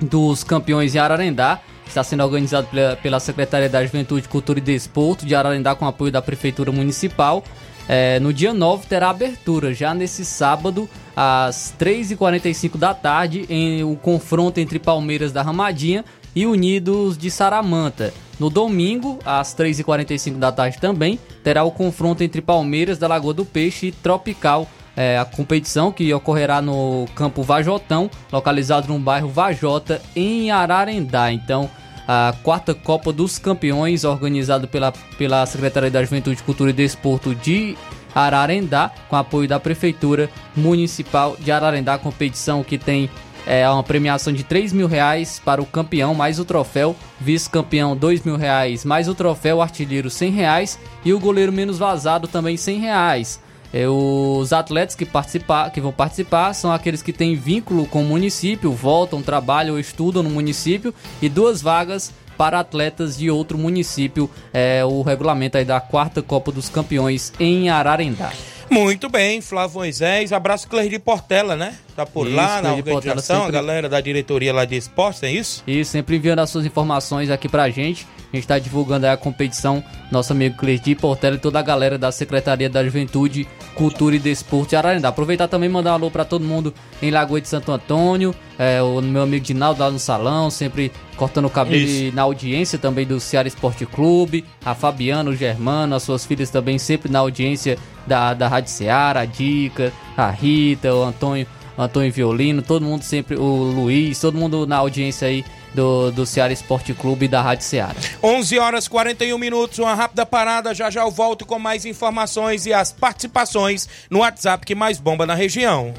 dos 0.00 0.44
Campeões 0.44 0.94
em 0.94 0.98
Ararendá. 0.98 1.60
Está 1.86 2.02
sendo 2.02 2.22
organizado 2.22 2.66
pela, 2.68 2.96
pela 2.96 3.20
Secretaria 3.20 3.68
da 3.68 3.84
Juventude, 3.84 4.28
Cultura 4.28 4.58
e 4.58 4.62
Desporto 4.62 5.26
de 5.26 5.34
Ararendá 5.34 5.74
com 5.74 5.86
apoio 5.86 6.10
da 6.12 6.22
Prefeitura 6.22 6.70
Municipal. 6.70 7.42
É, 7.88 8.18
no 8.18 8.32
dia 8.32 8.54
9 8.54 8.86
terá 8.86 9.10
abertura, 9.10 9.74
já 9.74 9.94
nesse 9.94 10.24
sábado, 10.24 10.88
às 11.14 11.74
3h45 11.78 12.78
da 12.78 12.94
tarde, 12.94 13.44
em 13.48 13.84
o 13.84 13.96
confronto 13.96 14.58
entre 14.58 14.78
Palmeiras 14.78 15.32
da 15.32 15.42
Ramadinha 15.42 16.04
e 16.34 16.46
Unidos 16.46 17.18
de 17.18 17.30
Saramanta. 17.30 18.12
No 18.40 18.50
domingo, 18.50 19.18
às 19.24 19.54
3h45 19.54 20.38
da 20.38 20.50
tarde 20.50 20.78
também, 20.78 21.18
terá 21.42 21.62
o 21.62 21.70
confronto 21.70 22.24
entre 22.24 22.40
Palmeiras 22.40 22.98
da 22.98 23.06
Lagoa 23.06 23.34
do 23.34 23.44
Peixe 23.44 23.88
e 23.88 23.92
Tropical 23.92 24.68
é, 24.96 25.18
a 25.18 25.24
competição 25.24 25.90
que 25.90 26.12
ocorrerá 26.14 26.62
no 26.62 27.06
campo 27.14 27.42
Vajotão, 27.42 28.10
localizado 28.30 28.86
no 28.88 28.98
bairro 28.98 29.28
Vajota, 29.28 30.00
em 30.14 30.50
Ararendá. 30.50 31.32
Então, 31.32 31.68
a 32.06 32.34
quarta 32.42 32.74
Copa 32.74 33.12
dos 33.12 33.38
Campeões, 33.38 34.04
organizado 34.04 34.68
pela, 34.68 34.92
pela 35.16 35.44
Secretaria 35.46 35.90
da 35.90 36.02
Juventude, 36.02 36.42
Cultura 36.42 36.70
e 36.70 36.74
Desporto 36.74 37.34
de 37.34 37.76
Ararendá, 38.14 38.90
com 39.08 39.16
apoio 39.16 39.48
da 39.48 39.58
Prefeitura 39.58 40.30
Municipal 40.54 41.36
de 41.38 41.50
Ararendá, 41.50 41.98
competição 41.98 42.62
que 42.62 42.78
tem 42.78 43.10
é, 43.46 43.68
uma 43.68 43.82
premiação 43.82 44.32
de 44.32 44.42
3 44.44 44.72
mil 44.72 44.86
reais 44.86 45.40
para 45.44 45.60
o 45.60 45.66
campeão, 45.66 46.14
mais 46.14 46.38
o 46.38 46.44
troféu, 46.44 46.96
vice-campeão 47.20 47.96
2 47.96 48.22
mil 48.22 48.36
reais, 48.36 48.84
mais 48.84 49.08
o 49.08 49.14
troféu, 49.14 49.60
artilheiro 49.60 50.08
100 50.08 50.30
reais. 50.30 50.78
E 51.04 51.12
o 51.12 51.20
goleiro 51.20 51.52
menos 51.52 51.78
vazado 51.78 52.26
também 52.26 52.56
100 52.56 52.78
reais. 52.78 53.43
É, 53.74 53.88
os 53.88 54.52
atletas 54.52 54.94
que, 54.94 55.04
participar, 55.04 55.68
que 55.70 55.80
vão 55.80 55.90
participar 55.90 56.52
são 56.52 56.70
aqueles 56.70 57.02
que 57.02 57.12
têm 57.12 57.34
vínculo 57.34 57.86
com 57.88 58.02
o 58.02 58.04
município, 58.04 58.70
voltam, 58.70 59.20
trabalham 59.20 59.74
ou 59.74 59.80
estudam 59.80 60.22
no 60.22 60.30
município 60.30 60.94
e 61.20 61.28
duas 61.28 61.60
vagas 61.60 62.12
para 62.38 62.60
atletas 62.60 63.16
de 63.16 63.28
outro 63.28 63.58
município. 63.58 64.30
É 64.52 64.84
o 64.84 65.02
regulamento 65.02 65.58
aí 65.58 65.64
da 65.64 65.80
quarta 65.80 66.22
Copa 66.22 66.52
dos 66.52 66.68
Campeões 66.68 67.32
em 67.40 67.68
Ararendá. 67.68 68.30
Muito 68.70 69.08
bem, 69.08 69.40
Flávio 69.40 69.78
Moisés. 69.78 70.32
Abraço, 70.32 70.68
Cleide 70.68 70.98
Portela, 70.98 71.56
né? 71.56 71.74
Tá 71.94 72.06
por 72.06 72.26
isso, 72.26 72.36
lá 72.36 72.62
na 72.62 72.74
organização, 72.74 73.42
sempre... 73.42 73.56
a 73.56 73.60
galera 73.60 73.88
da 73.88 74.00
diretoria 74.00 74.52
lá 74.52 74.64
de 74.64 74.76
esportes, 74.76 75.22
é 75.22 75.30
isso? 75.30 75.62
Isso, 75.66 75.90
sempre 75.90 76.16
enviando 76.16 76.38
as 76.38 76.50
suas 76.50 76.64
informações 76.64 77.28
aqui 77.28 77.48
pra 77.48 77.68
gente. 77.70 78.06
A 78.34 78.36
gente 78.36 78.48
tá 78.48 78.58
divulgando 78.58 79.06
aí 79.06 79.12
a 79.12 79.16
competição, 79.16 79.82
nosso 80.10 80.32
amigo 80.32 80.56
Cleide 80.56 80.96
Portela 80.96 81.36
e 81.36 81.38
toda 81.38 81.60
a 81.60 81.62
galera 81.62 81.96
da 81.96 82.10
Secretaria 82.10 82.68
da 82.68 82.82
Juventude, 82.82 83.46
Cultura 83.76 84.16
e 84.16 84.18
Desporto 84.18 84.70
de 84.70 84.76
Ararendá. 84.76 85.08
Aproveitar 85.08 85.46
também 85.46 85.68
e 85.68 85.72
mandar 85.72 85.92
um 85.92 85.94
alô 85.94 86.10
pra 86.10 86.24
todo 86.24 86.44
mundo 86.44 86.74
em 87.00 87.12
Lagoa 87.12 87.40
de 87.40 87.46
Santo 87.46 87.70
Antônio, 87.70 88.34
é, 88.58 88.82
o 88.82 89.00
meu 89.00 89.22
amigo 89.22 89.44
Dinaldo 89.44 89.80
lá 89.80 89.88
no 89.88 90.00
salão, 90.00 90.50
sempre 90.50 90.90
cortando 91.16 91.44
o 91.44 91.50
cabelo 91.50 91.86
e 91.88 92.10
na 92.10 92.22
audiência 92.22 92.76
também 92.76 93.06
do 93.06 93.20
Ceará 93.20 93.46
Esporte 93.46 93.86
Clube, 93.86 94.44
a 94.64 94.74
Fabiana, 94.74 95.30
o 95.30 95.36
Germano, 95.36 95.94
as 95.94 96.02
suas 96.02 96.26
filhas 96.26 96.50
também 96.50 96.76
sempre 96.76 97.08
na 97.08 97.20
audiência 97.20 97.78
da, 98.04 98.34
da 98.34 98.48
Rádio 98.48 98.72
Ceará, 98.72 99.20
a 99.20 99.24
Dica, 99.24 99.92
a 100.16 100.28
Rita, 100.28 100.92
o 100.92 101.04
Antônio, 101.04 101.46
o 101.78 101.82
Antônio 101.82 102.12
Violino, 102.12 102.62
todo 102.62 102.84
mundo 102.84 103.04
sempre, 103.04 103.36
o 103.36 103.44
Luiz, 103.44 104.18
todo 104.18 104.36
mundo 104.36 104.66
na 104.66 104.78
audiência 104.78 105.28
aí 105.28 105.44
do, 105.74 106.10
do 106.10 106.24
Ceará 106.24 106.52
Esporte 106.52 106.94
Clube 106.94 107.26
e 107.26 107.28
da 107.28 107.42
Rádio 107.42 107.64
Ceará. 107.64 107.94
11 108.22 108.58
horas 108.58 108.88
41 108.88 109.36
minutos, 109.36 109.78
uma 109.78 109.94
rápida 109.94 110.24
parada, 110.24 110.74
já 110.74 110.88
já 110.88 111.02
eu 111.02 111.10
volto 111.10 111.44
com 111.44 111.58
mais 111.58 111.84
informações 111.84 112.66
e 112.66 112.72
as 112.72 112.92
participações 112.92 113.88
no 114.08 114.20
WhatsApp 114.20 114.64
que 114.64 114.74
mais 114.74 114.98
bomba 114.98 115.26
na 115.26 115.34
região. 115.34 115.92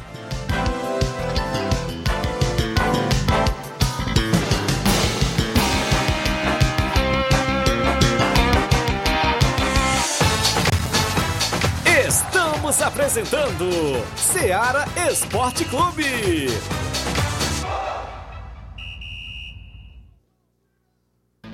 Estamos 12.07 12.81
apresentando 12.81 13.69
Seara 14.15 14.85
Esporte 15.09 15.65
Clube. 15.65 16.47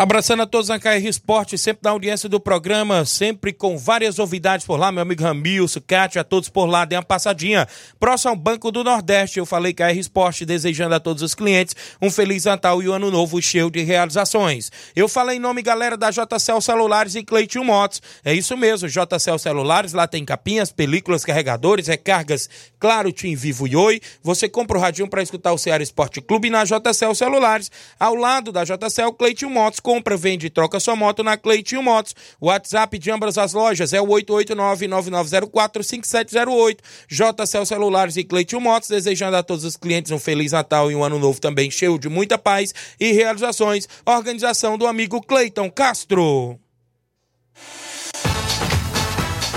Abraçando 0.00 0.44
a 0.44 0.46
todos 0.46 0.68
na 0.68 0.78
KR 0.78 1.04
Esporte, 1.08 1.58
sempre 1.58 1.80
na 1.82 1.90
audiência 1.90 2.28
do 2.28 2.38
programa, 2.38 3.04
sempre 3.04 3.52
com 3.52 3.76
várias 3.76 4.16
novidades 4.16 4.64
por 4.64 4.78
lá, 4.78 4.92
meu 4.92 5.02
amigo 5.02 5.24
Ramilson, 5.24 5.80
Cátia, 5.84 6.20
a 6.20 6.24
todos 6.24 6.48
por 6.48 6.66
lá, 6.66 6.84
dê 6.84 6.94
uma 6.94 7.02
passadinha. 7.02 7.66
Próximo 7.98 8.30
ao 8.30 8.36
Banco 8.36 8.70
do 8.70 8.84
Nordeste, 8.84 9.40
eu 9.40 9.44
falei 9.44 9.74
KR 9.74 9.98
Esporte, 9.98 10.46
desejando 10.46 10.94
a 10.94 11.00
todos 11.00 11.20
os 11.20 11.34
clientes 11.34 11.74
um 12.00 12.12
Feliz 12.12 12.44
Natal 12.44 12.80
e 12.80 12.88
um 12.88 12.92
Ano 12.92 13.10
Novo 13.10 13.42
cheio 13.42 13.68
de 13.72 13.82
realizações. 13.82 14.70
Eu 14.94 15.08
falei 15.08 15.36
em 15.38 15.40
nome, 15.40 15.62
galera, 15.62 15.96
da 15.96 16.12
JCL 16.12 16.60
Celulares 16.60 17.16
e 17.16 17.24
Cleiton 17.24 17.64
Motos. 17.64 18.00
É 18.24 18.32
isso 18.32 18.56
mesmo, 18.56 18.88
JCL 18.88 19.38
Celulares, 19.40 19.94
lá 19.94 20.06
tem 20.06 20.24
capinhas, 20.24 20.70
películas, 20.70 21.24
carregadores, 21.24 21.88
recargas, 21.88 22.48
claro, 22.78 23.10
Tim 23.10 23.34
Vivo 23.34 23.66
e 23.66 23.74
Oi. 23.74 24.00
Você 24.22 24.48
compra 24.48 24.78
o 24.78 24.80
radinho 24.80 25.10
para 25.10 25.24
escutar 25.24 25.52
o 25.52 25.58
Ceará 25.58 25.82
Esporte 25.82 26.20
Clube 26.20 26.50
na 26.50 26.62
JCL 26.62 27.16
Celulares. 27.16 27.68
Ao 27.98 28.14
lado 28.14 28.52
da 28.52 28.62
JCL, 28.62 29.12
Cleiton 29.18 29.50
Motos 29.50 29.80
compra, 29.88 30.18
vende 30.18 30.48
e 30.48 30.50
troca 30.50 30.78
sua 30.78 30.94
moto 30.94 31.24
na 31.24 31.38
Cleitinho 31.38 31.82
Motos. 31.82 32.14
O 32.38 32.48
WhatsApp 32.48 32.98
de 32.98 33.10
ambas 33.10 33.38
as 33.38 33.54
lojas 33.54 33.94
é 33.94 34.00
o 34.02 34.06
889-9904-5708. 34.08 36.76
JCL 37.08 37.64
Celulares 37.64 38.18
e 38.18 38.24
Cleitinho 38.24 38.60
Motos, 38.60 38.90
desejando 38.90 39.38
a 39.38 39.42
todos 39.42 39.64
os 39.64 39.78
clientes 39.78 40.12
um 40.12 40.18
Feliz 40.18 40.52
Natal 40.52 40.90
e 40.90 40.94
um 40.94 41.02
Ano 41.02 41.18
Novo 41.18 41.40
também 41.40 41.70
cheio 41.70 41.98
de 41.98 42.10
muita 42.10 42.36
paz 42.36 42.74
e 43.00 43.12
realizações. 43.12 43.88
Organização 44.04 44.76
do 44.76 44.86
amigo 44.86 45.22
Cleiton 45.22 45.70
Castro. 45.70 46.60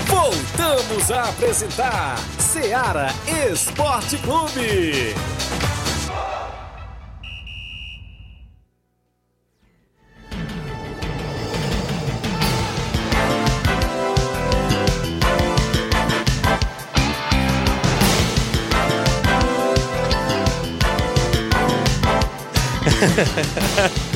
Voltamos 0.06 1.10
a 1.10 1.28
apresentar 1.28 2.16
Seara 2.38 3.08
Esporte 3.52 4.16
Clube. 4.16 5.14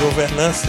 Governança. 0.00 0.68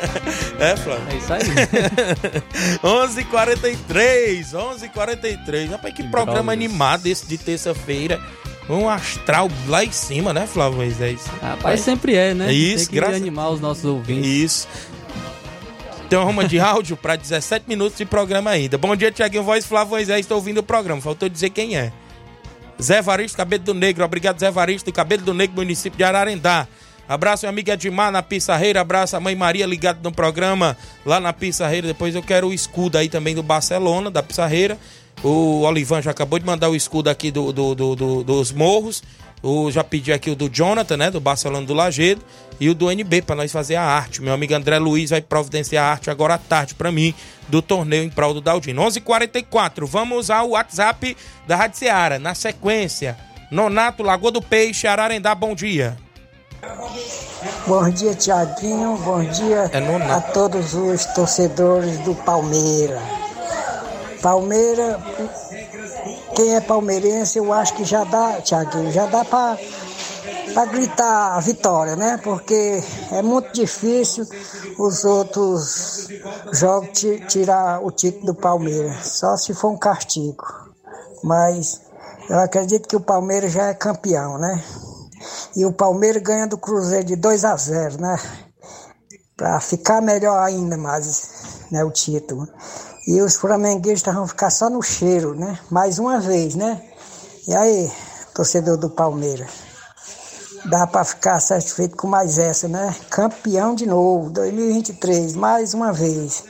é, 0.58 0.76
Flávio? 0.76 1.06
É 1.10 1.16
isso 1.16 1.32
aí. 1.32 1.42
11:43, 2.82 4.52
11:43. 4.52 5.70
Rapaz, 5.70 5.94
que 5.94 6.02
programa 6.04 6.52
animado 6.52 7.06
esse 7.06 7.26
de 7.26 7.36
terça-feira. 7.36 8.20
Um 8.68 8.88
astral 8.88 9.50
lá 9.66 9.84
em 9.84 9.90
cima, 9.90 10.32
né, 10.32 10.46
Flávio 10.46 10.78
Moisés? 10.78 11.26
Rapaz, 11.42 11.80
sempre 11.80 12.14
é, 12.14 12.32
né? 12.32 12.52
Isso, 12.52 12.86
Tem 12.86 12.86
que 12.86 12.94
graças... 12.94 13.16
animar 13.16 13.50
os 13.50 13.60
nossos 13.60 13.84
ouvintes. 13.84 14.24
Isso. 14.24 14.68
Tem 16.08 16.18
uma 16.18 16.24
ruma 16.24 16.44
de 16.44 16.60
áudio 16.60 16.96
para 16.96 17.16
17 17.16 17.64
minutos 17.68 17.98
de 17.98 18.04
programa 18.04 18.50
ainda. 18.50 18.78
Bom 18.78 18.94
dia, 18.94 19.10
Tiaguinho 19.10 19.42
Voz, 19.42 19.66
Flávio 19.66 19.90
Moisés, 19.90 20.20
estou 20.20 20.36
ouvindo 20.36 20.58
o 20.58 20.62
programa. 20.62 21.00
Faltou 21.00 21.28
dizer 21.28 21.50
quem 21.50 21.76
é. 21.76 21.92
Zé 22.80 23.02
Varisto, 23.02 23.36
Cabelo 23.36 23.64
do 23.64 23.74
Negro. 23.74 24.04
Obrigado, 24.04 24.38
Zé 24.38 24.50
Varisto, 24.50 24.92
Cabelo 24.92 25.22
do 25.22 25.34
Negro, 25.34 25.56
município 25.56 25.96
de 25.96 26.04
Ararendá. 26.04 26.68
Abraço, 27.12 27.44
minha 27.44 27.50
amiga 27.50 27.74
Edmar 27.74 28.10
na 28.10 28.22
Pissarreira. 28.22 28.80
Abraço 28.80 29.14
a 29.14 29.20
mãe 29.20 29.34
Maria 29.34 29.66
ligado 29.66 30.02
no 30.02 30.10
programa 30.10 30.76
lá 31.04 31.20
na 31.20 31.30
Pissarreira. 31.30 31.86
Depois 31.86 32.14
eu 32.14 32.22
quero 32.22 32.48
o 32.48 32.54
escudo 32.54 32.96
aí 32.96 33.08
também 33.08 33.34
do 33.34 33.42
Barcelona, 33.42 34.10
da 34.10 34.22
Pissarreira. 34.22 34.78
O 35.22 35.60
Olivan 35.60 36.00
já 36.00 36.10
acabou 36.10 36.38
de 36.38 36.46
mandar 36.46 36.70
o 36.70 36.74
escudo 36.74 37.10
aqui 37.10 37.30
do, 37.30 37.52
do, 37.52 37.74
do, 37.74 37.94
do 37.94 38.24
dos 38.24 38.50
morros. 38.50 39.02
O, 39.42 39.70
já 39.70 39.84
pedi 39.84 40.10
aqui 40.10 40.30
o 40.30 40.34
do 40.34 40.48
Jonathan, 40.48 40.96
né? 40.96 41.10
Do 41.10 41.20
Barcelona 41.20 41.66
do 41.66 41.74
Lagedo. 41.74 42.22
E 42.58 42.70
o 42.70 42.74
do 42.74 42.90
NB 42.90 43.22
para 43.22 43.36
nós 43.36 43.52
fazer 43.52 43.76
a 43.76 43.82
arte. 43.82 44.22
Meu 44.22 44.32
amigo 44.32 44.54
André 44.54 44.78
Luiz 44.78 45.10
vai 45.10 45.20
providenciar 45.20 45.84
a 45.84 45.90
arte 45.90 46.08
agora 46.08 46.34
à 46.34 46.38
tarde 46.38 46.74
para 46.74 46.90
mim 46.90 47.12
do 47.46 47.60
torneio 47.60 48.04
em 48.04 48.08
prol 48.08 48.32
do 48.32 48.40
Daldino. 48.40 48.80
11:44. 48.82 49.84
Vamos 49.84 50.30
ao 50.30 50.50
WhatsApp 50.50 51.14
da 51.46 51.56
Rádio 51.56 51.78
Seara. 51.78 52.18
Na 52.18 52.34
sequência, 52.34 53.18
Nonato, 53.50 54.02
Lagoa 54.02 54.30
do 54.30 54.40
Peixe, 54.40 54.86
Ararendá, 54.86 55.34
bom 55.34 55.54
dia. 55.54 55.98
Bom 57.66 57.90
dia, 57.90 58.14
Tiaguinho. 58.14 58.96
Bom 58.98 59.24
dia 59.24 59.68
é 59.72 60.12
a 60.12 60.20
todos 60.20 60.74
os 60.74 61.04
torcedores 61.06 61.98
do 61.98 62.14
Palmeiras. 62.14 63.02
Palmeira, 64.22 65.00
quem 66.36 66.54
é 66.54 66.60
palmeirense, 66.60 67.38
eu 67.38 67.52
acho 67.52 67.74
que 67.74 67.84
já 67.84 68.04
dá, 68.04 68.40
Tiaguinho, 68.40 68.92
já 68.92 69.06
dá 69.06 69.24
para 69.24 69.58
para 70.54 70.66
gritar 70.66 71.36
a 71.36 71.40
vitória, 71.40 71.96
né? 71.96 72.20
Porque 72.22 72.80
é 73.10 73.22
muito 73.22 73.52
difícil 73.52 74.24
os 74.78 75.04
outros 75.04 76.06
jogos 76.52 76.90
tirar 77.26 77.82
o 77.82 77.90
título 77.90 78.26
do 78.26 78.34
Palmeiras, 78.34 79.18
só 79.18 79.36
se 79.36 79.52
for 79.52 79.70
um 79.70 79.78
castigo. 79.78 80.44
Mas 81.24 81.80
eu 82.28 82.38
acredito 82.38 82.86
que 82.86 82.94
o 82.96 83.00
Palmeiras 83.00 83.50
já 83.50 83.68
é 83.68 83.74
campeão, 83.74 84.38
né? 84.38 84.62
E 85.54 85.66
o 85.66 85.72
Palmeiras 85.72 86.22
ganha 86.22 86.46
do 86.46 86.56
Cruzeiro 86.56 87.04
de 87.04 87.16
2 87.16 87.44
a 87.44 87.56
0, 87.56 88.00
né? 88.00 88.18
Para 89.36 89.60
ficar 89.60 90.00
melhor 90.00 90.38
ainda 90.38 90.76
mais, 90.76 91.66
né, 91.70 91.84
o 91.84 91.90
título. 91.90 92.48
E 93.06 93.20
os 93.20 93.36
flamenguistas 93.36 94.14
vão 94.14 94.26
ficar 94.26 94.50
só 94.50 94.70
no 94.70 94.82
cheiro, 94.82 95.34
né? 95.34 95.58
Mais 95.70 95.98
uma 95.98 96.20
vez, 96.20 96.54
né? 96.54 96.80
E 97.46 97.54
aí, 97.54 97.92
torcedor 98.34 98.76
do 98.76 98.88
Palmeiras? 98.88 99.50
Dá 100.66 100.86
para 100.86 101.04
ficar 101.04 101.40
satisfeito 101.40 101.96
com 101.96 102.06
mais 102.06 102.38
essa, 102.38 102.68
né? 102.68 102.94
Campeão 103.10 103.74
de 103.74 103.84
novo, 103.84 104.30
2023, 104.30 105.34
mais 105.34 105.74
uma 105.74 105.92
vez. 105.92 106.44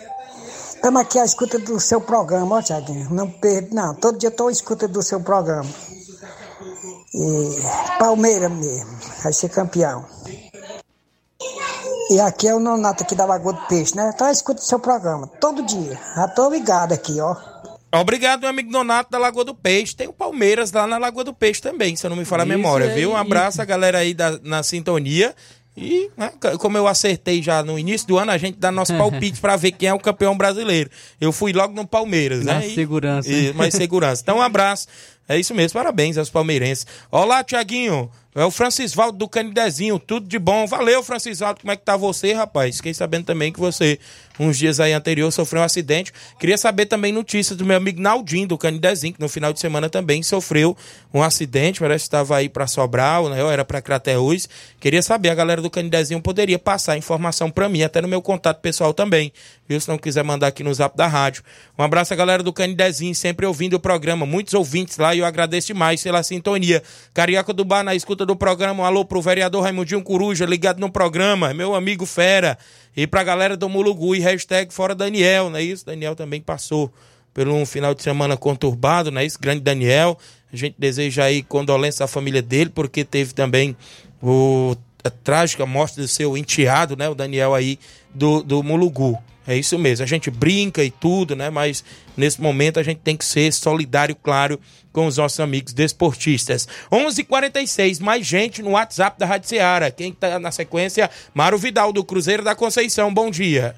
Estamos 0.75 1.01
aqui 1.01 1.19
à 1.19 1.25
escuta 1.25 1.59
do 1.59 1.81
seu 1.81 2.01
programa, 2.01 2.57
ó, 2.57 2.63
Tiaguinho. 2.63 3.09
Não 3.11 3.31
perdo, 3.31 3.75
não. 3.75 3.95
Todo 3.95 4.19
dia 4.19 4.29
estou 4.29 4.49
à 4.49 4.53
escuta 4.53 4.87
do 4.87 5.03
seu 5.03 5.21
programa. 5.21 5.71
E 7.15 7.99
Palmeiras 7.99 8.51
mesmo, 8.51 8.99
vai 9.23 9.33
ser 9.33 9.49
campeão. 9.49 10.05
E 12.11 12.21
aqui 12.21 12.47
é 12.49 12.55
o 12.55 12.61
Nonato 12.61 13.03
aqui 13.03 13.15
da 13.15 13.25
Lagoa 13.25 13.55
do 13.55 13.67
Peixe, 13.69 13.97
né? 13.97 14.11
Então 14.15 14.31
escuta 14.31 14.61
o 14.61 14.65
seu 14.65 14.79
programa, 14.79 15.27
todo 15.41 15.63
dia. 15.63 15.99
Já 16.15 16.29
tô 16.29 16.51
ligado 16.51 16.93
aqui, 16.93 17.21
ó. 17.21 17.35
Obrigado, 17.95 18.41
meu 18.41 18.51
amigo 18.51 18.71
Donato 18.71 19.11
da 19.11 19.19
Lagoa 19.19 19.45
do 19.45 19.55
Peixe. 19.55 19.95
Tem 19.95 20.09
o 20.09 20.13
Palmeiras 20.13 20.73
lá 20.73 20.87
na 20.87 20.99
Lagoa 20.99 21.25
do 21.25 21.35
Peixe 21.35 21.61
também, 21.61 21.95
se 21.95 22.07
eu 22.07 22.11
não 22.11 22.17
me 22.17 22.25
falar 22.25 22.45
a 22.45 22.47
memória, 22.47 22.95
viu? 22.95 23.11
Um 23.11 23.17
abraço 23.17 23.61
a 23.61 23.65
galera 23.65 23.99
aí 23.99 24.15
da, 24.15 24.39
na 24.43 24.63
sintonia. 24.63 25.35
E, 25.75 26.11
né, 26.19 26.31
como 26.59 26.77
eu 26.77 26.87
acertei 26.87 27.43
já 27.43 27.63
no 27.63 27.79
início 27.79 28.07
do 28.07 28.19
ano, 28.19 28.31
a 28.31 28.37
gente 28.37 28.59
dá 28.59 28.71
nosso 28.71 28.93
palpite 28.99 29.41
para 29.41 29.57
ver 29.57 29.73
quem 29.73 29.89
é 29.89 29.95
o 29.95 29.99
campeão 29.99 30.37
brasileiro. 30.37 30.91
Eu 31.21 31.33
fui 31.33 31.53
logo 31.53 31.75
no 31.75 31.87
Palmeiras, 31.87 32.45
né? 32.45 32.55
Mais 32.55 32.75
segurança. 32.75 33.31
E, 33.31 33.53
mais 33.55 33.75
segurança. 33.75 34.23
Então, 34.23 34.39
um 34.39 34.43
abraço. 34.43 34.87
É 35.29 35.39
isso 35.39 35.55
mesmo, 35.55 35.79
parabéns 35.79 36.19
aos 36.19 36.31
palmeirenses. 36.31 36.87
Olá, 37.11 37.43
Tiaguinho. 37.45 38.11
É 38.35 38.43
o 38.47 38.51
Francisvaldo 38.51 39.19
do 39.19 39.29
Canidezinho, 39.29 39.99
tudo 39.99 40.27
de 40.27 40.39
bom. 40.39 40.67
Valeu, 40.67 41.03
Francisvaldo, 41.03 41.61
como 41.61 41.71
é 41.71 41.77
que 41.77 41.85
tá 41.85 41.99
você, 41.99 42.33
rapaz? 42.33 42.79
Fiquei 42.79 42.95
sabendo 42.95 43.27
também 43.27 43.53
que 43.53 43.61
você, 43.61 43.99
uns 44.41 44.57
dias 44.57 44.81
aí 44.81 44.95
anterior, 44.95 45.31
sofreu 45.31 45.61
um 45.61 45.65
acidente. 45.67 46.15
Queria 46.41 46.57
saber 46.57 46.87
também 46.87 47.13
notícias 47.13 47.59
do 47.59 47.67
meu 47.67 47.77
amigo 47.77 48.01
Naldinho, 48.01 48.49
do 48.49 48.57
Canidezinho, 48.57 49.13
que 49.13 49.21
no 49.21 49.29
final 49.29 49.53
de 49.53 49.61
semana 49.61 49.91
também 49.91 50.23
sofreu 50.23 50.75
um 51.13 51.23
acidente, 51.23 51.79
parece 51.79 52.05
que 52.05 52.07
estava 52.07 52.35
aí 52.39 52.49
para 52.49 52.67
Sobral, 52.67 53.29
né? 53.29 53.39
Eu 53.39 53.51
era 53.51 53.67
para 53.67 53.83
Crateús. 53.83 54.49
Queria 54.81 55.03
saber, 55.03 55.29
a 55.29 55.35
galera 55.35 55.61
do 55.61 55.69
Canidezinho 55.69 56.23
poderia 56.23 56.59
passar 56.59 56.97
informação 56.97 57.51
para 57.51 57.69
mim, 57.69 57.83
até 57.83 58.01
no 58.01 58.09
meu 58.09 58.23
contato 58.23 58.63
pessoal 58.63 58.95
também, 58.95 59.31
viu? 59.69 59.79
Se 59.79 59.91
não 59.91 59.99
quiser 59.99 60.25
mandar 60.25 60.47
aqui 60.47 60.65
no 60.65 60.73
zap 60.73 60.97
da 60.97 61.07
rádio. 61.07 61.43
Um 61.79 61.83
abraço 61.83 62.15
a 62.15 62.17
galera 62.17 62.43
do 62.43 62.51
Canidezinho, 62.51 63.15
sempre 63.15 63.45
ouvindo 63.45 63.75
o 63.75 63.81
programa. 63.81 64.25
Muitos 64.25 64.55
ouvintes 64.55 64.97
lá 64.97 65.15
e 65.15 65.19
eu 65.19 65.27
agradeço 65.27 65.67
demais 65.67 66.03
pela 66.03 66.23
sintonia. 66.23 66.83
Carioca 67.13 67.53
do 67.53 67.63
Bar 67.63 67.85
na 67.85 67.95
escuta 67.95 68.22
do 68.27 68.37
programa. 68.37 68.83
Um 68.83 68.87
alô 68.87 69.05
pro 69.05 69.21
vereador 69.21 69.63
Raimundinho 69.63 70.03
Coruja, 70.03 70.47
ligado 70.47 70.81
no 70.81 70.91
programa. 70.91 71.53
Meu 71.53 71.75
amigo 71.75 72.07
Fera. 72.07 72.59
E 72.97 73.07
pra 73.07 73.23
galera 73.25 73.57
do 73.57 73.69
Mulugu 73.69 74.15
e 74.15 74.21
hashtag 74.21 74.73
Fora 74.73 74.95
Daniel, 74.95 75.51
não 75.51 75.59
é 75.59 75.63
isso? 75.63 75.87
Daniel 75.87 76.15
também 76.15 76.41
passou 76.41 76.93
por 77.33 77.49
um 77.49 77.65
final 77.65 77.95
de 77.95 78.03
semana 78.03 78.37
conturbado, 78.37 79.11
não 79.11 79.21
é 79.21 79.25
isso? 79.25 79.39
Grande 79.41 79.61
Daniel. 79.61 80.19
A 80.53 80.57
gente 80.57 80.75
deseja 80.79 81.25
aí 81.25 81.43
condolência 81.43 82.05
à 82.05 82.07
família 82.07 82.43
dele, 82.43 82.71
porque 82.71 83.05
teve 83.05 83.33
também 83.33 83.75
o, 84.23 84.77
a 85.03 85.11
trágica 85.11 85.65
morte 85.65 85.97
do 85.97 86.07
seu 86.07 86.37
enteado, 86.37 86.97
né? 86.97 87.09
O 87.09 87.15
Daniel 87.15 87.55
aí 87.55 87.79
do, 88.15 88.43
do 88.43 88.63
Mulugu. 88.63 89.19
É 89.47 89.57
isso 89.57 89.79
mesmo, 89.79 90.05
a 90.05 90.07
gente 90.07 90.31
brinca 90.31 90.85
e 90.85 90.91
tudo, 90.91 91.35
né? 91.35 91.51
Mas 91.51 91.85
nesse 92.17 92.41
momento 92.41 92.79
a 92.79 92.83
gente 92.83 93.01
tem 93.01 93.17
que 93.17 93.25
ser 93.25 93.53
solidário, 93.53 94.15
claro, 94.15 94.61
com 94.93 95.07
os 95.07 95.17
nossos 95.17 95.41
amigos 95.41 95.73
desportistas. 95.73 96.69
11:46 96.91 97.19
h 97.19 97.25
46 97.25 97.99
mais 97.99 98.27
gente 98.27 98.63
no 98.63 98.71
WhatsApp 98.71 99.19
da 99.19 99.27
Rádio 99.27 99.49
Ceará. 99.49 99.91
Quem 99.91 100.13
tá 100.13 100.39
na 100.39 100.53
sequência? 100.53 101.11
Mário 101.35 101.59
Vidal, 101.59 101.93
do 101.93 102.05
Cruzeiro 102.05 102.45
da 102.45 102.55
Conceição. 102.55 103.13
Bom 103.13 103.31
dia. 103.31 103.75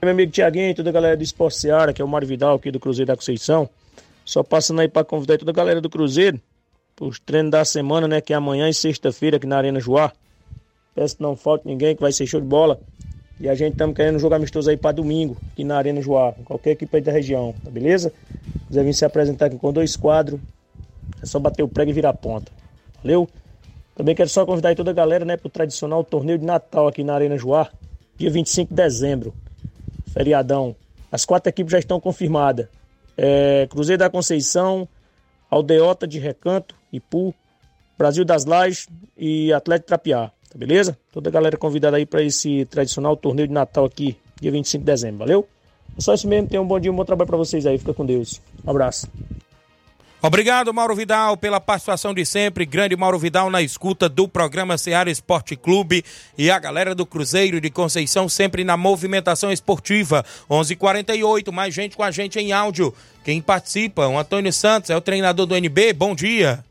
Meu 0.00 0.12
amigo 0.12 0.30
Tiaguinho, 0.30 0.74
toda 0.74 0.90
a 0.90 0.92
galera 0.92 1.16
do 1.16 1.22
Esporte 1.24 1.56
Ceará, 1.56 1.92
que 1.92 2.00
é 2.00 2.04
o 2.04 2.08
Mário 2.08 2.28
Vidal 2.28 2.54
aqui 2.54 2.70
do 2.70 2.78
Cruzeiro 2.78 3.08
da 3.08 3.16
Conceição. 3.16 3.68
Só 4.24 4.44
passando 4.44 4.80
aí 4.80 4.88
para 4.88 5.04
convidar 5.04 5.38
toda 5.38 5.50
a 5.50 5.54
galera 5.54 5.80
do 5.80 5.90
Cruzeiro 5.90 6.40
os 7.00 7.18
treinos 7.18 7.50
da 7.50 7.64
semana, 7.64 8.08
né? 8.08 8.20
Que 8.20 8.32
é 8.32 8.36
amanhã 8.36 8.68
e 8.68 8.74
sexta-feira 8.74 9.36
aqui 9.36 9.46
na 9.46 9.56
Arena 9.56 9.80
Joá. 9.80 10.12
Peço 10.94 11.16
que 11.16 11.22
não 11.22 11.36
falte 11.36 11.66
ninguém, 11.66 11.94
que 11.94 12.00
vai 12.00 12.12
ser 12.12 12.26
show 12.26 12.40
de 12.40 12.46
bola. 12.46 12.80
E 13.40 13.48
a 13.48 13.54
gente 13.54 13.72
estamos 13.72 13.94
querendo 13.94 14.18
jogar 14.18 14.36
amistoso 14.36 14.68
aí 14.68 14.76
para 14.76 14.92
domingo, 14.92 15.36
aqui 15.52 15.62
na 15.62 15.76
Arena 15.76 16.00
Joá, 16.02 16.32
qualquer 16.44 16.72
equipe 16.72 16.96
aí 16.96 17.02
da 17.02 17.12
região, 17.12 17.54
tá 17.62 17.70
beleza? 17.70 18.12
Quiser 18.66 18.84
vir 18.84 18.92
se 18.92 19.04
apresentar 19.04 19.46
aqui 19.46 19.56
com 19.56 19.72
dois 19.72 19.96
quadros, 19.96 20.40
é 21.22 21.26
só 21.26 21.38
bater 21.38 21.62
o 21.62 21.68
prego 21.68 21.90
e 21.90 21.94
virar 21.94 22.12
ponta. 22.14 22.50
Valeu? 23.02 23.28
Também 23.94 24.14
quero 24.14 24.28
só 24.28 24.44
convidar 24.44 24.74
toda 24.74 24.90
a 24.90 24.94
galera, 24.94 25.24
né, 25.24 25.36
pro 25.36 25.48
tradicional 25.48 26.02
torneio 26.02 26.38
de 26.38 26.44
Natal 26.44 26.88
aqui 26.88 27.04
na 27.04 27.14
Arena 27.14 27.38
Joá, 27.38 27.70
dia 28.16 28.30
25 28.30 28.70
de 28.70 28.76
dezembro. 28.76 29.34
Feriadão. 30.12 30.74
As 31.10 31.24
quatro 31.24 31.48
equipes 31.48 31.72
já 31.72 31.78
estão 31.78 32.00
confirmadas. 32.00 32.66
É, 33.16 33.66
Cruzeiro 33.70 34.00
da 34.00 34.10
Conceição, 34.10 34.88
Aldeota 35.50 36.06
de 36.06 36.18
Recanto, 36.18 36.74
Ipu, 36.92 37.34
Brasil 37.96 38.24
das 38.24 38.44
Lajes 38.44 38.86
e 39.16 39.52
Atlético 39.52 39.88
Trapiá. 39.88 40.30
Tá 40.50 40.58
beleza? 40.58 40.98
Toda 41.12 41.28
a 41.28 41.32
galera 41.32 41.56
convidada 41.56 41.96
aí 41.96 42.06
para 42.06 42.22
esse 42.22 42.64
tradicional 42.66 43.16
torneio 43.16 43.48
de 43.48 43.54
Natal 43.54 43.84
aqui, 43.84 44.16
dia 44.40 44.50
25 44.50 44.82
de 44.82 44.86
dezembro. 44.86 45.18
Valeu? 45.18 45.48
É 45.96 46.00
só 46.00 46.14
isso 46.14 46.28
mesmo. 46.28 46.48
Tenham 46.48 46.64
um 46.64 46.66
bom 46.66 46.78
dia, 46.78 46.90
um 46.92 46.96
bom 46.96 47.04
trabalho 47.04 47.26
para 47.26 47.36
vocês 47.36 47.66
aí. 47.66 47.76
Fica 47.76 47.92
com 47.92 48.06
Deus. 48.06 48.40
Um 48.64 48.70
abraço. 48.70 49.08
Obrigado, 50.20 50.74
Mauro 50.74 50.96
Vidal, 50.96 51.36
pela 51.36 51.60
participação 51.60 52.12
de 52.12 52.26
sempre. 52.26 52.66
Grande 52.66 52.96
Mauro 52.96 53.20
Vidal 53.20 53.48
na 53.50 53.62
escuta 53.62 54.08
do 54.08 54.26
programa 54.26 54.76
Seara 54.76 55.08
Esporte 55.08 55.54
Clube 55.54 56.04
e 56.36 56.50
a 56.50 56.58
galera 56.58 56.92
do 56.92 57.06
Cruzeiro 57.06 57.60
de 57.60 57.70
Conceição 57.70 58.28
sempre 58.28 58.64
na 58.64 58.76
movimentação 58.76 59.52
esportiva. 59.52 60.24
11:48 60.50 61.52
mais 61.52 61.72
gente 61.72 61.96
com 61.96 62.02
a 62.02 62.10
gente 62.10 62.38
em 62.40 62.50
áudio. 62.50 62.92
Quem 63.22 63.40
participa? 63.40 64.08
O 64.08 64.18
Antônio 64.18 64.52
Santos, 64.52 64.90
é 64.90 64.96
o 64.96 65.00
treinador 65.00 65.46
do 65.46 65.54
NB. 65.54 65.92
Bom 65.92 66.16
dia. 66.16 66.64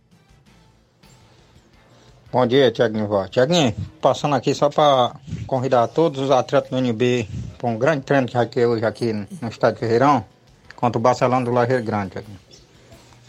Bom 2.38 2.46
dia, 2.46 2.70
Tiaguinho. 2.70 3.10
Tiaguinho, 3.32 3.74
passando 4.00 4.36
aqui 4.36 4.54
só 4.54 4.70
para 4.70 5.16
convidar 5.48 5.88
todos 5.88 6.22
os 6.22 6.30
atletas 6.30 6.70
do 6.70 6.78
NB 6.78 7.28
para 7.58 7.68
um 7.68 7.80
grande 7.80 8.04
treino 8.04 8.28
que 8.28 8.36
vai 8.36 8.46
ter 8.46 8.64
hoje 8.68 8.86
aqui 8.86 9.12
no 9.12 9.50
estádio 9.50 9.80
Ferreirão 9.80 10.24
contra 10.76 11.00
o 11.00 11.02
Barcelona 11.02 11.44
do 11.44 11.50
Lajeiro 11.50 11.84
Grande, 11.84 12.12
Tiaguinho. 12.12 12.40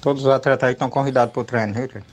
Todos 0.03 0.27
os 0.27 0.29
atletas 0.29 0.69
aí 0.69 0.75
estão 0.75 0.91
convidados 0.91 1.33
para 1.33 1.41
o 1.41 1.45
treino, 1.45 1.73
viu, 1.73 1.89
Tiaguinho? 1.89 2.13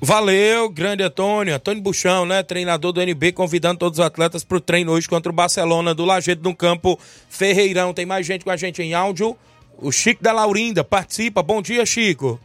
Valeu, 0.00 0.70
grande 0.70 1.02
Antônio. 1.02 1.56
Antônio 1.56 1.82
Buchão, 1.82 2.24
né? 2.24 2.44
Treinador 2.44 2.92
do 2.92 3.02
NB, 3.02 3.32
convidando 3.32 3.80
todos 3.80 3.98
os 3.98 4.04
atletas 4.04 4.44
para 4.44 4.58
o 4.58 4.60
treino 4.60 4.92
hoje 4.92 5.08
contra 5.08 5.32
o 5.32 5.34
Barcelona 5.34 5.92
do 5.92 6.04
Lajeado 6.04 6.48
no 6.48 6.54
campo 6.54 6.96
Ferreirão. 7.28 7.92
Tem 7.92 8.06
mais 8.06 8.24
gente 8.24 8.44
com 8.44 8.50
a 8.52 8.56
gente 8.56 8.80
em 8.80 8.94
áudio. 8.94 9.36
O 9.78 9.90
Chico 9.90 10.22
da 10.22 10.30
Laurinda 10.30 10.84
participa. 10.84 11.42
Bom 11.42 11.60
dia, 11.60 11.84
Chico. 11.84 12.38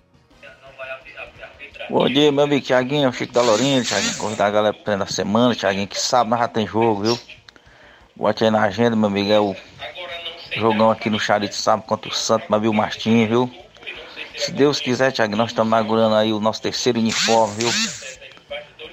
Bom 1.90 2.06
dia, 2.10 2.34
meu 2.34 2.44
amigo 2.44 2.66
Thiaguinho, 2.66 3.14
Chico 3.14 3.32
da 3.32 3.42
Lourinha, 3.42 3.82
Thiaguinho. 3.82 4.18
Convidar 4.18 4.48
a 4.48 4.52
galera 4.52 4.76
treino 4.84 5.06
da 5.06 5.10
semana, 5.10 5.56
Thiaguinho, 5.56 5.88
que 5.88 5.98
sabe, 5.98 6.30
mas 6.30 6.42
já 6.42 6.48
tem 6.50 6.68
jogo, 6.68 7.02
viu? 7.02 7.20
Bote 8.14 8.44
aí 8.44 8.52
na 8.52 8.62
agenda, 8.64 8.94
meu 8.94 9.08
amigo, 9.08 9.32
é 9.32 9.40
o 9.40 9.56
jogão 10.58 10.92
aqui 10.92 11.10
no 11.10 11.18
Charito 11.18 11.56
sábado 11.56 11.86
contra 11.86 12.12
o 12.12 12.14
Santo 12.14 12.46
Mabil 12.50 12.74
Martins, 12.74 13.30
viu? 13.30 13.50
Se 14.36 14.52
Deus 14.52 14.82
quiser, 14.82 15.14
Thiaguinho, 15.14 15.38
nós 15.38 15.52
estamos 15.52 15.70
inaugurando 15.70 16.16
aí 16.16 16.34
o 16.34 16.42
nosso 16.42 16.62
terceiro 16.62 17.00
uniforme, 17.00 17.56
viu? 17.56 17.72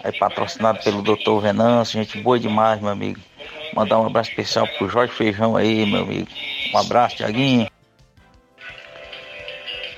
Aí 0.04 0.12
patrocinado 0.16 0.78
pelo 0.84 1.02
doutor 1.02 1.40
Venâncio, 1.40 2.00
gente 2.00 2.20
boa 2.20 2.38
demais, 2.38 2.80
meu 2.80 2.90
amigo. 2.90 3.20
Mandar 3.74 3.98
um 3.98 4.06
abraço 4.06 4.30
especial 4.30 4.68
pro 4.78 4.88
Jorge 4.88 5.12
Feijão 5.12 5.56
aí, 5.56 5.84
meu 5.84 6.02
amigo. 6.02 6.28
Um 6.72 6.78
abraço, 6.78 7.16
Thiaguinho. 7.16 7.68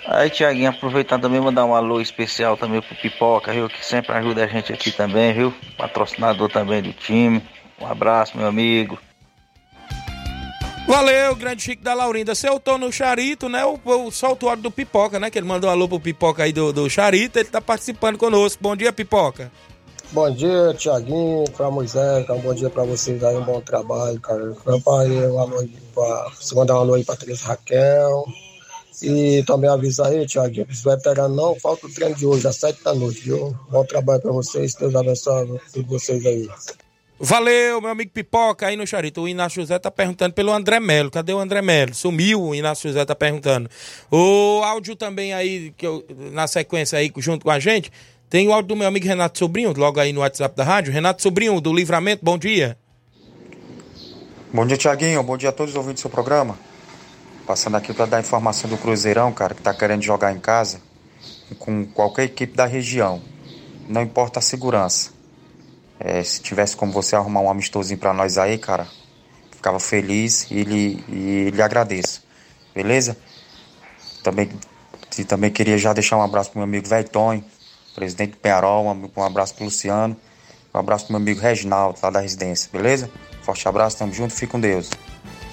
Aí, 0.07 0.31
Tiaguinho, 0.31 0.71
aproveitar 0.71 1.19
também 1.19 1.41
mandar 1.41 1.65
um 1.65 1.75
alô 1.75 2.01
especial 2.01 2.57
também 2.57 2.81
pro 2.81 2.95
Pipoca, 2.95 3.53
viu? 3.53 3.69
Que 3.69 3.85
sempre 3.85 4.13
ajuda 4.13 4.45
a 4.45 4.47
gente 4.47 4.73
aqui 4.73 4.93
também, 4.93 5.33
viu? 5.33 5.53
Patrocinador 5.77 6.49
também 6.49 6.81
do 6.81 6.93
time. 6.93 7.43
Um 7.81 7.87
abraço, 7.87 8.37
meu 8.39 8.47
amigo. 8.47 8.99
Valeu, 10.87 11.35
grande 11.35 11.63
Chico 11.63 11.83
da 11.83 11.93
Laurinda. 11.93 12.33
Você 12.33 12.49
eu 12.49 12.61
tô 12.61 12.79
no 12.79 12.93
Charito, 12.93 13.49
né? 13.49 13.65
O, 13.65 13.81
o 13.85 14.11
soltuário 14.13 14.63
do 14.63 14.71
Pipoca, 14.71 15.19
né? 15.19 15.29
Que 15.29 15.39
ele 15.39 15.47
mandou 15.47 15.69
um 15.69 15.73
alô 15.73 15.89
pro 15.89 15.99
Pipoca 15.99 16.45
aí 16.45 16.53
do, 16.53 16.73
do 16.73 16.89
Charito. 16.89 17.41
Ele 17.41 17.49
tá 17.49 17.61
participando 17.61 18.17
conosco. 18.17 18.63
Bom 18.63 18.77
dia, 18.77 18.93
Pipoca. 18.93 19.51
Bom 20.13 20.31
dia, 20.31 20.73
Tiaguinho, 20.79 21.45
pra 21.57 21.69
Moisés, 21.69 22.31
um 22.31 22.39
bom 22.39 22.55
dia 22.55 22.71
pra 22.71 22.85
vocês 22.85 23.23
aí, 23.25 23.37
um 23.37 23.43
bom 23.43 23.61
trabalho, 23.61 24.21
cara. 24.21 24.55
Rapaz, 24.65 25.11
um 25.11 25.39
alô 25.41 25.59
aí 25.59 25.69
pra, 25.93 26.31
você 26.41 26.55
mandar 26.55 26.77
um 26.77 26.79
alô 26.79 26.95
aí 26.95 27.05
pra 27.05 27.17
Teresa 27.17 27.49
Raquel, 27.49 28.25
E 29.03 29.43
também 29.47 29.69
avisa 29.69 30.07
aí, 30.07 30.27
Tiaguinho, 30.27 30.67
os 30.71 30.83
veteranos 30.83 31.37
não, 31.37 31.55
falta 31.57 31.87
o 31.87 31.93
treino 31.93 32.15
de 32.15 32.27
hoje, 32.27 32.49
às 32.49 32.57
sete 32.57 32.83
da 32.83 32.95
noite, 32.95 33.21
viu? 33.21 33.55
Bom 33.71 33.85
trabalho 33.85 34.23
pra 34.23 34.33
vocês, 34.33 34.75
Deus 34.75 34.95
abençoe 34.95 35.61
todos 35.73 35.89
vocês 35.89 36.25
aí. 36.25 36.49
Valeu, 37.19 37.81
meu 37.81 37.91
amigo 37.91 38.11
Pipoca 38.11 38.67
aí 38.67 38.77
no 38.77 38.87
Charito. 38.87 39.23
O 39.23 39.29
Inácio 39.29 39.63
José 39.63 39.79
tá 39.79 39.91
perguntando 39.91 40.35
pelo 40.35 40.53
André 40.53 40.79
Melo. 40.79 41.11
Cadê 41.11 41.33
o 41.33 41.39
André 41.39 41.63
Melo? 41.63 41.95
Sumiu, 41.95 42.43
o 42.43 42.55
Inácio 42.55 42.91
José 42.91 43.07
tá 43.07 43.15
perguntando. 43.15 43.71
O 44.11 44.61
áudio 44.63 44.95
também 44.95 45.33
aí, 45.33 45.73
que 45.79 45.87
eu, 45.87 46.05
na 46.33 46.47
sequência 46.47 46.99
aí, 46.99 47.11
junto 47.17 47.45
com 47.45 47.51
a 47.51 47.59
gente, 47.59 47.91
tem 48.29 48.47
o 48.49 48.53
áudio 48.53 48.69
do 48.69 48.77
meu 48.77 48.87
amigo 48.87 49.07
Renato 49.07 49.39
Sobrinho, 49.39 49.73
logo 49.75 49.99
aí 49.99 50.13
no 50.13 50.21
WhatsApp 50.21 50.55
da 50.55 50.63
rádio. 50.63 50.93
Renato 50.93 51.23
Sobrinho, 51.23 51.59
do 51.59 51.73
Livramento, 51.73 52.23
bom 52.23 52.37
dia. 52.37 52.77
Bom 54.53 54.67
dia, 54.67 54.77
Tiaguinho. 54.77 55.23
Bom 55.23 55.39
dia 55.39 55.49
a 55.49 55.53
todos 55.53 55.73
os 55.73 55.77
ouvintes 55.77 56.03
do 56.03 56.03
seu 56.03 56.11
programa. 56.11 56.59
Passando 57.47 57.77
aqui 57.77 57.93
para 57.95 58.07
dar 58.07 58.21
informação 58.21 58.69
do 58.69 58.77
Cruzeirão, 58.77 59.33
cara, 59.33 59.55
que 59.55 59.63
tá 59.63 59.73
querendo 59.73 60.03
jogar 60.03 60.33
em 60.33 60.41
casa 60.41 60.81
com 61.61 61.87
qualquer 61.87 62.25
equipe 62.25 62.57
da 62.57 62.67
região. 62.67 63.23
Não 63.89 64.03
importa 64.03 64.41
a 64.41 64.43
segurança. 64.43 65.13
É, 66.01 66.23
se 66.25 66.41
tivesse 66.41 66.77
como 66.77 66.93
você 66.93 67.15
arrumar 67.15 67.41
um 67.41 67.49
amistosinho 67.49 67.99
para 67.99 68.13
nós 68.13 68.37
aí, 68.37 68.59
cara, 68.59 68.89
ficava 69.53 69.79
feliz 69.79 70.51
e 70.51 70.65
lhe, 70.65 71.05
e 71.09 71.51
lhe 71.51 71.63
agradeço. 71.63 72.23
Beleza? 72.75 73.17
Também, 74.25 74.51
também 75.27 75.51
queria 75.51 75.79
já 75.79 75.93
deixar 75.93 76.17
um 76.17 76.23
abraço 76.23 76.51
pro 76.51 76.59
meu 76.59 76.65
amigo 76.65 76.89
Velton, 76.89 77.43
presidente 77.95 78.33
do 78.33 78.39
Penharol, 78.39 78.87
um, 78.87 79.11
um 79.17 79.23
abraço 79.23 79.55
pro 79.55 79.65
Luciano, 79.65 80.17
um 80.75 80.79
abraço 80.79 81.07
pro 81.07 81.13
meu 81.13 81.23
amigo 81.23 81.41
Reginaldo, 81.41 81.99
lá 82.03 82.11
da 82.11 82.21
residência, 82.21 82.69
beleza? 82.73 83.09
Forte 83.43 83.67
abraço, 83.69 83.97
tamo 83.97 84.13
junto, 84.13 84.35
fique 84.35 84.49
com 84.49 84.61
Deus. 84.61 84.91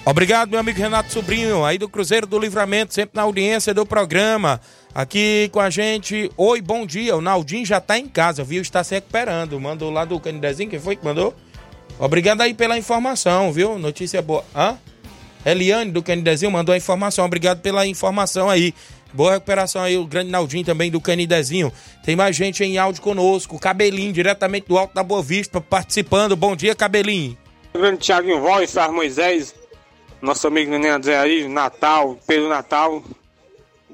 Obrigado, 0.06 0.50
meu 0.50 0.60
amigo 0.60 0.78
Renato 0.78 1.10
Sobrinho, 1.10 1.64
aí 1.64 1.78
do 1.78 1.88
Cruzeiro 1.88 2.26
do 2.26 2.38
Livramento, 2.38 2.92
sempre 2.92 3.16
na 3.16 3.22
audiência 3.22 3.72
do 3.72 3.86
programa. 3.86 4.60
Aqui 4.94 5.48
com 5.50 5.60
a 5.60 5.70
gente, 5.70 6.30
oi, 6.36 6.60
bom 6.60 6.84
dia. 6.84 7.16
O 7.16 7.22
Naldinho 7.22 7.64
já 7.64 7.80
tá 7.80 7.98
em 7.98 8.06
casa, 8.06 8.44
viu? 8.44 8.60
Está 8.60 8.84
se 8.84 8.94
recuperando. 8.94 9.58
Mandou 9.58 9.90
lá 9.90 10.04
do 10.04 10.20
Canidezinho, 10.20 10.68
quem 10.68 10.78
foi 10.78 10.94
que 10.94 11.02
mandou? 11.02 11.34
Obrigado 11.98 12.42
aí 12.42 12.52
pela 12.52 12.76
informação, 12.76 13.50
viu? 13.50 13.78
Notícia 13.78 14.20
boa. 14.20 14.44
Hã? 14.54 14.76
Eliane 15.46 15.90
do 15.90 16.02
Canidezinho 16.02 16.52
mandou 16.52 16.74
a 16.74 16.76
informação. 16.76 17.24
Obrigado 17.24 17.62
pela 17.62 17.86
informação 17.86 18.50
aí. 18.50 18.74
Boa 19.10 19.32
recuperação 19.32 19.82
aí, 19.82 19.96
o 19.96 20.06
grande 20.06 20.30
Naldinho 20.30 20.64
também 20.64 20.90
do 20.90 21.00
Canidezinho. 21.00 21.72
Tem 22.04 22.14
mais 22.14 22.36
gente 22.36 22.62
em 22.62 22.76
áudio 22.76 23.00
conosco. 23.00 23.58
Cabelinho, 23.58 24.12
diretamente 24.12 24.68
do 24.68 24.76
Alto 24.76 24.92
da 24.92 25.02
Boa 25.02 25.22
Vista, 25.22 25.62
participando. 25.62 26.36
Bom 26.36 26.54
dia, 26.54 26.74
Cabelinho. 26.74 27.38
Grande 27.72 27.98
Thiaguinho 27.98 28.40
Voz, 28.40 28.70
Sérgio 28.70 28.94
Moisés, 28.94 29.54
nosso 30.24 30.46
amigo 30.46 30.70
Nenê 30.70 30.88
André 30.88 31.16
aí, 31.16 31.46
Natal, 31.46 32.18
Pedro 32.26 32.48
Natal. 32.48 33.02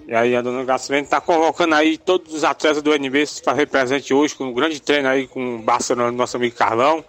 E 0.07 0.14
aí 0.14 0.35
a 0.35 0.41
dona 0.41 0.64
Gacilene 0.64 1.07
tá 1.07 1.20
convocando 1.20 1.74
aí 1.74 1.99
todos 1.99 2.35
os 2.35 2.45
atletas 2.45 2.83
do 2.83 2.95
NB 2.95 3.26
para 3.45 3.53
fazer 3.53 3.66
presente 3.66 4.14
hoje 4.14 4.35
com 4.35 4.45
um 4.45 4.53
grande 4.53 4.81
treino 4.81 5.09
aí 5.09 5.26
com 5.26 5.57
o 5.57 5.59
Barcelona, 5.59 6.11
nosso 6.11 6.37
amigo 6.37 6.57
Carlão. 6.57 7.05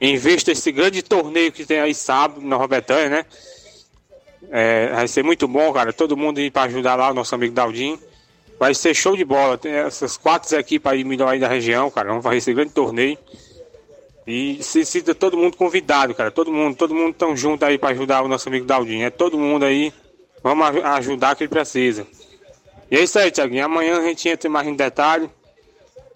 Em 0.00 0.16
vista 0.16 0.50
desse 0.50 0.72
grande 0.72 1.02
torneio 1.02 1.52
que 1.52 1.66
tem 1.66 1.80
aí 1.80 1.94
sábado 1.94 2.40
na 2.40 2.56
Robertanha, 2.56 3.08
né? 3.08 3.26
É, 4.50 4.88
vai 4.94 5.06
ser 5.06 5.22
muito 5.22 5.46
bom, 5.46 5.72
cara. 5.72 5.92
Todo 5.92 6.16
mundo 6.16 6.40
ir 6.40 6.50
para 6.50 6.62
ajudar 6.62 6.96
lá 6.96 7.10
o 7.10 7.14
nosso 7.14 7.34
amigo 7.34 7.54
Daldinho. 7.54 7.98
Vai 8.58 8.74
ser 8.74 8.94
show 8.94 9.16
de 9.16 9.24
bola. 9.24 9.58
Tem 9.58 9.72
essas 9.72 10.16
quatro 10.16 10.56
equipes 10.58 10.90
aí 10.90 11.04
melhor 11.04 11.28
aí 11.28 11.38
da 11.38 11.48
região, 11.48 11.90
cara. 11.90 12.08
Vamos 12.08 12.24
fazer 12.24 12.38
esse 12.38 12.52
grande 12.52 12.72
torneio. 12.72 13.18
E 14.26 14.62
se 14.62 14.84
sinta 14.84 15.14
todo 15.14 15.36
mundo 15.36 15.56
convidado, 15.56 16.14
cara. 16.14 16.30
Todo 16.30 16.52
mundo, 16.52 16.76
todo 16.76 16.94
mundo 16.94 17.14
tão 17.14 17.36
junto 17.36 17.64
aí 17.64 17.78
para 17.78 17.90
ajudar 17.90 18.22
o 18.22 18.28
nosso 18.28 18.48
amigo 18.48 18.66
Daldinho. 18.66 19.04
É 19.06 19.10
todo 19.10 19.38
mundo 19.38 19.64
aí. 19.64 19.92
Vamos 20.42 20.66
ajudar 20.84 21.34
que 21.34 21.44
ele 21.44 21.50
precisa. 21.50 22.06
E 22.90 22.96
é 22.96 23.02
isso 23.02 23.18
aí, 23.18 23.30
Tiaguinho. 23.30 23.64
Amanhã 23.64 23.98
a 23.98 24.02
gente 24.02 24.28
entra 24.28 24.48
mais 24.48 24.66
em 24.66 24.74
detalhe. 24.74 25.28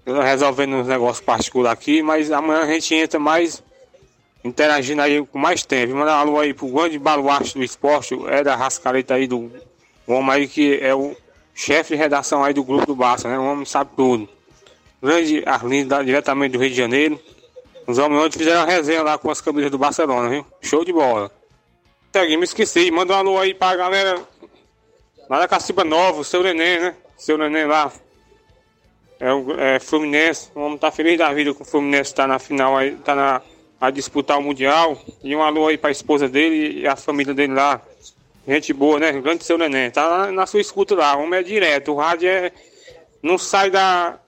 Resolvendo 0.07 0.75
uns 0.75 0.87
negócios 0.87 1.25
particulares 1.25 1.79
aqui, 1.79 2.03
mas 2.03 2.31
amanhã 2.31 2.61
a 2.61 2.67
gente 2.67 2.95
entra 2.95 3.19
mais 3.19 3.63
interagindo 4.45 5.01
aí 5.01 5.25
com 5.25 5.39
mais 5.39 5.65
tempo. 5.65 5.95
Mandar 5.95 6.19
um 6.19 6.21
alô 6.21 6.39
aí 6.39 6.53
pro 6.53 6.69
grande 6.69 6.99
baluarte 6.99 7.55
do 7.55 7.65
esporte, 7.65 8.15
é 8.29 8.43
da 8.43 8.55
Rascareta 8.55 9.15
aí 9.15 9.27
do 9.27 9.51
o 10.07 10.13
homem 10.13 10.33
aí 10.33 10.49
que 10.49 10.79
é 10.81 10.95
o 10.95 11.17
chefe 11.55 11.95
de 11.95 11.99
redação 11.99 12.45
aí 12.45 12.53
do 12.53 12.63
grupo 12.63 12.87
do 12.87 12.95
Barça, 12.95 13.29
né? 13.29 13.39
O 13.39 13.45
homem 13.45 13.65
sabe 13.65 13.91
tudo. 13.97 14.29
Grande 15.03 15.43
Arlindo, 15.47 16.05
diretamente 16.05 16.53
do 16.53 16.59
Rio 16.59 16.71
de 16.71 16.77
Janeiro. 16.77 17.19
Os 17.87 17.99
homens 17.99 18.23
ontem 18.23 18.39
fizeram 18.39 18.61
uma 18.61 18.67
resenha 18.67 19.03
lá 19.03 19.19
com 19.19 19.31
as 19.31 19.41
camisas 19.41 19.71
do 19.71 19.79
Barcelona, 19.79 20.29
viu? 20.29 20.47
Show 20.63 20.85
de 20.85 20.93
bola. 20.93 21.31
Tiaguinho, 22.11 22.39
me 22.39 22.45
esqueci. 22.45 22.91
Manda 22.91 23.13
um 23.13 23.17
alô 23.17 23.39
aí 23.39 23.53
pra 23.53 23.77
galera 23.77 24.21
lá 25.29 25.39
da 25.39 25.49
Caciba 25.49 25.85
Nova, 25.85 26.21
o 26.21 26.25
seu 26.25 26.43
neném, 26.43 26.81
né? 26.81 26.95
Seu 27.19 27.37
neném 27.37 27.67
lá. 27.67 27.93
É 29.21 29.33
o 29.33 29.59
é, 29.59 29.79
Fluminense. 29.79 30.51
O 30.55 30.61
homem 30.61 30.79
tá 30.79 30.91
feliz 30.91 31.19
da 31.19 31.33
vida 31.33 31.53
com 31.53 31.63
o 31.63 31.67
Fluminense 31.67 32.15
tá 32.15 32.27
na 32.27 32.39
final 32.39 32.77
aí, 32.77 32.97
tá 32.97 33.15
na, 33.15 33.43
a 33.81 33.91
disputar 33.91 34.39
o 34.39 34.43
Mundial. 34.43 34.99
E 35.23 35.37
um 35.37 35.43
alô 35.43 35.69
aí 35.69 35.77
pra 35.77 35.91
esposa 35.91 36.27
dele 36.27 36.81
e 36.81 36.87
a 36.87 36.97
família 36.97 37.35
dele 37.35 37.53
lá. 37.53 37.83
Gente 38.49 38.73
boa, 38.73 38.99
né? 38.99 39.13
Grande 39.13 39.45
seu 39.45 39.59
neném. 39.59 39.91
Tá 39.91 40.09
na, 40.09 40.33
na 40.33 40.47
sua 40.47 40.61
escuta 40.61 40.95
lá. 40.95 41.17
O 41.17 41.23
homem 41.25 41.41
é 41.41 41.43
direto. 41.43 41.93
O 41.93 41.97
rádio 41.97 42.29
é. 42.29 42.51
Não 43.23 43.39
sai 43.39 43.71
da, 43.71 44.19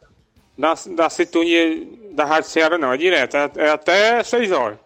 da, 0.56 0.74
da 0.94 1.10
sintonia 1.10 1.86
da 2.16 2.24
Rádio 2.24 2.50
Ceará, 2.50 2.78
não. 2.78 2.92
É 2.92 2.96
direto. 2.96 3.36
É, 3.36 3.50
é 3.56 3.70
até 3.70 4.22
6 4.22 4.50
horas. 4.50 4.78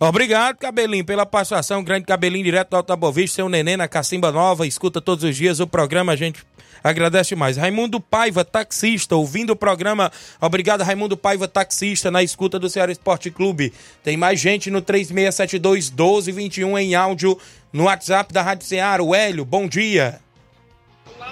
Obrigado, 0.00 0.56
Cabelinho, 0.56 1.04
pela 1.04 1.24
participação. 1.24 1.84
Grande 1.84 2.06
Cabelinho, 2.06 2.44
direto 2.44 2.70
do 2.70 2.76
Alta 2.76 2.96
Bovista, 2.96 3.36
seu 3.36 3.48
neném 3.48 3.76
na 3.76 3.86
Cacimba 3.86 4.32
Nova. 4.32 4.66
Escuta 4.66 5.00
todos 5.00 5.22
os 5.22 5.36
dias 5.36 5.60
o 5.60 5.66
programa, 5.66 6.12
a 6.12 6.16
gente 6.16 6.44
agradece 6.82 7.36
mais. 7.36 7.56
Raimundo 7.56 8.00
Paiva, 8.00 8.44
taxista, 8.44 9.14
ouvindo 9.14 9.50
o 9.50 9.56
programa. 9.56 10.10
Obrigado, 10.40 10.82
Raimundo 10.82 11.16
Paiva, 11.16 11.46
taxista, 11.46 12.10
na 12.10 12.22
escuta 12.22 12.58
do 12.58 12.68
Ceará 12.68 12.90
Esporte 12.90 13.30
Clube. 13.30 13.72
Tem 14.02 14.16
mais 14.16 14.40
gente 14.40 14.70
no 14.70 14.82
3672 14.82 15.90
1221 15.90 16.78
em 16.78 16.94
áudio 16.96 17.38
no 17.72 17.84
WhatsApp 17.84 18.32
da 18.32 18.42
Rádio 18.42 18.66
Ceará. 18.66 19.02
O 19.02 19.14
Hélio, 19.14 19.44
bom 19.44 19.68
dia. 19.68 20.18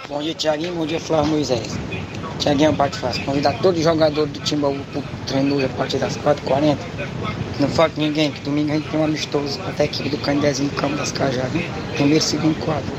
Bom 0.09 0.23
dia, 0.23 0.35
Tiaguinho. 0.35 0.75
Bom 0.75 0.87
dia, 0.87 1.01
Flávio 1.01 1.33
Moisés. 1.33 1.77
Tiaguinho 2.41 2.73
Bate 2.73 2.97
Fácil. 2.97 3.23
Convidar 3.25 3.53
todo 3.61 3.81
jogador 3.81 4.27
do 4.27 4.41
Timbaú 4.41 4.79
para 4.93 5.01
o 5.01 5.05
treino 5.27 5.57
hoje 5.57 5.67
a 5.67 5.69
partir 5.69 5.99
das 5.99 6.17
4h40. 6.17 6.79
Não 7.61 7.69
falta 7.69 8.01
ninguém, 8.01 8.33
que 8.33 8.41
domingo 8.41 8.73
a 8.73 8.77
gente 8.77 8.89
tem 8.89 8.99
um 8.99 9.05
amistoso 9.05 9.59
contra 9.59 9.83
a 9.83 9.85
equipe 9.85 10.09
do 10.09 10.17
Candezinho 10.17 10.71
Campo 10.71 10.97
das 10.97 11.13
Cajás, 11.13 11.53
viu? 11.53 11.63
Primeiro, 11.95 12.25
segundo 12.25 12.59
quadro. 12.65 12.91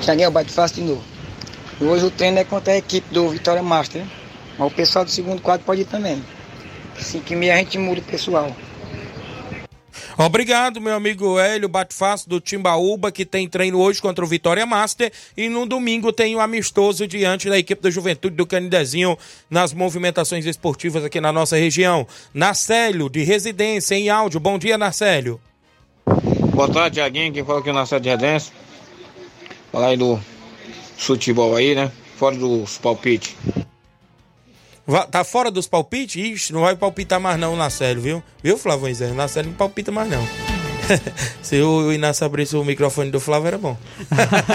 Tiaguinho 0.00 0.30
Bate 0.30 0.50
Fácil 0.50 0.82
de 0.82 0.88
novo. 0.88 1.04
E 1.78 1.84
hoje 1.84 2.06
o 2.06 2.10
treino 2.10 2.38
é 2.38 2.44
contra 2.44 2.72
a 2.72 2.78
equipe 2.78 3.12
do 3.12 3.28
Vitória 3.28 3.62
Master, 3.62 4.00
né? 4.00 4.08
Mas 4.58 4.72
o 4.72 4.74
pessoal 4.74 5.04
do 5.04 5.10
segundo 5.10 5.42
quadro 5.42 5.66
pode 5.66 5.82
ir 5.82 5.84
também. 5.84 6.24
5h30 6.98 7.52
a 7.52 7.56
gente 7.56 7.76
muda 7.76 8.00
o 8.00 8.04
pessoal. 8.04 8.50
Obrigado, 10.18 10.80
meu 10.80 10.94
amigo 10.94 11.38
Hélio 11.38 11.68
Batfaço 11.68 12.28
do 12.28 12.40
Timbaúba, 12.40 13.12
que 13.12 13.24
tem 13.24 13.48
treino 13.48 13.78
hoje 13.78 14.00
contra 14.00 14.24
o 14.24 14.28
Vitória 14.28 14.64
Master. 14.64 15.12
E 15.36 15.48
no 15.48 15.66
domingo 15.66 16.12
tem 16.12 16.34
o 16.34 16.38
um 16.38 16.40
amistoso 16.40 17.06
diante 17.06 17.48
da 17.48 17.58
equipe 17.58 17.82
da 17.82 17.90
Juventude 17.90 18.36
do 18.36 18.46
Canidezinho 18.46 19.16
nas 19.50 19.72
movimentações 19.72 20.46
esportivas 20.46 21.04
aqui 21.04 21.20
na 21.20 21.32
nossa 21.32 21.56
região. 21.56 22.06
Narcélio, 22.32 23.08
de 23.10 23.22
residência, 23.22 23.94
em 23.94 24.08
áudio. 24.08 24.40
Bom 24.40 24.58
dia, 24.58 24.78
Narcélio. 24.78 25.40
Boa 26.54 26.68
tarde, 26.68 26.96
Tiaguinho. 26.96 27.32
Quem 27.32 27.44
fala 27.44 27.60
aqui 27.60 27.68
é 27.68 27.72
o 27.72 27.74
Narcélio 27.74 28.02
de 28.02 28.08
Residência. 28.08 28.52
Falar 29.70 29.88
aí 29.88 29.96
do 29.96 30.18
futebol 30.96 31.54
aí, 31.54 31.74
né? 31.74 31.92
Fora 32.16 32.34
dos 32.36 32.78
palpites. 32.78 33.36
Tá 35.10 35.24
fora 35.24 35.50
dos 35.50 35.66
palpites? 35.66 36.16
Ixi, 36.16 36.52
não 36.52 36.60
vai 36.60 36.76
palpitar 36.76 37.20
mais 37.20 37.38
não, 37.38 37.56
Nacélio, 37.56 38.00
viu? 38.00 38.22
Viu, 38.42 38.56
Flávio 38.56 38.94
Zé? 38.94 39.12
Nacélio 39.12 39.50
não 39.50 39.56
palpita 39.56 39.90
mais 39.90 40.08
não. 40.08 40.26
Se 41.42 41.60
o 41.60 41.92
Inácio 41.92 42.24
abrisse 42.24 42.56
o 42.56 42.64
microfone 42.64 43.10
do 43.10 43.18
Flávio, 43.18 43.48
era 43.48 43.58
bom. 43.58 43.76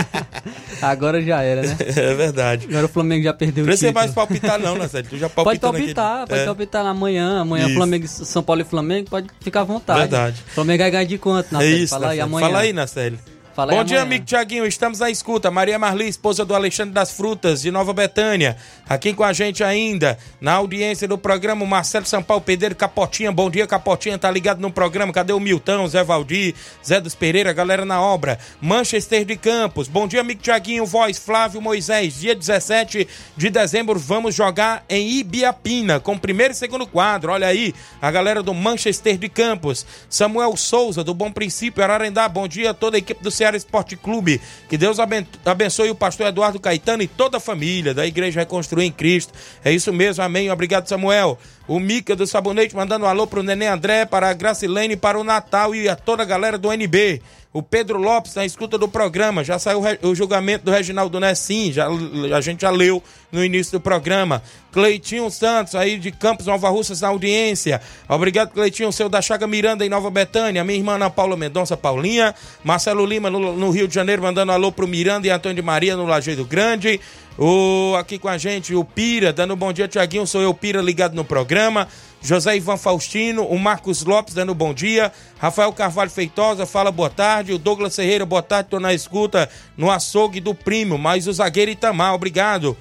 Agora 0.82 1.22
já 1.22 1.42
era, 1.42 1.62
né? 1.62 1.78
É 1.96 2.14
verdade. 2.14 2.68
Agora 2.70 2.86
o 2.86 2.90
Flamengo 2.90 3.24
já 3.24 3.34
perdeu 3.34 3.66
não 3.66 3.74
o 3.74 3.76
título. 3.76 3.94
Não 3.94 4.02
mais 4.02 4.14
palpitar 4.14 4.60
não, 4.60 4.76
Nacélio. 4.78 5.10
Tu 5.10 5.18
já 5.18 5.30
pode 5.30 5.60
palpitar, 5.60 6.22
naquele... 6.22 6.28
pode 6.28 6.42
é. 6.42 6.46
palpitar 6.46 6.86
amanhã. 6.86 7.42
Amanhã 7.42 7.66
Isso. 7.66 7.76
Flamengo, 7.76 8.08
São 8.08 8.42
Paulo 8.42 8.62
e 8.62 8.66
Flamengo, 8.66 9.10
pode 9.10 9.28
ficar 9.42 9.62
à 9.62 9.64
vontade. 9.64 10.00
Verdade. 10.00 10.44
O 10.48 10.52
Flamengo 10.52 10.82
vai 10.82 10.92
ganhar 10.92 11.04
de 11.04 11.18
quanto, 11.18 11.52
Nacélio? 11.52 11.76
É 11.76 11.80
isso, 11.80 11.94
Fala 11.94 12.10
aí 12.10 12.20
amanhã. 12.20 12.48
Fala 12.48 12.60
aí, 12.60 12.74
Nacélio. 12.74 13.20
Fala 13.54 13.74
Bom 13.74 13.84
dia, 13.84 14.02
amigo 14.02 14.24
Tiaguinho. 14.24 14.66
Estamos 14.66 14.99
na 14.99 15.10
escuta. 15.10 15.52
Maria 15.52 15.78
Marli, 15.78 16.08
esposa 16.08 16.45
do 16.45 16.56
Alexandre 16.56 16.93
das 16.93 17.12
Frutas, 17.12 17.62
de 17.62 17.70
Nova 17.70 17.91
Betânia. 17.91 18.56
Aqui 18.88 19.14
com 19.14 19.26
a 19.26 19.34
gente 19.34 19.62
ainda, 19.62 20.18
na 20.39 20.54
audiência 20.54 21.06
do 21.06 21.18
programa, 21.18 21.66
Marcelo 21.66 22.06
Sampaio 22.06 22.39
Pedreiro 22.39 22.76
Capotinha. 22.76 23.30
Bom 23.30 23.49
dia, 23.49 23.68
Capotinha. 23.68 24.18
Tá 24.18 24.32
ligado 24.32 24.62
no 24.62 24.72
programa? 24.72 25.12
Cadê 25.12 25.34
o 25.34 25.39
Milton, 25.39 25.86
Zé 25.88 26.02
Valdir, 26.02 26.56
Zé 26.86 27.02
dos 27.02 27.14
Pereira, 27.14 27.52
galera 27.52 27.84
na 27.84 28.02
obra? 28.02 28.39
Manchester 28.62 29.26
de 29.26 29.36
Campos. 29.36 29.89
Bom 29.89 30.08
dia, 30.08 30.22
amigo 30.22 30.41
Tiaguinho. 30.41 30.86
Voz, 30.86 31.18
Flávio 31.18 31.62
Moisés. 31.62 32.22
Dia 32.22 32.34
17 32.34 33.06
de 33.36 33.49
dezembro, 33.49 33.99
vamos 33.99 34.34
jogar 34.34 34.86
em 34.88 35.10
Ibiapina, 35.20 35.99
com 35.99 36.18
primeiro 36.18 36.54
e 36.54 36.56
segundo 36.56 36.88
quadro. 36.88 37.34
Olha 37.34 37.47
aí, 37.47 37.74
a 38.02 38.10
galera 38.10 38.41
do 38.41 38.54
Manchester 38.54 39.18
de 39.18 39.28
Campos. 39.28 39.86
Samuel 40.10 40.56
Souza, 40.56 41.04
do 41.04 41.14
Bom 41.14 41.34
Princípio, 41.34 41.84
Ararendá. 41.84 42.30
Bom 42.30 42.47
dia 42.47 42.70
a 42.70 42.74
toda 42.74 42.95
a 42.95 42.99
equipe 42.99 43.22
do 43.22 43.41
Ceará 43.42 43.58
Esporte 43.58 43.96
Clube. 43.96 44.39
Que 44.70 44.78
Deus 44.78 44.98
abençoe 45.44 45.89
o 45.89 45.96
pastor 45.96 46.28
Eduardo 46.28 46.60
Caetano 46.60 47.02
e 47.02 47.08
toda 47.08 47.38
a 47.38 47.39
família 47.39 47.92
da 47.92 48.06
Igreja 48.06 48.42
Reconstruir 48.42 48.86
em 48.86 48.92
Cristo. 48.92 49.34
É 49.66 49.72
isso 49.72 49.92
mesmo, 49.92 50.24
amém. 50.24 50.52
Obrigado, 50.52 50.88
Samuel. 50.88 51.39
O 51.68 51.80
Mica 51.80 52.16
do 52.16 52.26
Sabonete 52.26 52.76
mandando 52.76 53.05
um 53.05 53.07
alô 53.07 53.28
pro 53.28 53.43
Nenê 53.43 53.68
André, 53.68 54.05
para 54.05 54.30
a 54.30 54.34
Gracilene, 54.34 54.97
para 54.97 55.20
o 55.20 55.24
Natal 55.24 55.74
e 55.76 55.88
a 55.88 55.95
toda 55.95 56.24
a 56.24 56.26
galera 56.26 56.57
do 56.57 56.72
NB. 56.72 57.22
O 57.53 57.62
Pedro 57.62 57.99
Lopes 57.99 58.34
na 58.36 58.45
escuta 58.45 58.78
do 58.78 58.88
programa. 58.88 59.43
Já 59.43 59.59
saiu 59.59 59.82
o 60.03 60.16
julgamento 60.16 60.64
do 60.64 60.72
Reginaldo 60.72 61.20
Nessim, 61.20 61.72
já, 61.72 61.86
a 62.34 62.39
gente 62.39 62.62
já 62.62 62.70
leu 62.70 63.03
no 63.30 63.43
início 63.43 63.74
do 63.74 63.82
programa. 63.82 64.41
Cleitinho 64.72 65.30
Santos, 65.30 65.76
aí 65.76 65.97
de 65.97 66.12
Campos 66.12 66.45
Nova 66.45 66.70
Russas, 66.70 67.01
na 67.01 67.09
audiência. 67.09 67.82
Obrigado, 68.07 68.51
Cleitinho, 68.51 68.89
seu 68.93 69.09
da 69.09 69.22
Chaga 69.22 69.47
Miranda, 69.47 69.86
em 69.86 69.89
Nova 69.89 70.09
Betânia. 70.09 70.64
Minha 70.64 70.78
irmã 70.78 70.93
Ana 70.93 71.09
Paula 71.09 71.36
Mendonça 71.36 71.76
Paulinha. 71.76 72.34
Marcelo 72.64 73.05
Lima, 73.05 73.30
no, 73.30 73.53
no, 73.53 73.70
Rio 73.70 73.86
de 73.86 73.93
Janeiro, 73.93 74.22
mandando 74.22 74.53
alô 74.53 74.72
pro 74.72 74.88
Miranda 74.88 75.28
e 75.28 75.30
Antônio 75.30 75.57
de 75.57 75.62
Maria, 75.62 75.97
no 75.97 76.05
Lajeiro 76.05 76.45
Grande. 76.45 77.01
O, 77.38 77.96
aqui 77.98 78.20
com 78.20 78.28
a 78.28 78.38
gente, 78.38 78.76
o 78.76 78.84
Pira, 78.84 79.32
dando 79.32 79.54
um 79.54 79.58
bom 79.58 79.72
dia, 79.72 79.88
Tiaguinho. 79.88 80.28
Sou 80.28 80.42
eu, 80.42 80.54
Pira, 80.54 80.82
ligado 80.82 81.16
no 81.16 81.24
programa. 81.24 81.88
José 82.22 82.56
Ivan 82.56 82.78
Faustino, 82.78 83.44
o 83.46 83.58
Marcos 83.58 84.04
Lopes 84.04 84.36
dando 84.36 84.54
bom 84.54 84.74
dia, 84.74 85.12
Rafael 85.40 85.74
Carvalho 85.74 86.12
Feitosa 86.12 86.68
fala 86.68 86.92
boa 86.92 87.10
tarde, 87.10 87.52
o 87.52 87.58
Douglas 87.58 87.96
Ferreira, 87.96 88.26
boa 88.28 88.44
tarde, 88.44 88.70
tô 88.70 88.80
na 88.80 88.94
escuta 88.94 89.50
no 89.76 89.90
açougue 89.90 90.40
do 90.40 90.54
primo, 90.54 91.00
mas 91.00 91.28
o 91.28 91.34
zagueiro 91.34 91.72
Itamar, 91.72 92.14
obrigado. 92.14 92.78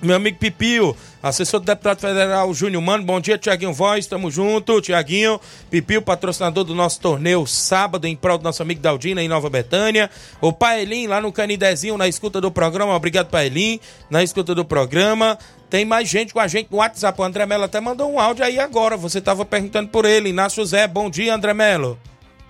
Meu 0.00 0.16
amigo 0.16 0.38
Pipio, 0.38 0.96
assessor 1.22 1.60
do 1.60 1.66
deputado 1.66 2.00
federal 2.00 2.52
Júnior 2.54 2.82
Mano, 2.82 3.04
bom 3.04 3.20
dia, 3.20 3.36
Tiaguinho 3.36 3.72
Voz, 3.72 4.06
tamo 4.06 4.30
junto, 4.30 4.80
Tiaguinho. 4.80 5.40
Pipio, 5.70 6.02
patrocinador 6.02 6.64
do 6.64 6.74
nosso 6.74 7.00
torneio 7.00 7.46
sábado, 7.46 8.06
em 8.06 8.16
prol 8.16 8.38
do 8.38 8.44
nosso 8.44 8.62
amigo 8.62 8.80
Daldina, 8.80 9.22
em 9.22 9.28
Nova 9.28 9.50
Betânia. 9.50 10.10
O 10.40 10.52
Paelim, 10.52 11.06
lá 11.06 11.20
no 11.20 11.32
Canidezinho, 11.32 11.96
na 11.96 12.08
escuta 12.08 12.40
do 12.40 12.50
programa, 12.50 12.94
obrigado, 12.94 13.28
Paelim, 13.28 13.78
na 14.08 14.22
escuta 14.22 14.54
do 14.54 14.64
programa. 14.64 15.38
Tem 15.68 15.84
mais 15.84 16.08
gente 16.08 16.32
com 16.32 16.40
a 16.40 16.48
gente 16.48 16.68
no 16.70 16.78
WhatsApp. 16.78 17.20
O 17.20 17.24
André 17.24 17.46
Melo 17.46 17.64
até 17.64 17.80
mandou 17.80 18.10
um 18.12 18.18
áudio 18.18 18.44
aí 18.44 18.58
agora. 18.58 18.96
Você 18.96 19.18
estava 19.18 19.44
perguntando 19.44 19.88
por 19.88 20.04
ele. 20.04 20.30
Inácio 20.30 20.64
Zé, 20.66 20.88
bom 20.88 21.08
dia, 21.08 21.32
André 21.32 21.54
Melo. 21.54 21.96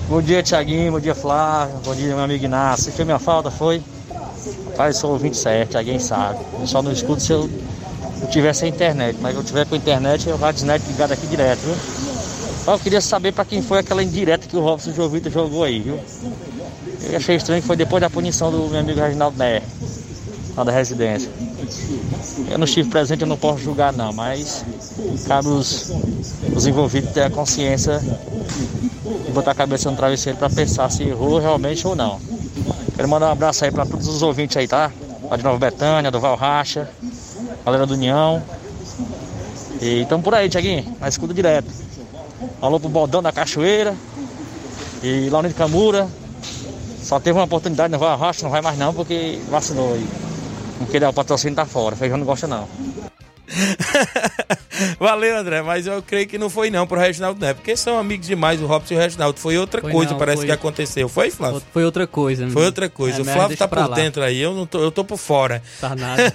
Bom 0.09 0.23
dia, 0.23 0.43
Tiaguinho. 0.43 0.93
Bom 0.93 1.01
dia, 1.01 1.15
Flávio. 1.15 1.77
Bom 1.85 1.95
dia, 1.95 2.09
meu 2.09 2.21
amigo 2.21 2.45
Inácio. 2.45 2.91
Fez 2.91 3.05
minha 3.05 3.19
falta, 3.19 3.51
foi? 3.51 3.83
Rapaz, 4.71 4.97
sou 4.97 5.13
ouvinte 5.13 5.37
certo, 5.37 5.77
alguém 5.77 5.99
sabe. 5.99 6.39
Eu 6.59 6.67
só 6.67 6.83
não 6.83 6.91
escuto 6.91 7.21
se 7.21 7.33
eu, 7.33 7.51
eu 8.21 8.29
tiver 8.29 8.53
sem 8.53 8.71
internet. 8.71 9.19
Mas 9.21 9.35
eu 9.35 9.43
tiver 9.43 9.67
com 9.67 9.77
internet, 9.77 10.29
eu 10.29 10.37
vou 10.37 10.49
net 10.49 10.87
ligado 10.87 11.13
aqui 11.13 11.27
direto, 11.27 11.61
viu? 11.61 11.75
Eu 12.67 12.79
queria 12.79 13.01
saber 13.01 13.33
para 13.33 13.45
quem 13.45 13.63
foi 13.63 13.79
aquela 13.79 14.03
indireta 14.03 14.47
que 14.47 14.57
o 14.57 14.61
Robson 14.61 14.93
Jovita 14.93 15.31
jogou 15.31 15.65
aí, 15.65 15.81
viu? 15.81 15.99
Eu 17.03 17.17
achei 17.17 17.37
estranho 17.37 17.61
que 17.61 17.67
foi 17.67 17.77
depois 17.77 18.01
da 18.01 18.11
punição 18.11 18.51
do 18.51 18.69
meu 18.69 18.79
amigo 18.79 19.01
Reginaldo 19.01 19.37
Né, 19.37 19.63
lá 20.57 20.63
da 20.63 20.71
residência. 20.71 21.31
Eu 22.49 22.59
não 22.59 22.65
estive 22.65 22.89
presente, 22.89 23.23
eu 23.23 23.27
não 23.27 23.37
posso 23.37 23.59
julgar 23.61 23.93
não, 23.93 24.13
mas 24.13 24.65
cabe 25.27 25.49
os, 25.49 25.91
os 26.55 26.67
envolvidos 26.67 27.11
ter 27.13 27.23
a 27.23 27.31
consciência 27.31 28.01
e 29.27 29.33
botar 29.33 29.53
a 29.53 29.55
cabeça 29.55 29.91
no 29.91 29.97
travesseiro 29.97 30.39
para 30.39 30.51
pensar 30.51 30.91
se 30.91 31.03
errou 31.05 31.39
realmente 31.39 31.87
ou 31.87 31.97
não. 31.97 32.21
Quero 32.95 33.09
mandar 33.09 33.29
um 33.29 33.33
abraço 33.33 33.65
aí 33.65 33.71
para 33.71 33.87
todos 33.87 34.07
os 34.07 34.23
ouvintes 34.23 34.57
aí, 34.57 34.69
tá? 34.69 34.93
Lá 35.29 35.37
de 35.37 35.43
Nova 35.43 35.59
Betânia, 35.59 36.11
do 36.11 36.21
Val 36.21 36.37
Racha, 36.37 36.89
galera 37.65 37.87
do 37.87 37.95
União. 37.95 38.43
E 39.81 40.03
estamos 40.03 40.25
por 40.25 40.35
aí, 40.35 40.49
Tiaguinho, 40.49 40.97
na 41.01 41.09
escuta 41.09 41.33
direto. 41.33 41.69
Alô 42.61 42.79
pro 42.79 42.89
Baldão 42.89 43.23
da 43.23 43.33
Cachoeira 43.33 43.95
e 45.03 45.31
de 45.49 45.55
Camura. 45.55 46.09
Só 47.03 47.19
teve 47.19 47.39
uma 47.39 47.45
oportunidade 47.45 47.91
no 47.93 47.99
Val 47.99 48.19
Racha, 48.19 48.43
não 48.43 48.51
vai 48.51 48.61
mais 48.61 48.79
não, 48.79 48.93
porque 48.93 49.41
vacinou 49.49 49.95
aí. 49.95 50.07
Porque 50.79 50.99
o 50.99 51.13
patrocínio 51.13 51.57
tá 51.57 51.65
fora, 51.65 51.97
feijão 51.97 52.19
não 52.19 52.27
gosta 52.27 52.47
não. 52.47 52.69
Valeu, 54.99 55.37
André, 55.37 55.63
mas 55.63 55.87
eu 55.87 56.03
creio 56.03 56.27
que 56.27 56.39
não 56.39 56.51
foi 56.51 56.71
não 56.71 56.87
pro 56.87 56.99
Reginaldo 56.99 57.41
Neto, 57.41 57.57
porque 57.57 57.77
são 57.77 57.99
amigos 57.99 58.27
demais, 58.27 58.61
o 58.61 58.67
Robson 58.67 58.95
e 58.95 58.97
o 58.97 59.01
Reginaldo. 59.01 59.39
Foi 59.39 59.57
outra 59.59 59.81
foi 59.81 59.93
coisa, 59.93 60.13
não, 60.13 60.19
parece 60.19 60.39
foi... 60.39 60.47
que 60.47 60.53
aconteceu. 60.53 61.09
Foi, 61.09 61.31
Flávio? 61.31 61.63
Foi 61.73 61.85
outra 61.85 62.07
coisa. 62.07 62.49
Foi 62.51 62.65
outra 62.65 62.89
coisa. 62.89 63.19
É, 63.19 63.23
o 63.23 63.25
Flávio 63.25 63.57
tá 63.57 63.69
por 63.69 63.79
lá. 63.79 63.95
dentro 63.95 64.23
aí, 64.23 64.39
eu, 64.39 64.55
não 64.55 64.67
tô, 64.67 64.81
eu 64.81 64.91
tô 64.91 65.05
por 65.05 65.19
fora. 65.19 65.63
Tá 65.81 65.95
nada. 65.95 66.33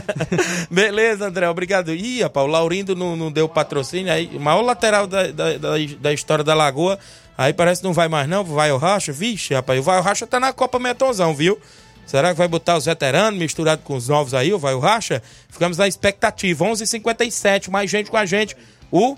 Beleza, 0.70 1.26
André, 1.26 1.48
obrigado. 1.48 1.92
Ih, 1.92 2.22
rapaz, 2.22 2.46
o 2.46 2.50
Laurindo 2.50 2.94
não, 2.94 3.16
não 3.16 3.30
deu 3.30 3.48
patrocínio, 3.48 4.12
aí, 4.12 4.30
o 4.34 4.40
maior 4.40 4.62
lateral 4.62 5.06
da, 5.06 5.26
da, 5.28 5.58
da, 5.58 5.70
da 6.00 6.12
história 6.12 6.44
da 6.44 6.54
Lagoa, 6.54 6.98
aí 7.36 7.52
parece 7.52 7.80
que 7.80 7.86
não 7.86 7.92
vai 7.92 8.08
mais 8.08 8.28
não, 8.28 8.44
vai 8.44 8.70
o 8.72 8.76
Racha. 8.76 9.12
Vixe, 9.12 9.54
rapaz, 9.54 9.78
o 9.80 9.82
Vai 9.82 9.98
o 9.98 10.02
Racha 10.02 10.26
tá 10.26 10.40
na 10.40 10.52
Copa 10.52 10.78
Metonzão, 10.78 11.34
viu? 11.34 11.58
Será 12.06 12.30
que 12.30 12.38
vai 12.38 12.46
botar 12.46 12.76
os 12.76 12.84
veteranos 12.84 13.38
misturado 13.38 13.82
com 13.82 13.96
os 13.96 14.08
novos 14.08 14.32
aí, 14.32 14.54
o 14.54 14.58
Vai 14.58 14.74
o 14.74 14.78
Racha? 14.78 15.22
Ficamos 15.48 15.76
na 15.76 15.88
expectativa. 15.88 16.64
11:57 16.64 16.80
h 16.80 16.86
57 16.86 17.70
mais 17.70 17.90
gente 17.90 18.10
com 18.10 18.16
a 18.16 18.24
gente. 18.24 18.56
O, 18.90 19.16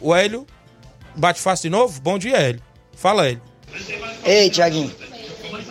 o 0.00 0.14
Hélio 0.14 0.46
bate 1.16 1.40
fácil 1.40 1.64
de 1.64 1.70
novo? 1.70 2.00
Bom 2.00 2.18
dia, 2.18 2.36
Hélio. 2.36 2.62
Fala, 2.94 3.26
Hélio. 3.26 3.42
Ei, 4.24 4.48
Tiaguinho. 4.48 4.94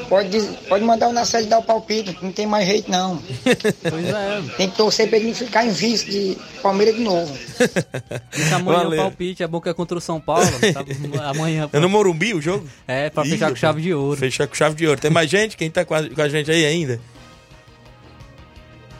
Pode, 0.09 0.39
pode 0.69 0.85
mandar 0.85 1.09
o 1.09 1.13
Nacelle 1.13 1.47
dar 1.47 1.59
o 1.59 1.63
palpite, 1.63 2.17
não 2.21 2.31
tem 2.31 2.45
mais 2.47 2.65
jeito 2.65 2.89
não. 2.89 3.21
Pois 3.89 4.05
é. 4.05 4.55
Tem 4.55 4.69
que 4.69 4.77
torcer 4.77 5.09
pra 5.09 5.17
ele 5.17 5.33
ficar 5.33 5.65
em 5.65 5.71
vice 5.71 6.09
de 6.09 6.37
Palmeiras 6.61 6.95
de 6.95 7.01
novo. 7.01 7.37
Deixa 8.33 8.55
amanhã 8.55 8.77
Valeu. 8.83 8.99
o 8.99 9.03
palpite, 9.03 9.43
é 9.43 9.47
bom 9.47 9.59
que 9.59 9.67
é 9.67 9.73
contra 9.73 9.97
o 9.97 10.01
São 10.01 10.19
Paulo. 10.19 10.47
Tá, 10.73 10.85
amanhã. 11.29 11.69
É 11.73 11.79
no 11.79 11.89
Morumbi 11.89 12.33
o 12.33 12.41
jogo? 12.41 12.65
É, 12.87 13.09
pra 13.09 13.25
Ih, 13.25 13.31
fechar 13.31 13.49
com 13.49 13.55
chave 13.55 13.81
de 13.81 13.93
ouro. 13.93 14.17
Fechar 14.17 14.47
com 14.47 14.55
chave 14.55 14.75
de 14.75 14.87
ouro. 14.87 14.99
Tem 14.99 15.11
mais 15.11 15.29
gente? 15.29 15.57
Quem 15.57 15.69
tá 15.69 15.83
com 15.83 15.93
a, 15.93 16.09
com 16.09 16.21
a 16.21 16.29
gente 16.29 16.49
aí 16.49 16.65
ainda? 16.65 17.01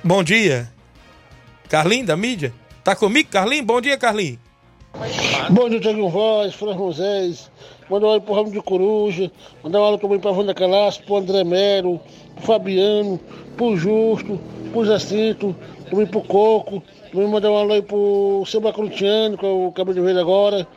Bom 0.04 0.24
dia. 0.24 0.70
Carlinho 1.70 2.06
da 2.06 2.18
mídia? 2.18 2.54
Tá 2.84 2.96
comigo, 2.96 3.30
Carlinho? 3.30 3.64
Bom 3.64 3.80
dia, 3.82 3.98
Carlinho. 3.98 4.40
Bom 5.50 5.70
dia, 5.70 5.80
Tiago 5.80 6.10
Voz, 6.10 6.54
Fran 6.56 6.74
Rosés. 6.74 7.50
Manda 7.90 8.06
um 8.06 8.10
olho 8.10 8.22
pro 8.22 8.34
Ramo 8.34 8.52
de 8.52 8.62
Coruja. 8.62 9.32
Mandar 9.64 9.80
um 9.80 9.84
olho 9.84 9.98
também 9.98 10.20
pra 10.20 10.32
Wanda 10.32 10.54
Calaço, 10.54 11.04
pro 11.04 11.18
André 11.18 11.44
Mero, 11.44 12.00
pro 12.36 12.46
Fabiano, 12.46 13.20
pro 13.56 13.78
Justo, 13.78 14.40
pro 14.72 14.86
Jacinto, 14.86 15.56
também 15.90 16.06
pro 16.06 16.22
Coco. 16.22 16.84
Também 17.12 17.28
mandar 17.28 17.50
um 17.50 17.54
olho 17.54 17.74
aí 17.74 17.82
pro 17.82 18.44
seu 18.46 18.60
Bacrutiano, 18.60 19.38
que 19.38 19.46
é 19.46 19.50
o 19.50 19.72
cabelo 19.72 19.96
de 19.96 20.02
velho 20.02 20.20
agora. 20.20 20.68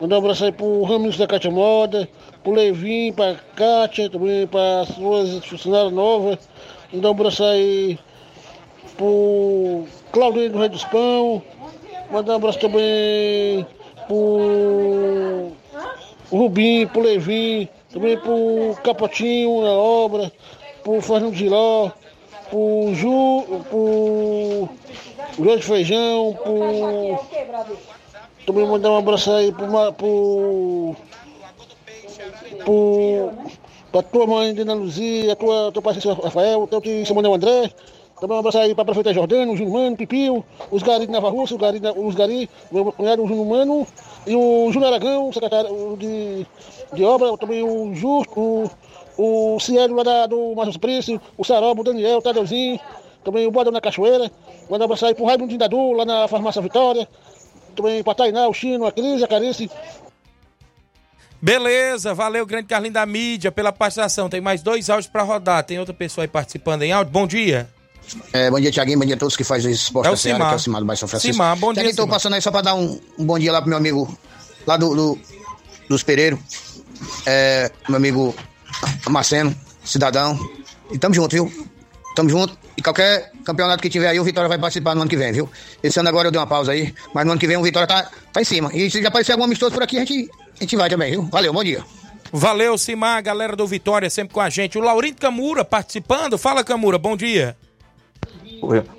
Mandar 0.00 0.16
um 0.16 0.18
abraço 0.18 0.44
aí 0.44 0.52
pro 0.52 0.82
Ramiro 0.82 1.16
da 1.16 1.26
Cátia 1.26 1.50
Moda, 1.50 2.08
pro 2.44 2.52
Levin, 2.52 3.12
pra 3.12 3.34
Cátia, 3.56 4.10
também 4.10 4.46
pra 4.46 4.84
suas 4.94 5.44
funcionárias 5.44 5.92
novas. 5.92 6.38
Mandar 6.92 7.08
um 7.08 7.12
abraço 7.12 7.42
aí 7.42 7.98
pro 8.96 9.84
Claudinho 10.12 10.52
do 10.52 10.58
Rei 10.58 10.68
dos 10.68 10.84
Pão. 10.84 11.42
Mandar 12.12 12.34
um 12.34 12.36
abraço 12.36 12.60
também 12.60 13.66
pro 14.06 15.50
o 16.30 16.36
Rubim, 16.36 16.86
pro 16.86 17.00
Levin, 17.00 17.68
também 17.92 18.16
pro 18.18 18.76
Capotinho 18.82 19.62
na 19.62 19.70
obra, 19.70 20.32
pro 20.82 21.00
Fernando 21.00 21.34
Giló, 21.34 21.90
pro 22.50 22.94
Ju, 22.94 23.44
pro 23.68 24.68
Jorge 25.44 25.62
Feijão, 25.62 26.36
pro. 26.42 27.18
Também 28.46 28.66
mandar 28.66 28.90
um 28.90 28.98
abraço 28.98 29.30
aí 29.32 29.52
pro. 29.52 29.92
pro, 29.92 30.96
pro 32.64 33.32
pra 33.90 34.02
tua 34.02 34.26
mãe, 34.26 34.54
Dina 34.54 34.74
Luzia, 34.74 35.34
tua, 35.34 35.72
teu 35.72 35.80
pai, 35.80 35.94
Rafael, 36.22 36.66
teu 36.66 36.80
tio 36.80 37.06
Samuel 37.06 37.34
André, 37.34 37.72
também 38.20 38.36
um 38.36 38.40
abraço 38.40 38.58
aí 38.58 38.74
para 38.74 38.82
a 38.82 38.84
prefeita 38.86 39.14
Jordano, 39.14 39.52
o 39.52 39.56
Júnior 39.56 39.80
Mano, 39.80 39.96
Pipio, 39.96 40.44
os 40.70 40.82
Gari 40.82 41.06
de 41.06 41.12
Nova 41.12 41.30
Rússia, 41.30 41.56
os 41.56 41.60
Gari, 41.60 41.80
os 41.96 42.14
Gari, 42.14 42.50
meu 42.70 42.92
cunhado, 42.92 43.22
o 43.22 43.28
Júnior 43.28 43.46
Mano, 43.46 43.86
e 44.26 44.34
o 44.34 44.70
Júnior 44.72 44.92
Aragão, 44.92 45.32
secretário 45.32 45.96
de, 45.96 46.46
de 46.92 47.04
obra, 47.04 47.36
também 47.38 47.62
o 47.62 47.94
Justo, 47.94 48.70
o, 49.16 49.54
o 49.56 49.60
Cielo 49.60 49.96
lá 49.96 50.02
da, 50.02 50.26
do 50.26 50.54
Márcio 50.54 50.80
Príncipe, 50.80 51.20
o 51.36 51.44
Sarobo, 51.44 51.82
o 51.82 51.84
Daniel, 51.84 52.18
o 52.18 52.22
Tadeuzinho, 52.22 52.80
também 53.24 53.46
o 53.46 53.50
Bodão 53.50 53.72
na 53.72 53.80
Cachoeira. 53.80 54.30
Manda 54.68 54.84
um 54.84 54.86
abraço 54.86 55.06
aí 55.06 55.14
pro 55.14 55.24
Raimundo 55.24 55.56
Dadu, 55.56 55.92
lá 55.92 56.04
na 56.04 56.28
Farmácia 56.28 56.62
Vitória. 56.62 57.08
Também 57.74 58.02
pra 58.02 58.14
Tainá, 58.14 58.48
o 58.48 58.54
Chino, 58.54 58.86
a 58.86 58.92
Cris, 58.92 59.22
a 59.22 59.28
Carice. 59.28 59.70
Beleza, 61.40 62.12
valeu, 62.14 62.44
grande 62.44 62.66
Carlinho 62.66 62.92
da 62.92 63.06
mídia, 63.06 63.52
pela 63.52 63.72
participação. 63.72 64.28
Tem 64.28 64.40
mais 64.40 64.62
dois 64.62 64.90
áudios 64.90 65.10
para 65.10 65.22
rodar. 65.22 65.62
Tem 65.62 65.78
outra 65.78 65.94
pessoa 65.94 66.24
aí 66.24 66.28
participando 66.28 66.82
em 66.82 66.92
áudio. 66.92 67.12
Bom 67.12 67.26
dia. 67.26 67.68
É, 68.32 68.50
bom 68.50 68.60
dia, 68.60 68.70
Tiaguinho. 68.70 68.98
Bom 68.98 69.04
dia 69.04 69.14
a 69.14 69.18
todos 69.18 69.36
que 69.36 69.44
fazem 69.44 69.70
esse 69.70 69.82
esporte 69.82 70.08
é 70.08 70.10
o 70.10 70.16
Seara, 70.16 70.44
que 70.44 70.52
é 70.52 70.56
o 70.56 70.58
Cimar 70.58 70.80
do 70.80 70.86
Baixo 70.86 71.00
São 71.00 71.08
Francisco. 71.08 71.32
Cimar, 71.32 71.56
bom 71.56 71.72
dia. 71.72 71.88
Estou 71.88 72.08
passando 72.08 72.34
aí 72.34 72.42
só 72.42 72.50
para 72.50 72.62
dar 72.62 72.74
um, 72.74 73.00
um, 73.18 73.24
bom 73.24 73.38
dia 73.38 73.52
lá 73.52 73.60
pro 73.60 73.68
meu 73.68 73.78
amigo 73.78 74.18
lá 74.66 74.76
do, 74.76 74.94
do 74.94 75.18
dos 75.88 76.02
Pereiros. 76.02 76.38
É, 77.26 77.70
meu 77.88 77.96
amigo 77.96 78.34
Marceno, 79.08 79.54
cidadão. 79.84 80.38
E 80.90 80.98
tamo 80.98 81.14
junto, 81.14 81.32
viu? 81.32 81.68
Tamo 82.14 82.28
junto. 82.28 82.56
E 82.76 82.82
qualquer 82.82 83.32
campeonato 83.44 83.82
que 83.82 83.88
tiver 83.88 84.08
aí, 84.08 84.20
o 84.20 84.24
Vitória 84.24 84.48
vai 84.48 84.58
participar 84.58 84.94
no 84.94 85.02
ano 85.02 85.10
que 85.10 85.16
vem, 85.16 85.32
viu? 85.32 85.50
Esse 85.82 85.98
ano 85.98 86.08
agora 86.08 86.28
eu 86.28 86.32
dei 86.32 86.40
uma 86.40 86.46
pausa 86.46 86.72
aí, 86.72 86.94
mas 87.12 87.24
no 87.24 87.32
ano 87.32 87.40
que 87.40 87.46
vem 87.46 87.56
o 87.56 87.62
Vitória 87.62 87.86
tá, 87.86 88.10
tá 88.32 88.40
em 88.40 88.44
cima. 88.44 88.70
E 88.72 88.90
se 88.90 89.02
já 89.02 89.08
aparecer 89.08 89.32
algum 89.32 89.44
amistoso 89.44 89.72
por 89.72 89.82
aqui, 89.82 89.96
a 89.96 90.00
gente, 90.00 90.30
a 90.56 90.60
gente 90.60 90.76
vai 90.76 90.88
também, 90.88 91.12
viu? 91.12 91.22
Valeu, 91.24 91.52
bom 91.52 91.64
dia. 91.64 91.84
Valeu, 92.32 92.76
Simar, 92.76 93.22
galera 93.22 93.56
do 93.56 93.66
Vitória, 93.66 94.10
sempre 94.10 94.34
com 94.34 94.40
a 94.40 94.50
gente. 94.50 94.78
O 94.78 94.80
Laurindo 94.80 95.16
Camura 95.16 95.64
participando. 95.64 96.36
Fala, 96.38 96.62
Camura, 96.62 96.98
bom 96.98 97.16
dia. 97.16 97.56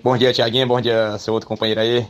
Bom 0.03 0.17
dia, 0.17 0.33
Tiaguinho. 0.33 0.67
Bom 0.67 0.79
dia, 0.79 1.17
seu 1.17 1.33
outro 1.33 1.47
companheiro 1.47 1.81
aí. 1.81 2.07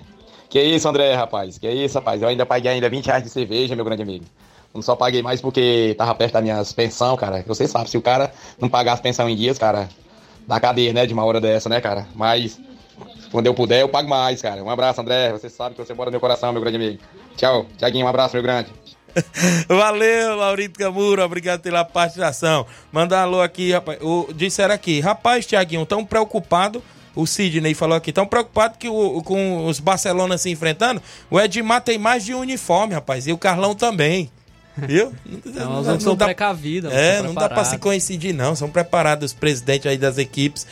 Que 0.50 0.62
isso, 0.62 0.88
André, 0.88 1.14
rapaz? 1.14 1.58
Que 1.58 1.70
isso, 1.70 1.96
rapaz? 1.96 2.22
Eu 2.22 2.28
ainda 2.28 2.46
paguei 2.46 2.72
ainda 2.72 2.90
20 2.90 3.06
reais 3.06 3.24
de 3.24 3.30
cerveja, 3.30 3.76
meu 3.76 3.86
grande 3.86 4.02
amigo. 4.02 4.26
Não 4.74 4.82
só 4.82 4.96
paguei 4.96 5.22
mais 5.22 5.42
porque 5.42 5.96
tava 5.98 6.14
perto 6.16 6.34
da 6.34 6.42
minha 6.42 6.64
pensão, 6.76 7.16
cara. 7.16 7.44
Você 7.48 7.68
sabe, 7.68 7.90
se 7.90 7.98
o 7.98 8.02
cara 8.02 8.32
não 8.60 8.70
pagasse 8.70 9.02
pensão 9.02 9.28
em 9.30 9.36
dias, 9.36 9.58
cara, 9.58 9.90
dá 10.48 10.60
cadeia, 10.60 10.94
né, 10.94 11.06
de 11.06 11.14
uma 11.14 11.24
hora 11.26 11.42
dessa, 11.42 11.70
né, 11.70 11.82
cara? 11.82 12.08
Mas 12.16 12.60
quando 13.32 13.48
eu 13.48 13.54
puder, 13.54 13.82
eu 13.82 13.90
pago 13.90 14.10
mais, 14.10 14.42
cara. 14.42 14.64
Um 14.64 14.70
abraço, 14.70 15.02
André. 15.02 15.32
Você 15.32 15.50
sabe 15.50 15.76
que 15.76 15.84
você 15.84 15.94
mora 15.94 16.10
no 16.10 16.14
meu 16.14 16.20
coração, 16.20 16.52
meu 16.52 16.62
grande 16.62 16.78
amigo. 16.78 17.00
Tchau, 17.36 17.66
Tiaguinho, 17.78 18.06
um 18.06 18.10
abraço, 18.10 18.36
meu 18.36 18.44
grande. 18.44 18.70
Valeu, 19.68 20.36
Laurito 20.36 20.78
Camura, 20.78 21.26
obrigado 21.26 21.62
pela 21.62 21.84
participação. 21.84 22.66
Manda 22.92 23.20
alô 23.20 23.42
aqui, 23.42 23.72
rapaz. 23.72 24.00
O, 24.02 24.28
disseram 24.34 24.74
aqui, 24.74 25.00
rapaz, 25.00 25.46
Tiaguinho, 25.46 25.86
tão 25.86 26.06
preocupado. 26.06 26.82
O 27.16 27.26
Sidney 27.26 27.74
falou 27.74 27.98
aqui, 27.98 28.12
tão 28.14 28.26
preocupado 28.26 28.78
que 28.78 28.88
o, 28.88 29.22
com 29.24 29.66
os 29.66 29.80
Barcelona 29.80 30.38
se 30.38 30.50
enfrentando. 30.50 31.02
O 31.30 31.40
Edmar 31.40 31.82
tem 31.82 31.98
mais 31.98 32.24
de 32.24 32.34
uniforme, 32.34 32.94
rapaz. 32.94 33.28
E 33.28 33.34
o 33.34 33.38
Carlão 33.38 33.76
também. 33.76 34.32
Viu? 34.78 35.14
Não, 35.46 35.84
não, 35.84 36.00
são 36.00 36.16
precavidos. 36.16 36.94
É, 36.94 37.22
não 37.22 37.34
dá 37.34 37.50
pra 37.50 37.66
se 37.66 37.78
coincidir, 37.78 38.34
não. 38.34 38.56
São 38.56 38.70
preparados 38.70 39.32
os 39.32 39.38
presidentes 39.38 39.88
aí 39.88 39.98
das 39.98 40.18
equipes. 40.18 40.66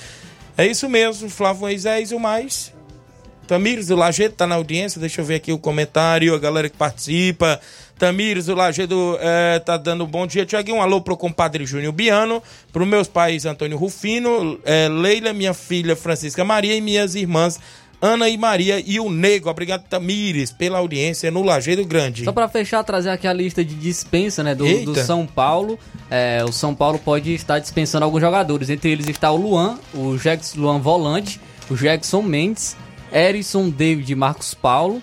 É 0.57 0.65
isso 0.65 0.87
mesmo, 0.87 1.29
Flávio 1.29 1.61
Moisés, 1.61 2.11
o 2.11 2.19
mais. 2.19 2.73
Tamires 3.47 3.87
do 3.87 3.95
Lajeito 3.95 4.35
tá 4.35 4.45
na 4.45 4.55
audiência, 4.55 4.99
deixa 4.99 5.21
eu 5.21 5.25
ver 5.25 5.35
aqui 5.35 5.51
o 5.51 5.57
comentário, 5.57 6.35
a 6.35 6.39
galera 6.39 6.69
que 6.69 6.77
participa. 6.77 7.59
Tamires 7.97 8.45
do 8.45 8.53
Lajeado 8.53 9.17
é, 9.19 9.57
tá 9.59 9.77
dando 9.77 10.03
um 10.03 10.07
bom 10.07 10.27
dia. 10.27 10.45
Tiaguinho, 10.45 10.77
um 10.77 10.81
alô 10.81 11.01
pro 11.01 11.17
compadre 11.17 11.65
Júnior 11.65 11.93
Biano, 11.93 12.43
pro 12.71 12.85
meus 12.85 13.07
pais 13.07 13.45
Antônio 13.45 13.77
Rufino, 13.77 14.59
é, 14.63 14.87
Leila, 14.87 15.33
minha 15.33 15.53
filha 15.53 15.95
Francisca 15.95 16.43
Maria 16.43 16.75
e 16.75 16.81
minhas 16.81 17.15
irmãs 17.15 17.59
Ana 17.99 18.29
e 18.29 18.37
Maria 18.37 18.81
e 18.85 18.99
o 18.99 19.09
Nego. 19.09 19.49
Obrigado, 19.49 19.83
Tamires, 19.83 20.51
pela 20.51 20.77
audiência 20.77 21.31
no 21.31 21.41
Lajeado 21.41 21.83
Grande. 21.83 22.23
Só 22.23 22.31
para 22.31 22.47
fechar, 22.47 22.83
trazer 22.83 23.09
aqui 23.09 23.27
a 23.27 23.33
lista 23.33 23.65
de 23.65 23.73
dispensa 23.73 24.43
né, 24.43 24.53
do, 24.53 24.85
do 24.85 24.95
São 24.95 25.25
Paulo. 25.25 25.79
É, 26.09 26.43
o 26.47 26.51
São 26.51 26.75
Paulo 26.75 26.99
pode 26.99 27.33
estar 27.33 27.57
dispensando 27.57 28.05
alguns 28.05 28.21
jogadores. 28.21 28.69
Entre 28.69 28.91
eles 28.91 29.07
está 29.07 29.31
o 29.31 29.37
Luan, 29.37 29.79
o 29.95 30.15
Jackson 30.17 30.59
Luan 30.59 30.79
Volante, 30.79 31.41
o 31.71 31.75
Jackson 31.75 32.21
Mendes, 32.21 32.77
Erison 33.11 33.69
David 33.69 34.15
Marcos 34.15 34.53
Paulo. 34.53 35.01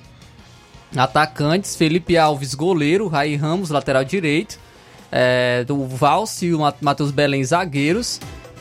Atacantes, 0.97 1.75
Felipe 1.75 2.17
Alves, 2.17 2.55
goleiro, 2.55 3.09
Raí 3.09 3.35
Ramos, 3.37 3.71
lateral 3.71 4.05
direito. 4.05 4.59
É, 5.11 5.65
o 5.69 5.87
Valse 5.87 6.47
e 6.47 6.55
o 6.55 6.61
Matheus 6.81 7.11
Belém, 7.11 7.45
zagueiros 7.45 8.21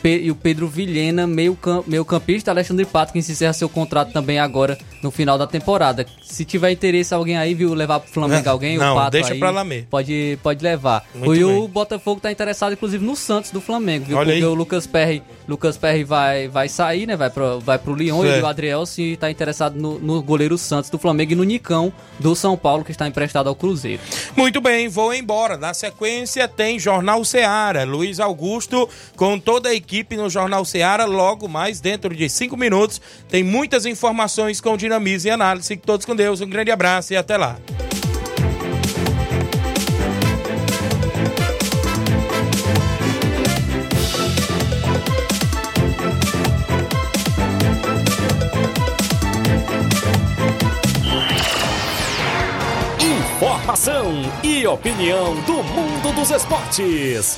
e 0.10 0.32
o 0.32 0.36
Pedro 0.36 0.68
Vilhena, 0.68 1.26
meio, 1.26 1.56
camp, 1.56 1.88
meio 1.88 2.04
campista, 2.04 2.52
Alexandre 2.52 2.86
Pato, 2.86 3.14
que 3.14 3.20
encerra 3.20 3.54
seu 3.54 3.70
contrato 3.70 4.12
também 4.12 4.40
agora 4.40 4.78
no 5.02 5.10
final 5.10 5.38
da 5.38 5.48
temporada. 5.48 6.06
Se 6.24 6.44
tiver 6.44 6.72
interesse 6.72 7.14
alguém 7.14 7.38
aí, 7.38 7.54
viu, 7.54 7.74
levar 7.74 8.00
pro 8.00 8.12
Flamengo 8.12 8.50
alguém, 8.50 8.78
Não, 8.78 8.94
o 8.94 8.96
Pato 8.96 9.12
deixa 9.12 9.34
aí, 9.34 9.40
pra 9.40 9.50
lá 9.50 9.64
mesmo. 9.64 9.88
Pode, 9.90 10.38
pode 10.44 10.64
levar. 10.64 11.06
Muito 11.16 11.36
e 11.36 11.44
bem. 11.44 11.58
o 11.58 11.68
Botafogo 11.68 12.20
tá 12.20 12.32
interessado, 12.32 12.74
inclusive, 12.74 13.04
no 13.06 13.16
Santos 13.16 13.52
do 13.52 13.62
Flamengo, 13.62 14.06
viu? 14.06 14.18
Olha 14.18 14.32
Porque 14.34 14.44
aí. 14.44 14.50
o 14.50 14.54
Lucas 14.54 14.86
Perry, 14.86 15.24
Lucas 15.48 15.78
Perry 15.78 16.04
vai, 16.04 16.48
vai 16.50 16.68
sair, 16.68 17.06
né? 17.08 17.16
Vai 17.16 17.30
pro, 17.30 17.60
vai 17.60 17.80
pro 17.80 17.96
Lyon 17.96 18.24
Certo. 18.24 18.40
e 18.40 18.42
o 18.42 18.46
Adriel 18.48 18.86
se 18.86 19.16
tá 19.18 19.32
interessado 19.32 19.80
no, 19.80 20.00
no 20.00 20.22
goleiro 20.22 20.58
Santos 20.58 20.90
do 20.90 20.98
Flamengo 21.00 21.32
e 21.32 21.36
no 21.36 21.44
Nicão 21.44 21.94
do 22.20 22.36
São 22.36 22.58
Paulo, 22.58 22.84
que 22.84 22.92
está 22.92 23.08
emprestado 23.08 23.48
ao 23.48 23.56
Cruzeiro. 23.56 24.02
Muito 24.36 24.60
bem, 24.60 24.90
vou 24.90 25.14
embora. 25.14 25.56
Na 25.58 25.74
sequência 25.74 26.48
tem 26.48 26.78
Jornal 26.78 27.24
Seara. 27.24 27.86
Luiz 27.86 28.20
Augusto 28.20 28.90
com 29.16 29.40
toda 29.40 29.70
a 29.70 29.74
equipe 29.74 29.93
no 30.18 30.30
Jornal 30.30 30.66
Seara. 30.66 31.06
Logo 31.06 31.48
mais, 31.48 31.80
dentro 31.80 32.16
de 32.16 32.28
cinco 32.28 32.58
minutos, 32.58 33.00
tem 33.30 33.44
muitas 33.44 33.86
informações 33.86 34.60
com 34.60 34.76
dinamismo 34.76 35.30
e 35.30 35.32
análise. 35.32 35.68
Fiquem 35.68 35.86
todos 35.86 36.06
com 36.06 36.16
Deus. 36.16 36.42
Um 36.42 36.50
grande 36.50 36.72
abraço 36.72 37.14
e 37.14 37.18
até 37.18 37.38
lá. 37.38 37.58
Informação 53.00 54.12
e 54.44 54.66
opinião 54.66 55.36
do 55.42 55.64
mundo 55.64 56.16
dos 56.16 56.32
esportes. 56.32 57.38